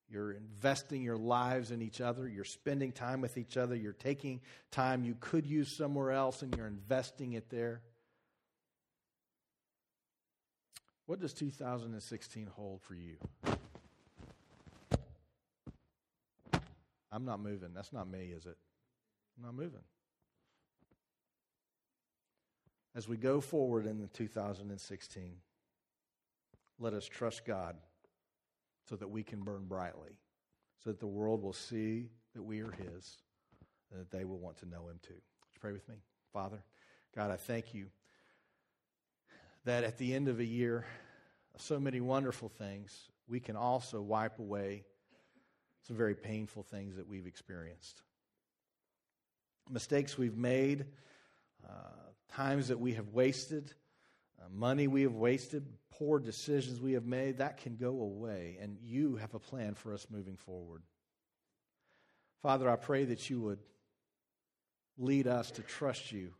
You're 0.09 0.31
investing 0.31 1.03
your 1.03 1.17
lives 1.17 1.71
in 1.71 1.81
each 1.81 2.01
other. 2.01 2.27
You're 2.27 2.43
spending 2.43 2.91
time 2.91 3.21
with 3.21 3.37
each 3.37 3.57
other. 3.57 3.75
You're 3.75 3.93
taking 3.93 4.41
time 4.71 5.03
you 5.03 5.15
could 5.19 5.45
use 5.45 5.75
somewhere 5.75 6.11
else 6.11 6.41
and 6.41 6.55
you're 6.55 6.67
investing 6.67 7.33
it 7.33 7.49
there. 7.49 7.81
What 11.09 11.19
does 11.19 11.33
2016 11.33 12.49
hold 12.55 12.83
for 12.83 12.93
you? 12.93 13.15
I'm 17.11 17.25
not 17.25 17.39
moving. 17.39 17.69
That's 17.73 17.91
not 17.91 18.07
me, 18.07 18.31
is 18.31 18.45
it? 18.45 18.55
I'm 19.35 19.45
not 19.45 19.55
moving. 19.55 19.81
As 22.95 23.07
we 23.07 23.17
go 23.17 23.41
forward 23.41 23.87
in 23.87 24.07
2016, 24.13 25.33
let 26.77 26.93
us 26.93 27.07
trust 27.07 27.43
God 27.43 27.75
so 28.87 28.95
that 28.95 29.09
we 29.09 29.23
can 29.23 29.41
burn 29.41 29.65
brightly, 29.65 30.19
so 30.83 30.91
that 30.91 30.99
the 30.99 31.07
world 31.07 31.41
will 31.41 31.53
see 31.53 32.11
that 32.35 32.43
we 32.43 32.59
are 32.61 32.69
His, 32.69 33.17
and 33.91 33.99
that 33.99 34.11
they 34.11 34.25
will 34.25 34.37
want 34.37 34.57
to 34.57 34.67
know 34.67 34.87
Him 34.87 34.99
too. 35.01 35.15
Would 35.15 35.53
you 35.55 35.59
pray 35.59 35.71
with 35.71 35.89
me? 35.89 35.95
Father, 36.31 36.63
God, 37.15 37.31
I 37.31 37.37
thank 37.37 37.73
you 37.73 37.87
that 39.65 39.83
at 39.83 39.97
the 39.97 40.13
end 40.13 40.27
of 40.27 40.39
a 40.39 40.45
year, 40.45 40.85
of 41.55 41.61
so 41.61 41.79
many 41.79 42.01
wonderful 42.01 42.49
things, 42.49 43.09
we 43.27 43.39
can 43.39 43.55
also 43.55 44.01
wipe 44.01 44.39
away 44.39 44.83
some 45.87 45.95
very 45.95 46.15
painful 46.15 46.63
things 46.63 46.95
that 46.95 47.07
we've 47.07 47.27
experienced. 47.27 48.01
Mistakes 49.69 50.17
we've 50.17 50.37
made, 50.37 50.85
uh, 51.67 51.71
times 52.33 52.69
that 52.69 52.79
we 52.79 52.93
have 52.93 53.09
wasted, 53.09 53.73
uh, 54.39 54.45
money 54.51 54.87
we 54.87 55.03
have 55.03 55.15
wasted, 55.15 55.65
poor 55.91 56.19
decisions 56.19 56.79
we 56.79 56.93
have 56.93 57.05
made, 57.05 57.37
that 57.37 57.57
can 57.57 57.75
go 57.75 57.89
away. 57.89 58.57
And 58.61 58.77
you 58.81 59.17
have 59.17 59.33
a 59.33 59.39
plan 59.39 59.75
for 59.75 59.93
us 59.93 60.07
moving 60.09 60.37
forward. 60.37 60.81
Father, 62.41 62.69
I 62.69 62.77
pray 62.77 63.05
that 63.05 63.29
you 63.29 63.41
would 63.41 63.59
lead 64.97 65.27
us 65.27 65.51
to 65.51 65.61
trust 65.61 66.11
you 66.11 66.33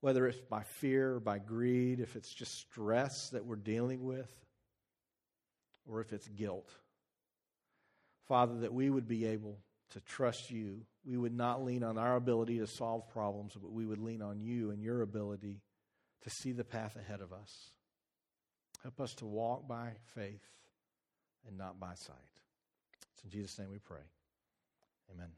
whether 0.00 0.26
it's 0.26 0.40
by 0.40 0.62
fear 0.62 1.14
or 1.14 1.20
by 1.20 1.38
greed, 1.38 2.00
if 2.00 2.16
it's 2.16 2.32
just 2.32 2.58
stress 2.58 3.30
that 3.30 3.44
we're 3.44 3.56
dealing 3.56 4.04
with, 4.04 4.30
or 5.86 6.00
if 6.00 6.12
it's 6.12 6.28
guilt. 6.28 6.70
Father, 8.26 8.60
that 8.60 8.72
we 8.72 8.90
would 8.90 9.08
be 9.08 9.26
able 9.26 9.58
to 9.90 10.00
trust 10.00 10.50
you. 10.50 10.82
We 11.04 11.16
would 11.16 11.34
not 11.34 11.64
lean 11.64 11.82
on 11.82 11.96
our 11.96 12.16
ability 12.16 12.58
to 12.58 12.66
solve 12.66 13.08
problems, 13.08 13.54
but 13.60 13.72
we 13.72 13.86
would 13.86 14.00
lean 14.00 14.22
on 14.22 14.40
you 14.40 14.70
and 14.70 14.82
your 14.82 15.02
ability 15.02 15.62
to 16.22 16.30
see 16.30 16.52
the 16.52 16.64
path 16.64 16.96
ahead 16.96 17.20
of 17.20 17.32
us. 17.32 17.70
Help 18.82 19.00
us 19.00 19.14
to 19.14 19.26
walk 19.26 19.66
by 19.66 19.92
faith 20.14 20.44
and 21.46 21.56
not 21.56 21.80
by 21.80 21.94
sight. 21.94 22.16
It's 23.14 23.24
in 23.24 23.30
Jesus' 23.30 23.58
name 23.58 23.70
we 23.70 23.78
pray. 23.78 24.04
Amen. 25.12 25.30